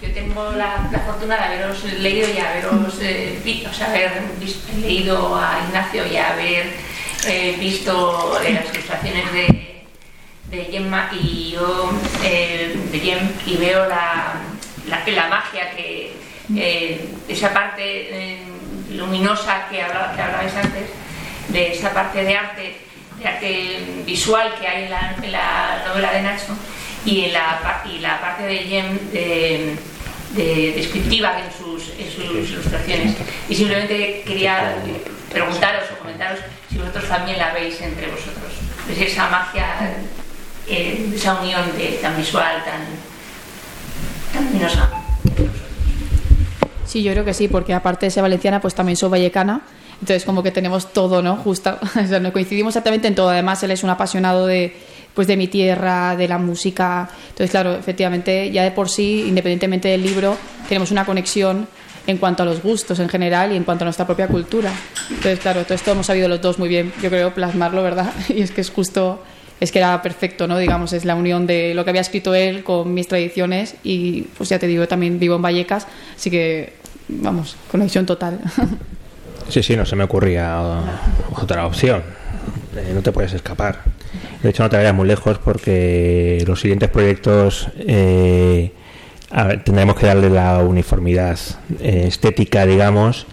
yo 0.01 0.13
tengo 0.13 0.51
la, 0.53 0.87
la 0.91 0.99
fortuna 0.99 1.35
de 1.37 1.43
haberos 1.43 1.83
leído 1.83 2.29
y 2.33 2.37
haberos 2.37 2.97
eh, 3.01 3.39
vi- 3.43 3.65
o 3.65 3.73
sea, 3.73 3.87
haber 3.87 4.21
vis- 4.39 4.63
leído 4.81 5.35
a 5.35 5.59
Ignacio 5.67 6.05
y 6.07 6.15
haber 6.15 6.73
eh, 7.27 7.57
visto 7.59 8.39
eh, 8.41 8.53
las 8.53 8.73
ilustraciones 8.73 9.33
de, 9.33 9.83
de 10.49 10.63
Gemma 10.65 11.09
y 11.11 11.51
yo 11.51 11.91
eh, 12.23 12.73
de 12.91 12.99
Gem 12.99 13.29
y 13.45 13.57
veo 13.57 13.85
la, 13.87 14.35
la, 14.87 15.03
la 15.05 15.27
magia 15.27 15.71
que 15.75 16.13
eh, 16.55 17.09
esa 17.27 17.53
parte 17.53 17.81
eh, 17.83 18.43
luminosa 18.91 19.67
que, 19.69 19.81
habla- 19.81 20.13
que 20.15 20.21
hablabais 20.21 20.55
antes 20.55 20.89
de 21.49 21.71
esa 21.73 21.93
parte 21.93 22.23
de 22.23 22.37
arte 22.37 22.75
de 23.19 23.27
arte 23.27 23.79
visual 24.05 24.53
que 24.59 24.67
hay 24.67 24.83
en 24.85 24.89
la, 24.91 25.15
en 25.21 25.31
la 25.31 25.83
novela 25.87 26.11
de 26.13 26.21
Nacho 26.21 26.55
y 27.05 27.25
en 27.25 27.33
la, 27.33 27.83
y 27.85 27.99
la 27.99 28.19
parte 28.19 28.43
de 28.43 28.57
Jem 28.59 28.97
de, 29.11 29.75
de- 30.35 30.73
descriptiva 30.75 31.39
en 31.39 31.51
sus, 31.51 31.89
en 31.97 32.11
sus 32.11 32.49
ilustraciones. 32.49 33.15
Y 33.47 33.55
simplemente 33.55 34.23
quería 34.25 34.75
preguntaros 35.31 35.83
o 35.93 35.99
comentaros 35.99 36.39
si 36.69 36.77
vosotros 36.77 37.07
también 37.07 37.37
la 37.37 37.53
veis 37.53 37.79
entre 37.81 38.07
vosotros. 38.07 38.51
¿Veis 38.87 39.11
esa 39.11 39.29
magia, 39.29 39.65
eh, 40.67 41.11
esa 41.15 41.35
unión 41.41 41.61
de, 41.77 41.99
tan 42.01 42.17
visual, 42.17 42.63
tan, 42.65 42.81
tan 44.33 44.45
luminosa? 44.45 44.89
Sí, 46.85 47.03
yo 47.03 47.11
creo 47.13 47.25
que 47.25 47.33
sí, 47.33 47.47
porque 47.47 47.73
aparte 47.73 48.05
de 48.05 48.09
ser 48.11 48.21
valenciana, 48.23 48.61
pues 48.61 48.73
también 48.75 48.95
soy 48.95 49.09
vallecana. 49.09 49.61
Entonces, 50.01 50.25
como 50.25 50.43
que 50.43 50.51
tenemos 50.51 50.91
todo, 50.93 51.21
¿no? 51.21 51.37
Justo, 51.37 51.77
o 52.03 52.07
sea, 52.07 52.19
nos 52.19 52.31
coincidimos 52.31 52.71
exactamente 52.71 53.07
en 53.07 53.15
todo. 53.15 53.29
Además, 53.29 53.63
él 53.63 53.71
es 53.71 53.83
un 53.83 53.89
apasionado 53.89 54.45
de, 54.45 54.75
pues, 55.13 55.27
de 55.27 55.37
mi 55.37 55.47
tierra, 55.47 56.15
de 56.15 56.27
la 56.27 56.37
música. 56.37 57.09
Entonces, 57.29 57.51
claro, 57.51 57.75
efectivamente, 57.75 58.51
ya 58.51 58.63
de 58.63 58.71
por 58.71 58.89
sí, 58.89 59.25
independientemente 59.27 59.87
del 59.87 60.03
libro, 60.03 60.37
tenemos 60.67 60.91
una 60.91 61.05
conexión 61.05 61.67
en 62.07 62.17
cuanto 62.17 62.43
a 62.43 62.45
los 62.45 62.61
gustos 62.61 62.99
en 62.99 63.09
general 63.09 63.51
y 63.51 63.55
en 63.55 63.63
cuanto 63.63 63.83
a 63.83 63.85
nuestra 63.85 64.05
propia 64.05 64.27
cultura. 64.27 64.71
Entonces, 65.09 65.39
claro, 65.39 65.63
todo 65.63 65.73
esto 65.73 65.91
hemos 65.91 66.05
sabido 66.05 66.27
los 66.27 66.41
dos 66.41 66.59
muy 66.59 66.69
bien, 66.69 66.93
yo 67.01 67.09
creo, 67.09 67.33
plasmarlo, 67.33 67.81
¿verdad? 67.83 68.13
Y 68.29 68.41
es 68.41 68.51
que 68.51 68.61
es 68.61 68.69
justo, 68.69 69.23
es 69.59 69.71
que 69.71 69.79
era 69.79 70.01
perfecto, 70.01 70.47
¿no? 70.47 70.57
Digamos, 70.57 70.93
es 70.93 71.05
la 71.05 71.15
unión 71.15 71.47
de 71.47 71.73
lo 71.73 71.83
que 71.83 71.89
había 71.89 72.01
escrito 72.01 72.35
él 72.35 72.63
con 72.63 72.93
mis 72.93 73.07
tradiciones 73.07 73.75
y, 73.83 74.23
pues 74.37 74.49
ya 74.49 74.59
te 74.59 74.67
digo, 74.67 74.87
también 74.87 75.19
vivo 75.19 75.35
en 75.35 75.41
Vallecas, 75.41 75.87
así 76.15 76.29
que, 76.29 76.73
vamos, 77.07 77.55
conexión 77.71 78.05
total. 78.05 78.39
Sí, 79.49 79.63
sí, 79.63 79.75
no 79.75 79.85
se 79.85 79.95
me 79.95 80.03
ocurría 80.03 80.59
otra 81.35 81.65
opción. 81.65 82.03
Eh, 82.75 82.91
no 82.93 83.01
te 83.01 83.11
puedes 83.11 83.33
escapar. 83.33 83.79
De 84.41 84.49
hecho, 84.49 84.63
no 84.63 84.69
te 84.69 84.77
vayas 84.77 84.93
muy 84.93 85.07
lejos 85.07 85.37
porque 85.37 86.43
los 86.47 86.59
siguientes 86.59 86.89
proyectos 86.89 87.69
eh, 87.79 88.71
a 89.31 89.43
ver, 89.45 89.63
tendremos 89.63 89.95
que 89.95 90.05
darle 90.05 90.29
la 90.29 90.59
uniformidad 90.59 91.37
eh, 91.81 92.05
estética, 92.07 92.65
digamos. 92.65 93.25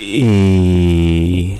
Y, 0.00 1.58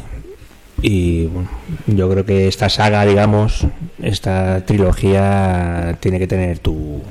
y 0.82 1.26
bueno, 1.26 1.48
yo 1.86 2.10
creo 2.10 2.24
que 2.24 2.48
esta 2.48 2.68
saga, 2.68 3.04
digamos, 3.04 3.66
esta 4.02 4.64
trilogía 4.66 5.96
tiene 6.00 6.18
que 6.18 6.26
tener 6.26 6.58
tu, 6.58 7.02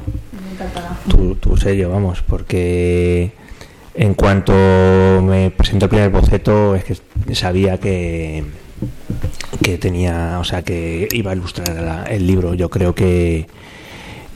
tu, 1.09 1.35
tu 1.35 1.57
sello, 1.57 1.89
vamos, 1.89 2.21
porque 2.21 3.31
en 3.97 4.13
cuanto 4.13 4.53
me 5.23 5.51
presentó 5.51 5.85
el 5.85 5.89
primer 5.89 6.09
boceto 6.09 6.75
es 6.75 6.83
que 6.83 7.35
sabía 7.35 7.77
que 7.79 8.43
que 9.63 9.77
tenía, 9.77 10.37
o 10.39 10.43
sea, 10.43 10.61
que 10.63 11.07
iba 11.11 11.31
a 11.31 11.35
ilustrar 11.35 12.11
el 12.11 12.27
libro. 12.27 12.53
Yo 12.53 12.69
creo 12.69 12.93
que 12.93 13.47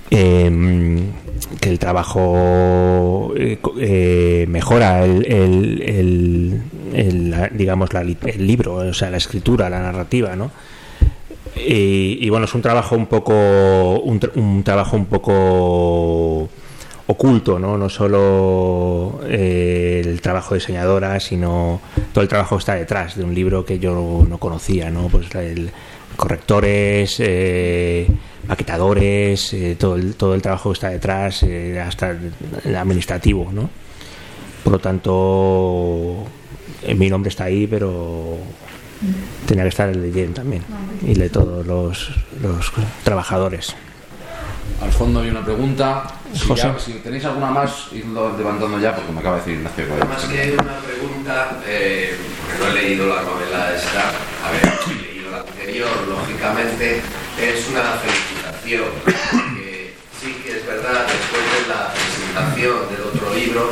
em, 0.10 1.12
que 1.60 1.70
el 1.70 1.80
trabajo 1.80 3.34
eh, 3.36 3.60
eh, 3.80 4.46
mejora 4.50 5.06
el, 5.06 6.62
digamos 7.52 7.90
el 7.94 8.48
libro, 8.48 8.76
o 8.76 8.94
sea, 8.94 9.10
la 9.10 9.18
escritura, 9.18 9.70
la 9.70 9.82
narrativa, 9.82 10.36
¿no? 10.36 10.52
Y, 11.56 12.30
bueno, 12.30 12.46
es 12.46 12.54
un 12.56 12.62
trabajo 12.62 12.96
un 12.96 13.08
poco 13.08 14.00
un 14.00 14.64
trabajo 14.64 14.96
un 14.96 15.06
poco 15.06 16.50
oculto, 17.12 17.58
¿no? 17.58 17.76
No 17.76 17.90
solo 17.90 19.22
eh, 19.26 20.00
el 20.06 20.22
trabajo 20.22 20.54
de 20.54 20.60
diseñadora, 20.60 21.20
sino 21.20 21.82
todo 22.14 22.22
el 22.22 22.28
trabajo 22.28 22.56
que 22.56 22.60
está 22.60 22.76
detrás 22.76 23.16
de 23.16 23.24
un 23.24 23.34
libro 23.34 23.66
que 23.66 23.80
yo 23.80 24.28
no 24.30 24.38
conocía, 24.38 24.92
¿no? 24.92 25.08
Pues 25.08 25.28
correctores, 26.16 27.16
eh, 27.18 28.08
maquetadores, 28.48 29.54
eh, 29.54 29.76
todo, 29.80 29.96
el, 29.96 30.14
todo 30.14 30.36
el 30.36 30.44
trabajo 30.44 30.70
que 30.70 30.74
está 30.76 30.90
detrás, 30.90 31.44
hasta 31.84 32.12
el, 32.12 32.76
administrativo, 32.76 33.52
¿no? 33.52 33.72
Por 34.64 34.74
lo 34.74 34.80
tanto, 34.80 36.28
mi 36.96 37.10
nombre 37.10 37.30
está 37.30 37.46
ahí, 37.46 37.66
pero 37.66 38.38
tenía 39.48 39.64
que 39.64 39.70
estar 39.70 39.90
el 39.90 40.00
de 40.00 40.12
Jen 40.12 40.36
también 40.36 40.62
y 41.02 41.16
de 41.16 41.30
todos 41.32 41.66
los, 41.66 42.12
los 42.40 42.72
trabajadores. 43.04 43.76
Al 44.82 44.92
fondo 44.92 45.22
hay 45.22 45.30
una 45.30 45.44
pregunta. 45.44 46.04
Si, 46.34 46.48
José. 46.48 46.62
ya- 46.64 46.80
si 46.80 46.94
tenéis 47.00 47.26
alguna 47.26 47.50
más, 47.52 47.88
idlo 47.92 48.36
levantando 48.38 48.80
ya, 48.80 48.96
porque 48.96 49.12
me 49.12 49.20
acaba 49.20 49.36
de 49.38 49.42
decir 49.42 49.56
Ignacio. 49.58 49.86
que- 49.88 50.06
Más 50.06 50.24
que 50.26 50.54
una 50.60 50.78
pregunta, 50.80 51.60
eh, 51.66 52.16
porque 52.46 52.60
no 52.64 52.68
he 52.70 52.74
leído 52.84 53.08
la 53.08 53.22
novela 53.24 53.74
esta, 53.76 54.10
a 54.46 54.52
ver, 54.52 54.74
he 54.88 55.14
leído 55.14 55.32
la 55.32 55.40
anterior, 55.40 55.90
lógicamente 56.08 57.02
es 57.42 57.68
una 57.68 57.82
felicitación, 57.98 58.86
porque 59.04 59.94
sí 60.22 60.34
que 60.46 60.58
es 60.60 60.66
verdad, 60.68 61.06
después 61.08 61.44
de 61.44 61.68
la 61.74 61.92
presentación 61.94 62.78
del 62.94 63.02
otro 63.10 63.34
libro, 63.34 63.72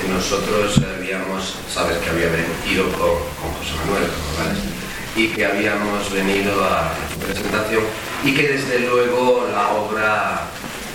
que 0.00 0.08
nosotros 0.12 0.78
habíamos, 0.96 1.56
sabes 1.72 1.96
que 1.98 2.10
había 2.10 2.26
venido 2.28 2.84
con, 2.92 3.16
con 3.40 3.50
José 3.58 3.72
Manuel, 3.80 4.10
¿vale? 4.38 4.58
y 5.16 5.28
que 5.28 5.46
habíamos 5.46 6.12
venido 6.12 6.52
a 6.64 6.90
tu 7.14 7.20
presentación, 7.26 7.84
y 8.24 8.34
que 8.34 8.48
desde 8.48 8.80
luego 8.80 9.46
la 9.52 9.68
obra 9.72 10.48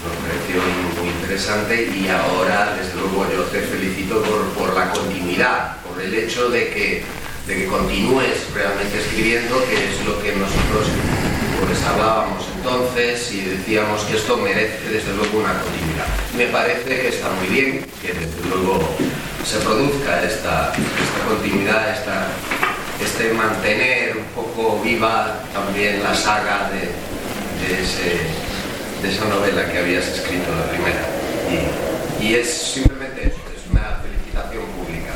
nos 0.03 0.15
pareció 0.25 0.61
muy 0.99 1.09
interesante 1.09 1.91
y 1.95 2.07
ahora, 2.07 2.75
desde 2.75 2.95
luego, 2.95 3.27
yo 3.31 3.43
te 3.43 3.61
felicito 3.61 4.21
por, 4.23 4.49
por 4.53 4.75
la 4.75 4.89
continuidad, 4.89 5.77
por 5.83 6.01
el 6.01 6.13
hecho 6.13 6.49
de 6.49 6.69
que, 6.69 7.03
de 7.45 7.55
que 7.55 7.65
continúes 7.67 8.51
realmente 8.53 8.97
escribiendo, 8.97 9.63
que 9.65 9.75
es 9.75 10.05
lo 10.07 10.21
que 10.23 10.33
nosotros 10.33 10.87
pues, 11.65 11.83
hablábamos 11.83 12.45
entonces 12.55 13.31
y 13.31 13.41
decíamos 13.41 14.01
que 14.03 14.17
esto 14.17 14.37
merece 14.37 14.89
desde 14.89 15.13
luego 15.13 15.39
una 15.39 15.53
continuidad. 15.61 16.07
Me 16.35 16.47
parece 16.47 17.01
que 17.01 17.09
está 17.09 17.29
muy 17.29 17.47
bien 17.47 17.85
que 18.01 18.07
desde 18.07 18.49
luego 18.49 18.79
se 19.45 19.57
produzca 19.59 20.23
esta, 20.23 20.73
continuidad, 21.27 21.93
esta, 21.93 22.27
este 23.03 23.33
mantener 23.33 24.17
un 24.17 24.25
poco 24.33 24.81
viva 24.81 25.41
también 25.53 26.01
la 26.01 26.15
saga 26.15 26.69
de, 26.71 27.08
de 27.59 27.81
ese 27.81 28.49
de 29.01 29.09
esa 29.09 29.25
novela 29.25 29.71
que 29.71 29.77
habías 29.77 30.07
escrito, 30.07 30.51
la 30.55 30.69
primera. 30.69 31.07
Y, 32.21 32.33
es 32.33 32.49
simplemente 32.49 33.27
eso, 33.27 33.39
es 33.55 33.71
una 33.71 33.99
felicitación 34.03 34.63
pública. 34.77 35.13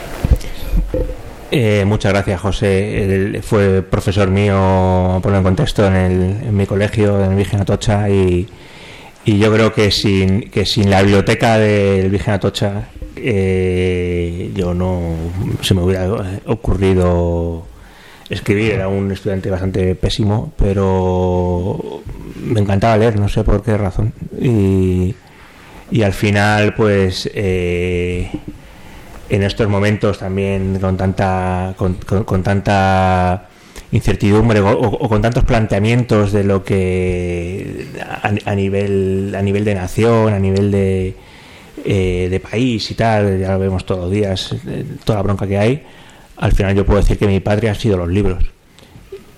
Eh, 1.51 1.83
muchas 1.85 2.13
gracias, 2.13 2.41
José. 2.41 3.03
Él 3.03 3.43
fue 3.43 3.81
profesor 3.83 4.29
mío, 4.29 5.19
por 5.21 5.33
en 5.33 5.43
contexto, 5.43 5.85
en, 5.85 5.95
el, 5.95 6.51
mi 6.51 6.65
colegio, 6.65 7.23
en 7.23 7.31
el 7.31 7.37
Virgen 7.37 7.61
Atocha, 7.61 8.09
y, 8.09 8.47
y 9.25 9.37
yo 9.37 9.53
creo 9.53 9.73
que 9.73 9.91
sin, 9.91 10.49
que 10.49 10.65
sin 10.65 10.89
la 10.89 11.01
biblioteca 11.01 11.57
del 11.57 12.09
Virgen 12.09 12.35
Atocha, 12.35 12.87
eh, 13.17 14.51
yo 14.55 14.73
no 14.73 15.15
se 15.61 15.73
me 15.73 15.81
hubiera 15.81 16.07
ocurrido 16.47 17.65
escribir. 18.29 18.73
Era 18.73 18.87
un 18.87 19.11
estudiante 19.11 19.49
bastante 19.49 19.95
pésimo, 19.95 20.53
pero 20.57 22.01
me 22.43 22.59
encantaba 22.59 22.97
leer, 22.97 23.19
no 23.19 23.27
sé 23.29 23.43
por 23.43 23.61
qué 23.63 23.77
razón. 23.77 24.13
Y, 24.39 25.15
al 26.03 26.13
final, 26.13 26.73
pues. 26.75 27.29
eh, 27.33 28.29
en 29.29 29.41
estos 29.41 29.67
momentos 29.69 30.19
también 30.19 30.77
con 30.79 30.97
tanta 30.97 31.73
con, 31.77 31.93
con- 31.95 32.43
tanta 32.43 33.47
incertidumbre 33.91 34.59
o, 34.59 34.69
o 34.77 35.09
con 35.09 35.21
tantos 35.21 35.43
planteamientos 35.45 36.31
de 36.33 36.43
lo 36.43 36.63
que 36.63 37.87
a, 38.01 38.31
a 38.45 38.53
nivel 38.55 39.33
a 39.35 39.41
nivel 39.41 39.63
de 39.63 39.75
nación 39.75 40.33
a 40.33 40.39
nivel 40.39 40.69
de 40.71 41.15
eh, 41.85 42.27
de 42.29 42.39
país 42.41 42.91
y 42.91 42.95
tal 42.95 43.39
ya 43.39 43.53
lo 43.53 43.59
vemos 43.59 43.85
todos 43.85 44.01
los 44.01 44.11
días 44.11 44.55
eh, 44.67 44.83
toda 45.05 45.19
la 45.19 45.23
bronca 45.23 45.47
que 45.47 45.57
hay 45.57 45.83
al 46.37 46.51
final 46.51 46.75
yo 46.75 46.85
puedo 46.85 46.99
decir 46.99 47.17
que 47.17 47.27
mi 47.27 47.39
patria 47.39 47.71
han 47.71 47.79
sido 47.79 47.97
los 47.97 48.09
libros 48.09 48.43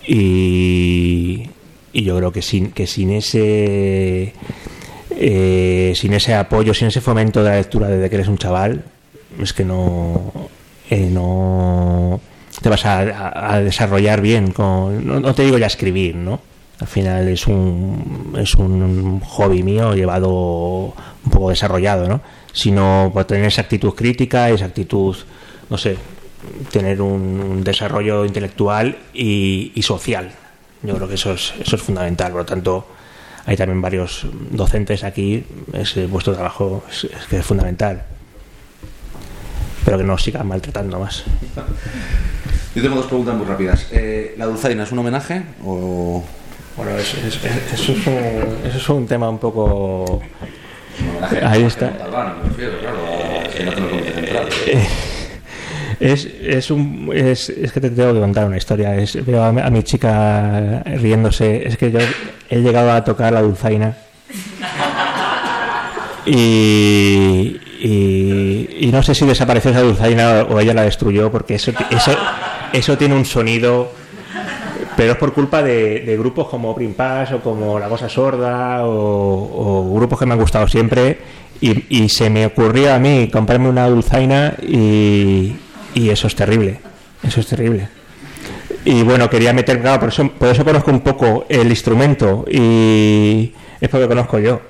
y, 0.07 1.49
y 1.93 2.03
yo 2.03 2.17
creo 2.17 2.31
que 2.31 2.41
sin 2.41 2.71
que 2.71 2.87
sin 2.87 3.11
ese 3.11 4.33
eh, 5.17 5.93
sin 5.95 6.13
ese 6.13 6.33
apoyo, 6.33 6.73
sin 6.73 6.87
ese 6.87 7.01
fomento 7.01 7.43
de 7.43 7.49
la 7.49 7.55
lectura 7.55 7.87
desde 7.87 8.09
que 8.09 8.15
eres 8.15 8.27
un 8.27 8.37
chaval, 8.37 8.83
es 9.41 9.53
que 9.53 9.63
no, 9.63 10.33
eh, 10.89 11.09
no 11.09 12.19
te 12.61 12.69
vas 12.69 12.85
a, 12.85 13.59
desarrollar 13.61 14.21
bien. 14.21 14.53
No, 14.57 14.91
no 14.91 15.35
te 15.35 15.43
digo 15.43 15.57
ya 15.57 15.67
escribir, 15.67 16.15
¿no? 16.15 16.41
Al 16.79 16.87
final 16.87 17.29
es 17.29 17.47
un, 17.47 18.35
es 18.37 18.55
un 18.55 19.21
hobby 19.21 19.63
mío 19.63 19.93
llevado 19.93 20.93
un 21.25 21.31
poco 21.31 21.49
desarrollado, 21.49 22.07
¿no? 22.09 22.21
Sino 22.51 23.09
por 23.13 23.23
tener 23.23 23.45
esa 23.45 23.61
actitud 23.61 23.93
crítica, 23.93 24.49
esa 24.49 24.65
actitud, 24.65 25.15
no 25.69 25.77
sé, 25.77 25.95
tener 26.71 27.01
un, 27.01 27.39
un 27.39 27.63
desarrollo 27.63 28.25
intelectual 28.25 28.97
y, 29.13 29.71
y 29.75 29.81
social. 29.81 30.31
Yo 30.83 30.95
creo 30.95 31.07
que 31.07 31.15
eso 31.15 31.33
es, 31.33 31.53
eso 31.59 31.75
es 31.75 31.81
fundamental. 31.81 32.31
Por 32.31 32.41
lo 32.41 32.45
tanto, 32.45 32.87
hay 33.45 33.55
también 33.57 33.81
varios 33.81 34.25
docentes 34.51 35.03
aquí, 35.03 35.43
es, 35.73 36.09
vuestro 36.09 36.33
trabajo 36.33 36.83
es, 36.89 37.05
es 37.05 37.25
que 37.29 37.37
es 37.39 37.45
fundamental. 37.45 38.03
Pero 39.83 39.97
que 39.99 40.03
no 40.03 40.13
os 40.15 40.23
sigan 40.23 40.47
maltratando 40.47 40.99
más. 40.99 41.23
Yo 42.75 42.81
tengo 42.81 42.95
dos 42.97 43.05
preguntas 43.05 43.35
muy 43.35 43.45
rápidas. 43.45 43.87
Eh, 43.91 44.33
¿La 44.37 44.45
dulzaina 44.45 44.83
es 44.83 44.91
un 44.91 44.99
homenaje 44.99 45.43
o...? 45.63 46.23
Bueno, 46.75 46.97
es- 46.97 47.13
es- 47.13 47.39
es- 47.45 47.73
eso, 47.79 47.91
es 47.93 48.07
un, 48.07 48.67
eso 48.67 48.77
es 48.77 48.89
un 48.89 49.07
tema 49.07 49.29
un 49.29 49.37
poco... 49.39 50.21
Ahí 51.43 51.63
está. 51.63 51.93
Eh, 54.67 54.87
Es, 55.99 56.25
es, 56.25 56.71
un, 56.71 57.11
es, 57.13 57.49
es 57.49 57.71
que 57.71 57.81
te 57.81 57.89
tengo 57.89 58.13
que 58.13 58.19
contar 58.19 58.45
una 58.45 58.57
historia. 58.57 58.95
Es, 58.95 59.23
veo 59.25 59.43
a, 59.43 59.49
a 59.49 59.69
mi 59.69 59.83
chica 59.83 60.83
riéndose. 60.85 61.67
Es 61.67 61.77
que 61.77 61.91
yo 61.91 61.99
he 62.49 62.59
llegado 62.59 62.91
a 62.91 63.03
tocar 63.03 63.33
la 63.33 63.41
dulzaina. 63.41 63.95
Y, 66.25 67.59
y, 67.81 68.89
no 68.91 69.03
sé 69.03 69.13
si 69.13 69.25
desapareció 69.25 69.71
esa 69.71 69.81
dulzaina 69.81 70.45
o 70.49 70.59
ella 70.59 70.73
la 70.73 70.83
destruyó, 70.83 71.31
porque 71.31 71.55
eso, 71.55 71.71
eso, 71.89 72.11
eso 72.73 72.97
tiene 72.97 73.15
un 73.15 73.25
sonido. 73.25 73.91
Pero 74.97 75.11
es 75.11 75.17
por 75.17 75.33
culpa 75.33 75.61
de, 75.61 76.15
grupos 76.17 76.47
como 76.47 76.71
Open 76.71 76.93
Pass 76.93 77.33
o 77.33 77.41
como 77.41 77.77
La 77.77 77.89
Cosa 77.89 78.07
Sorda 78.07 78.85
o, 78.85 79.83
o 79.89 79.93
grupos 79.93 80.17
que 80.17 80.25
me 80.25 80.33
han 80.33 80.39
gustado 80.39 80.67
siempre. 80.67 81.19
Y, 81.61 82.03
y 82.03 82.09
se 82.09 82.29
me 82.29 82.45
ocurrió 82.45 82.93
a 82.93 82.99
mí 82.99 83.29
comprarme 83.31 83.69
una 83.69 83.87
dulzaina 83.87 84.55
y, 84.61 85.55
y 85.95 86.09
eso 86.09 86.27
es 86.27 86.35
terrible. 86.35 86.79
Eso 87.23 87.39
es 87.39 87.47
terrible. 87.47 87.87
Y 88.83 89.01
bueno, 89.01 89.27
quería 89.29 89.51
meter, 89.51 89.81
claro, 89.81 89.99
por 89.99 90.09
eso, 90.09 90.29
por 90.29 90.49
eso 90.49 90.63
conozco 90.63 90.91
un 90.91 90.99
poco 90.99 91.45
el 91.49 91.67
instrumento 91.69 92.45
y 92.47 93.51
es 93.81 93.89
porque 93.89 94.07
conozco 94.07 94.37
yo. 94.37 94.61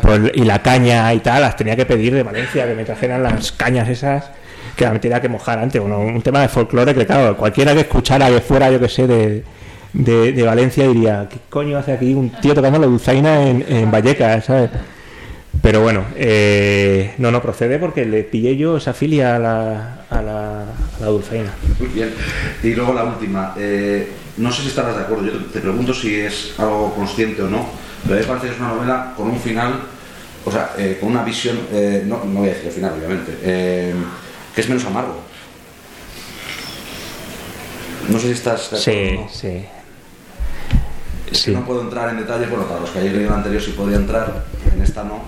Por- 0.00 0.32
y 0.34 0.44
la 0.44 0.60
caña 0.62 1.12
y 1.12 1.18
tal, 1.20 1.42
las 1.42 1.54
tenía 1.56 1.76
que 1.76 1.84
pedir 1.84 2.14
de 2.14 2.22
Valencia, 2.22 2.66
que 2.66 2.74
me 2.74 2.84
trajeran 2.84 3.22
las 3.22 3.52
cañas 3.52 3.88
esas, 3.88 4.30
que 4.74 4.84
la 4.84 4.92
me 4.92 4.98
tenía 4.98 5.20
que 5.20 5.28
mojar 5.28 5.58
antes. 5.58 5.80
Bueno, 5.80 5.98
un 6.00 6.22
tema 6.22 6.40
de 6.40 6.48
folclore 6.48 6.94
que, 6.94 7.04
claro, 7.06 7.36
cualquiera 7.36 7.74
que 7.74 7.80
escuchara 7.80 8.28
que 8.28 8.40
fuera, 8.40 8.70
yo 8.70 8.80
que 8.80 8.88
sé, 8.88 9.06
de, 9.06 9.44
de, 9.92 10.32
de 10.32 10.42
Valencia 10.42 10.88
diría, 10.88 11.28
¿qué 11.30 11.36
coño 11.50 11.76
hace 11.78 11.92
aquí 11.92 12.14
un 12.14 12.30
tío 12.30 12.54
tocando 12.54 12.78
la 12.78 12.86
dulzaina 12.86 13.46
en, 13.48 13.64
en 13.68 13.90
Vallecas, 13.90 14.46
¿sabes? 14.46 14.70
Pero 15.62 15.80
bueno, 15.82 16.04
eh, 16.16 17.14
no, 17.18 17.30
no 17.30 17.42
procede 17.42 17.78
porque 17.78 18.04
le 18.04 18.22
pillé 18.22 18.56
yo 18.56 18.76
esa 18.76 18.92
filia 18.94 19.36
a 19.36 19.38
la, 19.38 20.04
a 20.08 20.22
la, 20.22 20.62
a 20.62 20.64
la. 21.00 21.10
Muy 21.78 21.88
bien. 21.88 22.14
Y 22.62 22.74
luego 22.74 22.94
la 22.94 23.04
última. 23.04 23.54
eh, 23.58 24.08
no 24.36 24.52
sé 24.52 24.62
si 24.62 24.68
estarás 24.68 24.96
de 24.96 25.02
acuerdo. 25.02 25.26
Yo 25.26 25.32
te, 25.32 25.44
te 25.54 25.60
pregunto 25.60 25.92
si 25.92 26.14
es 26.14 26.54
algo 26.58 26.94
consciente 26.94 27.42
o 27.42 27.48
no. 27.48 27.66
Pero 28.04 28.14
a 28.14 28.18
mí 28.18 28.22
me 28.22 28.26
parece 28.28 28.46
que 28.46 28.52
es 28.54 28.60
una 28.60 28.68
novela 28.68 29.12
con 29.16 29.28
un 29.30 29.40
final, 29.40 29.80
o 30.44 30.52
sea, 30.52 30.70
eh, 30.78 30.96
con 31.00 31.10
una 31.10 31.24
visión, 31.24 31.58
eh, 31.72 32.04
no, 32.06 32.22
no 32.24 32.40
voy 32.40 32.50
a 32.50 32.52
decir 32.52 32.68
el 32.68 32.72
final, 32.72 32.92
obviamente, 32.96 33.32
que 34.54 34.60
es 34.60 34.68
menos 34.68 34.84
amargo. 34.84 35.20
No 38.08 38.18
sé 38.18 38.26
si 38.28 38.32
estás 38.32 38.70
de 38.70 38.78
acuerdo. 38.78 38.80
Sí, 38.80 39.16
o 39.16 39.20
no. 39.22 39.28
sí. 39.28 39.64
Es 41.32 41.42
que 41.42 41.50
no 41.50 41.66
puedo 41.66 41.82
entrar 41.82 42.08
en 42.10 42.18
detalles, 42.18 42.48
bueno, 42.48 42.64
para 42.66 42.80
los 42.80 42.90
que 42.90 43.00
hayáis 43.00 43.14
leído 43.14 43.30
la 43.30 43.36
anterior 43.38 43.60
sí 43.60 43.72
podía 43.72 43.96
entrar, 43.96 44.44
en 44.72 44.80
esta 44.82 45.02
no. 45.04 45.22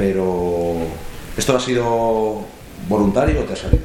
Pero, 0.00 0.76
¿esto 1.36 1.54
ha 1.54 1.60
sido 1.60 2.46
voluntario 2.88 3.42
o 3.42 3.44
te 3.44 3.52
ha 3.52 3.56
salido? 3.56 3.84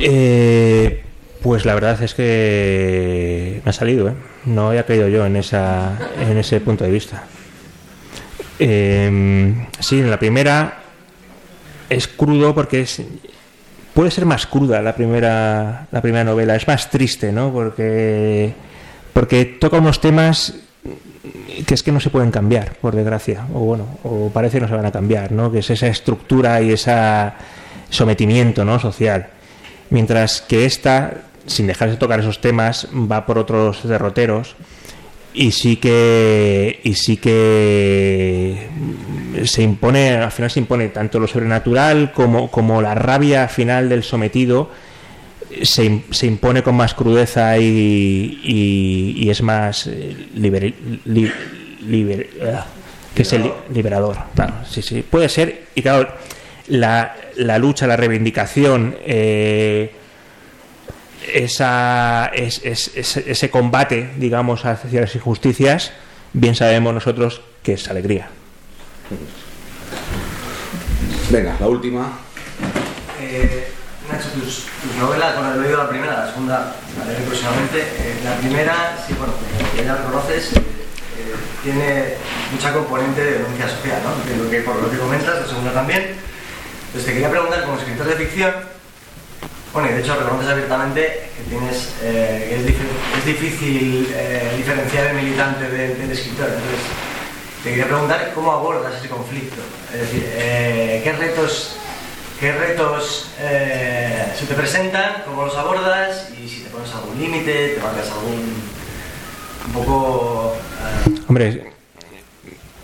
Eh, 0.00 1.04
pues 1.40 1.64
la 1.64 1.74
verdad 1.74 2.02
es 2.02 2.14
que 2.14 3.62
me 3.64 3.70
ha 3.70 3.72
salido, 3.72 4.08
¿eh? 4.08 4.14
No 4.46 4.70
había 4.70 4.84
caído 4.84 5.06
yo 5.06 5.24
en, 5.24 5.36
esa, 5.36 5.96
en 6.18 6.36
ese 6.38 6.60
punto 6.60 6.82
de 6.82 6.90
vista. 6.90 7.22
Eh, 8.58 9.68
sí, 9.78 10.00
en 10.00 10.10
la 10.10 10.18
primera 10.18 10.82
es 11.88 12.08
crudo 12.08 12.52
porque 12.52 12.80
es 12.80 13.02
puede 13.94 14.10
ser 14.10 14.26
más 14.26 14.46
cruda 14.46 14.82
la 14.82 14.96
primera 14.96 15.86
la 15.92 16.02
primera 16.02 16.24
novela, 16.24 16.56
es 16.56 16.66
más 16.66 16.90
triste, 16.90 17.30
¿no? 17.30 17.52
Porque 17.52 18.54
porque 19.12 19.44
toca 19.44 19.78
unos 19.78 20.00
temas 20.00 20.54
que 21.66 21.74
es 21.74 21.82
que 21.82 21.92
no 21.92 22.00
se 22.00 22.10
pueden 22.10 22.30
cambiar, 22.30 22.76
por 22.80 22.94
desgracia, 22.94 23.46
o 23.52 23.60
bueno, 23.60 23.86
o 24.04 24.30
parece 24.30 24.56
que 24.56 24.62
no 24.62 24.68
se 24.68 24.74
van 24.74 24.86
a 24.86 24.92
cambiar, 24.92 25.32
¿no? 25.32 25.52
Que 25.52 25.58
es 25.58 25.70
esa 25.70 25.86
estructura 25.86 26.60
y 26.62 26.72
ese 26.72 26.92
sometimiento, 27.90 28.64
¿no? 28.64 28.78
Social. 28.78 29.28
Mientras 29.90 30.40
que 30.40 30.64
esta, 30.64 31.22
sin 31.46 31.66
dejar 31.66 31.90
de 31.90 31.96
tocar 31.96 32.20
esos 32.20 32.40
temas, 32.40 32.88
va 32.92 33.26
por 33.26 33.38
otros 33.38 33.86
derroteros 33.86 34.56
y 35.32 35.52
sí 35.52 35.76
que 35.76 36.80
y 36.82 36.94
sí 36.94 37.16
que 37.18 38.68
se 39.44 39.62
impone, 39.62 40.16
al 40.16 40.32
final 40.32 40.50
se 40.50 40.60
impone 40.60 40.88
tanto 40.88 41.20
lo 41.20 41.26
sobrenatural 41.26 42.12
como, 42.12 42.50
como 42.50 42.80
la 42.82 42.94
rabia 42.94 43.46
final 43.48 43.88
del 43.88 44.02
sometido 44.02 44.70
se, 45.62 46.02
se 46.10 46.26
impone 46.26 46.62
con 46.62 46.74
más 46.76 46.94
crudeza 46.94 47.58
y, 47.58 48.40
y- 48.42 49.14
y 49.24 49.30
es 49.30 49.42
más 49.42 49.86
eh, 49.86 50.16
liber- 50.36 50.74
li- 51.04 51.32
liber- 51.86 52.28
ah, 52.54 52.66
que 53.14 53.22
es 53.22 53.32
el 53.32 53.42
li- 53.44 53.52
liberador. 53.74 54.16
Claro, 54.34 54.54
sí, 54.68 54.82
sí, 54.82 55.02
puede 55.08 55.28
ser. 55.28 55.66
Y 55.74 55.82
claro, 55.82 56.08
la, 56.68 57.16
la 57.36 57.58
lucha, 57.58 57.86
la 57.86 57.96
reivindicación, 57.96 58.96
eh, 59.04 59.92
esa, 61.34 62.26
es- 62.34 62.60
es- 62.64 62.92
es- 62.96 63.16
ese 63.18 63.50
combate, 63.50 64.10
digamos, 64.16 64.64
hacia 64.64 65.00
las 65.02 65.14
injusticias, 65.14 65.92
bien 66.32 66.54
sabemos 66.54 66.94
nosotros 66.94 67.42
que 67.62 67.74
es 67.74 67.88
alegría. 67.88 68.28
Venga, 71.30 71.56
la 71.60 71.66
última. 71.68 72.18
Eh, 73.20 73.68
Tus, 74.34 74.66
novelas, 74.98 75.34
bueno, 75.36 75.54
he 75.54 75.58
leído 75.62 75.78
la 75.78 75.88
primera, 75.88 76.12
la 76.24 76.26
segunda 76.28 76.76
la 76.98 77.04
leeré 77.06 77.24
próximamente. 77.24 77.78
Eh, 77.80 78.20
la 78.24 78.36
primera, 78.36 78.98
sí, 79.06 79.14
bueno, 79.14 79.32
como 79.34 79.82
ya 79.84 79.94
la 79.94 80.02
conoces, 80.04 80.52
eh, 80.52 80.58
eh, 80.58 81.34
tiene 81.62 82.14
mucha 82.52 82.72
componente 82.72 83.24
de 83.24 83.32
denuncia 83.38 83.68
social, 83.68 84.00
¿no? 84.04 84.50
Que, 84.50 84.60
por 84.60 84.76
lo 84.76 84.90
que 84.90 84.98
comentas, 84.98 85.40
la 85.40 85.46
segunda 85.46 85.72
también. 85.72 86.16
Entonces 86.86 87.06
te 87.06 87.12
quería 87.12 87.30
preguntar, 87.30 87.64
como 87.64 87.78
escritor 87.78 88.06
de 88.08 88.16
ficción, 88.16 88.52
bueno, 89.72 89.88
y 89.90 89.92
de 89.94 90.00
hecho 90.00 90.16
reconoces 90.16 90.50
abiertamente 90.50 91.30
que 91.36 91.42
tienes, 91.48 91.88
que 92.00 92.56
es, 92.56 92.66
dif- 92.66 93.18
es 93.18 93.24
difícil 93.24 94.12
diferenciar 94.56 95.06
el 95.06 95.14
militante 95.16 95.68
del, 95.68 96.10
escritor. 96.10 96.46
Entonces, 96.46 96.80
te 97.62 97.70
quería 97.70 97.86
preguntar 97.86 98.32
cómo 98.34 98.50
abordas 98.50 98.94
ese 98.98 99.08
conflicto. 99.08 99.60
Es 99.94 100.00
decir, 100.00 100.24
¿qué 100.34 101.14
retos, 101.16 101.76
qué 102.40 102.52
retos 102.52 103.30
eh, 103.40 104.24
se 104.34 104.46
te 104.46 104.54
presentan, 104.54 105.22
cómo 105.26 105.44
los 105.44 105.56
abordas 105.56 106.30
y 106.42 106.48
si 106.48 106.62
te 106.62 106.70
pones 106.70 106.90
algún 106.94 107.18
límite, 107.20 107.74
te 107.76 107.80
marcas 107.82 108.10
algún 108.10 108.54
un 109.66 109.72
poco... 109.72 110.56
eh, 111.06 111.20
Hombre, 111.28 111.70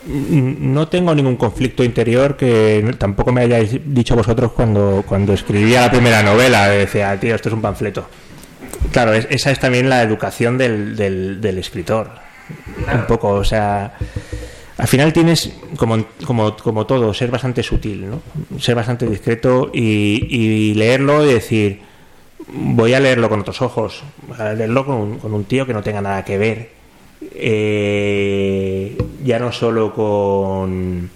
no 0.09 0.87
tengo 0.89 1.15
ningún 1.15 1.37
conflicto 1.37 1.83
interior 1.83 2.37
que 2.37 2.95
tampoco 2.99 3.33
me 3.33 3.41
hayáis 3.43 3.71
dicho 3.93 4.15
vosotros 4.15 4.53
cuando, 4.53 5.03
cuando 5.07 5.33
escribía 5.33 5.81
la 5.81 5.91
primera 5.91 6.23
novela. 6.23 6.69
Decía, 6.69 7.19
tío, 7.19 7.35
esto 7.35 7.49
es 7.49 7.55
un 7.55 7.63
panfleto. 7.63 8.07
Claro, 8.93 9.15
es- 9.15 9.27
esa 9.31 9.51
es 9.51 9.59
también 9.59 9.89
la 9.89 10.03
educación 10.03 10.59
del, 10.59 10.95
del- 10.97 11.41
del 11.41 11.59
escritor. 11.59 12.11
Un 12.93 13.07
poco, 13.07 13.31
o 13.31 13.43
sea, 13.45 13.95
al 14.79 14.89
final 14.89 15.13
tienes, 15.13 15.53
como, 15.77 16.05
como, 16.25 16.57
como 16.57 16.87
todo, 16.87 17.15
ser 17.15 17.31
bastante 17.31 17.63
sutil, 17.63 18.11
¿no? 18.11 18.21
Ser 18.61 18.75
bastante 18.75 19.07
discreto 19.07 19.71
y, 19.73 20.75
leerlo 20.75 21.25
y 21.25 21.33
decir, 21.33 21.81
voy 22.49 22.93
a 22.93 23.01
leerlo 23.01 23.29
con 23.29 23.41
otros 23.41 23.63
ojos, 23.63 24.03
voy 24.27 24.37
a 24.39 24.53
leerlo 24.53 24.85
con 24.85 24.97
un, 24.97 25.19
con 25.19 25.33
un 25.33 25.45
tío 25.45 25.67
que 25.67 25.73
no 25.73 25.83
tenga 25.83 26.03
nada 26.03 26.25
que 26.25 26.37
ver. 26.37 26.77
Eh, 27.35 28.97
ya 29.25 29.39
no 29.39 29.51
solo 29.51 29.93
con 29.95 31.11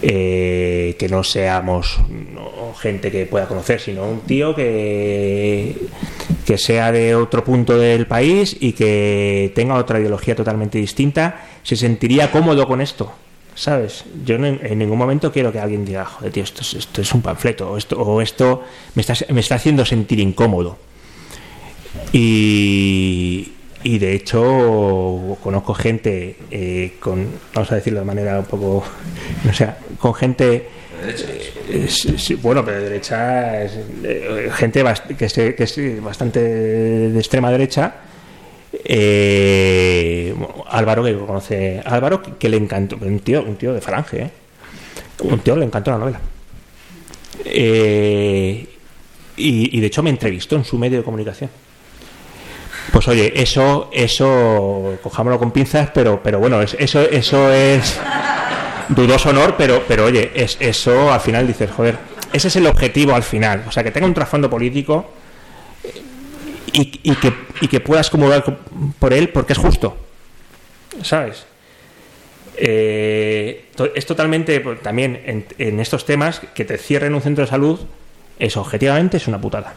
eh, 0.00 0.94
que 0.96 1.08
no 1.08 1.24
seamos 1.24 1.98
no, 2.08 2.72
gente 2.74 3.10
que 3.10 3.26
pueda 3.26 3.48
conocer, 3.48 3.80
sino 3.80 4.04
un 4.04 4.20
tío 4.20 4.54
que, 4.54 5.74
que 6.46 6.56
sea 6.56 6.92
de 6.92 7.16
otro 7.16 7.42
punto 7.42 7.76
del 7.76 8.06
país 8.06 8.56
y 8.60 8.74
que 8.74 9.50
tenga 9.56 9.74
otra 9.74 9.98
ideología 9.98 10.36
totalmente 10.36 10.78
distinta, 10.78 11.48
se 11.68 11.76
sentiría 11.76 12.30
cómodo 12.30 12.66
con 12.66 12.80
esto. 12.80 13.12
¿Sabes? 13.54 14.04
Yo 14.24 14.36
en, 14.36 14.58
en 14.62 14.78
ningún 14.78 14.96
momento 14.96 15.30
quiero 15.30 15.52
que 15.52 15.58
alguien 15.58 15.84
diga, 15.84 16.06
joder, 16.06 16.32
tío, 16.32 16.42
esto 16.44 16.62
es, 16.62 16.72
esto 16.72 17.02
es 17.02 17.12
un 17.12 17.20
panfleto, 17.20 17.72
o 17.72 17.76
esto, 17.76 18.00
o 18.00 18.22
esto 18.22 18.62
me, 18.94 19.02
está, 19.02 19.14
me 19.34 19.40
está 19.40 19.56
haciendo 19.56 19.84
sentir 19.84 20.18
incómodo. 20.18 20.78
Y, 22.10 23.52
de 23.84 24.14
hecho 24.14 25.36
conozco 25.42 25.74
gente 25.74 26.36
eh, 26.50 26.94
con, 27.00 27.28
vamos 27.52 27.70
a 27.70 27.74
decirlo 27.74 28.00
de 28.00 28.06
manera 28.06 28.38
un 28.38 28.46
poco, 28.46 28.82
no 29.44 29.52
sé, 29.52 29.68
con 29.98 30.14
gente 30.14 30.68
eh, 31.68 31.86
sí, 31.88 32.34
bueno, 32.36 32.64
pero 32.64 32.78
de 32.78 32.84
derecha 32.88 33.62
es, 33.62 33.72
eh, 34.04 34.50
gente 34.54 34.82
que 35.18 35.24
es 35.64 36.02
bastante 36.02 36.40
de 36.40 37.18
extrema 37.18 37.50
derecha. 37.50 38.07
Eh, 38.72 40.34
Álvaro, 40.68 41.04
que 41.04 41.14
conoce 41.16 41.80
Álvaro, 41.84 42.22
que, 42.38 42.48
le 42.48 42.56
encantó, 42.56 42.96
un 43.00 43.20
tío, 43.20 43.42
un 43.42 43.56
tío 43.56 43.72
de 43.72 43.80
falange, 43.80 44.22
¿eh? 44.22 44.30
un 45.22 45.38
tío 45.40 45.56
le 45.56 45.64
encantó 45.64 45.90
la 45.90 45.98
novela. 45.98 46.20
Eh, 47.44 48.66
y, 49.36 49.80
de 49.80 49.86
hecho 49.86 50.02
me 50.02 50.10
entrevistó 50.10 50.56
en 50.56 50.64
su 50.64 50.76
medio 50.78 50.98
de 50.98 51.04
comunicación. 51.04 51.50
Pues 52.92 53.06
oye, 53.08 53.32
eso, 53.40 53.90
eso, 53.92 54.98
cojámoslo 55.02 55.38
con 55.38 55.50
pinzas, 55.52 55.90
pero, 55.92 56.20
pero 56.22 56.38
bueno, 56.38 56.60
es- 56.62 56.74
eso, 56.78 57.00
eso 57.00 57.52
es 57.52 57.98
dudoso 58.88 59.28
honor, 59.30 59.54
pero, 59.56 59.84
pero 59.86 60.06
oye, 60.06 60.32
es, 60.34 60.56
eso 60.60 61.12
al 61.12 61.20
final 61.20 61.46
dices, 61.46 61.70
joder, 61.70 61.96
ese 62.32 62.48
es 62.48 62.56
el 62.56 62.66
objetivo 62.66 63.14
al 63.14 63.22
final, 63.22 63.64
o 63.68 63.70
sea, 63.72 63.84
que 63.84 63.90
tenga 63.90 64.06
un 64.06 64.14
trasfondo 64.14 64.48
político 64.50 65.06
y, 66.80 67.00
y 67.02 67.14
que, 67.16 67.32
y 67.60 67.68
que 67.68 67.80
puedas 67.80 68.10
comulgar 68.10 68.44
co- 68.44 68.56
por 68.98 69.12
él 69.12 69.28
porque 69.30 69.52
es 69.54 69.58
justo, 69.58 69.96
¿sabes? 71.02 71.44
Eh, 72.56 73.66
es 73.94 74.06
totalmente, 74.06 74.60
pues, 74.60 74.80
también 74.82 75.20
en, 75.26 75.46
estos 75.80 76.04
temas, 76.04 76.40
que 76.54 76.64
te 76.64 76.76
cierren 76.78 77.14
un 77.14 77.20
centro 77.22 77.44
de 77.44 77.50
salud, 77.50 77.78
es 78.38 78.56
objetivamente 78.56 79.16
es 79.16 79.28
una 79.28 79.40
putada. 79.40 79.74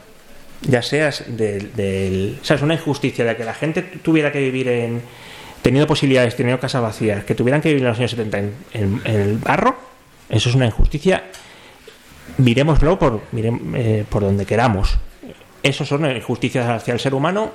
Ya 0.62 0.82
seas 0.82 1.24
del, 1.28 1.74
del- 1.76 2.40
o 2.42 2.46
es 2.56 2.62
una 2.62 2.74
injusticia 2.76 3.26
de 3.26 3.36
que 3.36 3.44
la 3.44 3.54
gente 3.54 3.82
tuviera 3.82 4.32
que 4.32 4.40
vivir 4.40 4.68
en, 4.68 5.02
teniendo 5.62 5.88
posibilidades, 5.88 6.36
teniendo 6.36 6.60
casas 6.60 6.82
vacías, 6.82 7.24
que 7.24 7.36
tuvieran 7.36 7.62
que 7.62 7.70
vivir 7.70 7.84
en 7.84 7.90
los 7.90 7.98
años 8.00 8.12
70 8.12 8.38
en, 8.40 8.54
en- 8.74 9.02
en 9.06 9.22
el 9.22 9.38
barro, 9.38 9.76
eso 10.30 10.50
es 10.50 10.56
una 10.56 10.66
injusticia. 10.66 11.24
Miremoslo 12.38 12.98
por, 12.98 13.22
mirem- 13.34 13.76
eh, 13.76 14.06
por 14.10 14.22
donde 14.24 14.46
queramos. 14.46 14.98
Eso 15.64 15.86
son 15.86 16.10
injusticias 16.16 16.68
hacia 16.70 16.94
el 16.94 17.00
ser 17.00 17.14
humano 17.14 17.52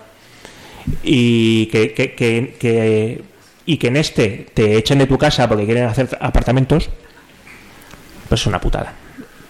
y 1.03 1.67
que, 1.67 1.93
que- 1.93 2.15
que- 2.15 3.23
y 3.69 3.77
que 3.79 3.87
en 3.89 3.97
este 3.97 4.47
te 4.55 4.77
echen 4.77 4.99
de 4.99 5.07
tu 5.07 5.19
casa 5.19 5.49
porque 5.49 5.65
quieren 5.65 5.85
hacer 5.85 6.17
apartamentos, 6.21 6.89
pues 8.29 8.41
es 8.41 8.47
una 8.47 8.61
putada. 8.61 8.93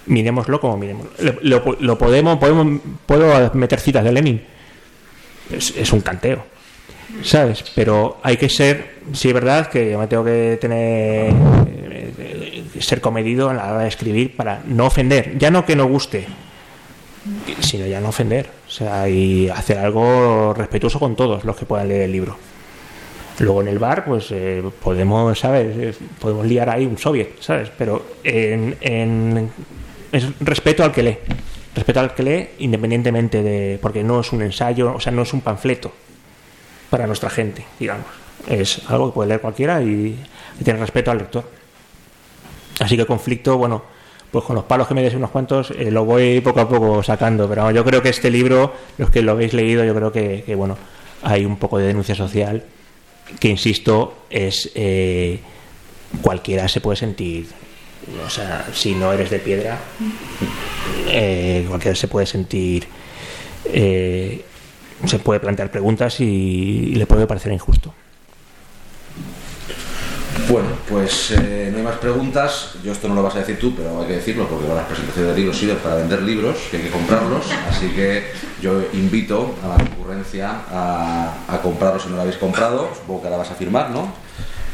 Miremoslo 0.07 0.59
como 0.61 0.77
miremos. 0.78 1.09
Lo, 1.19 1.35
lo- 1.43 1.77
lo 1.81 1.99
podemos, 1.99 2.39
podemos, 2.39 2.81
puedo 3.05 3.51
meter 3.55 3.81
citas 3.81 4.05
de 4.05 4.12
Lenin. 4.12 4.43
Es, 5.51 5.74
es 5.77 5.93
un 5.93 6.01
canteo. 6.01 6.45
¿Sabes? 7.23 7.62
Pero 7.74 8.19
hay 8.23 8.37
que 8.37 8.49
ser, 8.49 8.97
sí 9.12 9.28
es 9.28 9.35
verdad 9.35 9.69
que 9.69 9.91
yo 9.93 9.99
me 9.99 10.07
tengo 10.07 10.24
que 10.24 10.59
tener, 10.61 11.33
eh, 11.33 12.12
eh, 12.19 12.65
ser 12.81 13.01
comedido 13.01 13.49
a 13.51 13.55
la 13.55 13.70
hora 13.73 13.83
de 13.83 13.89
escribir 13.89 14.35
para 14.37 14.62
no 14.66 14.87
ofender, 14.87 15.39
ya 15.39 15.51
no 15.51 15.65
que 15.65 15.77
no 15.77 15.87
guste, 15.87 16.27
sino 17.61 17.86
ya 17.86 18.01
no 18.01 18.09
ofender, 18.11 18.48
o 18.66 18.70
sea, 18.70 19.09
y 19.09 19.48
hacer 19.48 19.78
algo 19.78 20.55
respetuoso 20.55 20.98
con 20.98 21.16
todos 21.16 21.44
los 21.44 21.57
que 21.57 21.65
puedan 21.66 21.89
leer 21.89 22.03
el 22.03 22.12
libro. 22.12 22.36
Luego 23.39 23.61
en 23.61 23.69
el 23.69 23.78
bar, 23.78 24.05
pues 24.05 24.28
eh, 24.31 24.62
podemos, 24.82 25.39
¿sabes? 25.39 25.77
Eh, 25.77 25.94
Podemos 26.20 26.47
liar 26.47 26.70
ahí 26.70 26.86
un 26.86 26.97
soviet, 26.97 27.39
¿sabes? 27.40 27.70
Pero 27.77 28.05
en, 28.24 28.77
en- 28.81 29.51
es 30.12 30.27
respeto 30.40 30.82
al 30.82 30.93
que 30.93 31.03
lee, 31.03 31.19
respeto 31.74 32.01
al 32.01 32.15
que 32.15 32.23
lee 32.23 32.48
independientemente 32.61 33.43
de, 33.43 33.78
porque 33.82 34.03
no 34.03 34.20
es 34.20 34.32
un 34.32 34.40
ensayo, 34.43 34.94
o 34.94 35.01
sea, 35.01 35.12
no 35.12 35.23
es 35.23 35.32
un 35.35 35.43
panfleto 35.43 35.93
para 36.89 37.07
nuestra 37.07 37.28
gente, 37.28 37.65
digamos. 37.78 38.07
Es 38.48 38.81
algo 38.89 39.11
que 39.11 39.15
puede 39.15 39.28
leer 39.28 39.40
cualquiera 39.40 39.82
y, 39.82 40.19
tener 40.65 40.81
respeto 40.81 41.11
al 41.11 41.19
lector. 41.19 41.44
Así 42.81 42.97
que 42.97 43.05
conflicto, 43.05 43.59
bueno, 43.59 43.82
pues 44.31 44.44
con 44.44 44.57
los 44.57 44.65
palos 44.65 44.89
que 44.89 44.94
me 44.94 45.03
des 45.03 45.15
unos 45.15 45.31
cuantos 45.31 45.70
eh, 45.70 45.90
lo 45.90 46.05
voy 46.05 46.40
poco 46.40 46.61
a 46.61 46.69
poco 46.69 47.03
sacando, 47.03 47.48
pero 47.48 47.70
yo 47.70 47.85
creo 47.85 48.03
que 48.03 48.09
este 48.09 48.31
libro, 48.31 48.73
los 48.98 49.11
que 49.11 49.23
lo 49.23 49.32
habéis 49.32 49.53
leído, 49.55 49.85
yo 49.85 49.94
creo 49.94 50.12
que, 50.12 50.55
bueno, 50.57 50.77
hay 51.23 51.44
un 51.44 51.57
poco 51.57 51.78
de 51.78 51.86
denuncia 51.86 52.15
social 52.15 52.65
que, 53.40 53.48
insisto, 53.48 54.24
es 54.31 54.70
eh, 54.74 55.40
cualquiera 56.23 56.69
se 56.69 56.81
puede 56.81 56.97
sentir, 56.97 57.48
o 58.24 58.31
sea, 58.31 58.66
si 58.73 58.94
no 58.94 59.12
eres 59.12 59.31
de 59.31 59.39
piedra, 59.39 59.78
eh, 61.09 61.65
cualquiera 61.69 61.97
se 61.97 62.09
puede 62.09 62.27
sentir, 62.27 62.86
eh, 63.65 64.44
se 65.05 65.19
puede 65.19 65.40
plantear 65.40 65.70
preguntas 65.70 66.20
y 66.20 66.94
le 66.94 67.07
puede 67.07 67.27
parecer 67.27 67.53
injusto. 67.53 67.93
Bueno, 70.48 70.68
pues 70.89 71.32
eh, 71.32 71.70
no 71.73 71.78
hay 71.78 71.85
más 71.85 71.97
preguntas. 71.97 72.74
Yo 72.85 72.93
esto 72.93 73.09
no 73.09 73.14
lo 73.14 73.23
vas 73.23 73.35
a 73.35 73.40
decir 73.40 73.59
tú, 73.59 73.74
pero 73.74 74.01
hay 74.01 74.06
que 74.06 74.12
decirlo 74.14 74.47
porque 74.47 74.68
las 74.68 74.85
presentaciones 74.85 75.35
de 75.35 75.40
libros 75.40 75.59
sirven 75.59 75.77
para 75.78 75.97
vender 75.97 76.23
libros, 76.23 76.56
que 76.70 76.77
hay 76.77 76.82
que 76.85 76.90
comprarlos. 76.90 77.47
Así 77.68 77.89
que 77.89 78.31
yo 78.62 78.81
invito 78.93 79.56
a 79.64 79.68
la 79.68 79.77
concurrencia 79.77 80.51
a, 80.70 81.35
a 81.48 81.60
comprarlos 81.62 82.05
si 82.05 82.10
no 82.10 82.16
lo 82.16 82.23
habéis 82.23 82.36
comprado. 82.36 82.90
Supongo 82.94 83.23
que 83.23 83.27
ahora 83.27 83.39
vas 83.39 83.51
a 83.51 83.55
firmar, 83.55 83.90
¿no? 83.90 84.12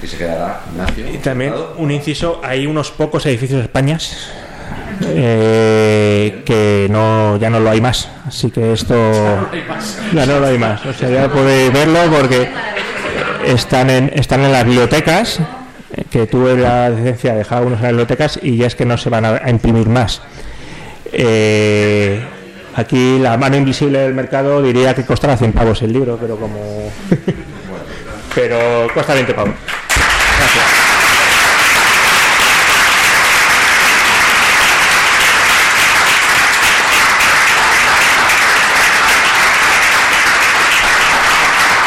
Y 0.03 0.07
se 0.07 0.19
quedará 0.19 0.61
Ignacio. 0.73 1.11
Y 1.11 1.19
también 1.19 1.55
un 1.79 1.91
inciso, 1.91 2.41
hay 2.43 2.67
unos 2.67 2.91
pocos 2.91 3.25
edificios 3.25 3.61
de 3.61 3.65
España 3.65 3.99
eh, 5.07 6.43
que 6.45 6.89
no 6.91 7.37
ya 7.39 7.49
no 7.49 7.61
lo 7.61 7.71
hay 7.71 7.81
más, 7.81 8.09
así 8.27 8.51
que 8.51 8.73
esto 8.73 8.95
ya 10.13 10.27
no 10.27 10.41
lo 10.41 10.47
hay 10.47 10.59
más. 10.59 10.85
O 10.85 10.93
sea, 10.93 11.09
ya 11.09 11.29
podéis 11.29 11.73
verlo 11.73 12.01
porque 12.11 12.49
están 13.47 13.91
en 13.91 14.11
están 14.15 14.41
en 14.43 14.53
las 14.53 14.65
bibliotecas 14.65 15.41
que 16.11 16.27
tuve 16.27 16.57
la 16.57 16.91
decencia 16.91 17.33
de 17.33 17.39
dejar 17.39 17.59
algunos 17.59 17.79
en 17.79 17.85
las 17.85 17.93
bibliotecas 17.93 18.41
y 18.43 18.57
ya 18.57 18.67
es 18.67 18.75
que 18.75 18.85
no 18.85 18.97
se 18.97 19.11
van 19.11 19.25
a, 19.25 19.51
imprimir 19.51 19.89
más. 19.89 20.23
Eh, 21.13 22.23
aquí 22.75 23.19
la 23.19 23.37
mano 23.37 23.57
invisible 23.57 23.99
del 23.99 24.15
mercado 24.15 24.63
diría 24.63 24.95
que 24.95 25.05
costará 25.05 25.37
100 25.37 25.53
pavos 25.53 25.83
el 25.83 25.93
libro, 25.93 26.19
pero 26.21 26.37
como 26.37 26.59
pero 28.35 28.89
cuesta 28.95 29.15
20 29.15 29.35
pavos. 29.35 29.55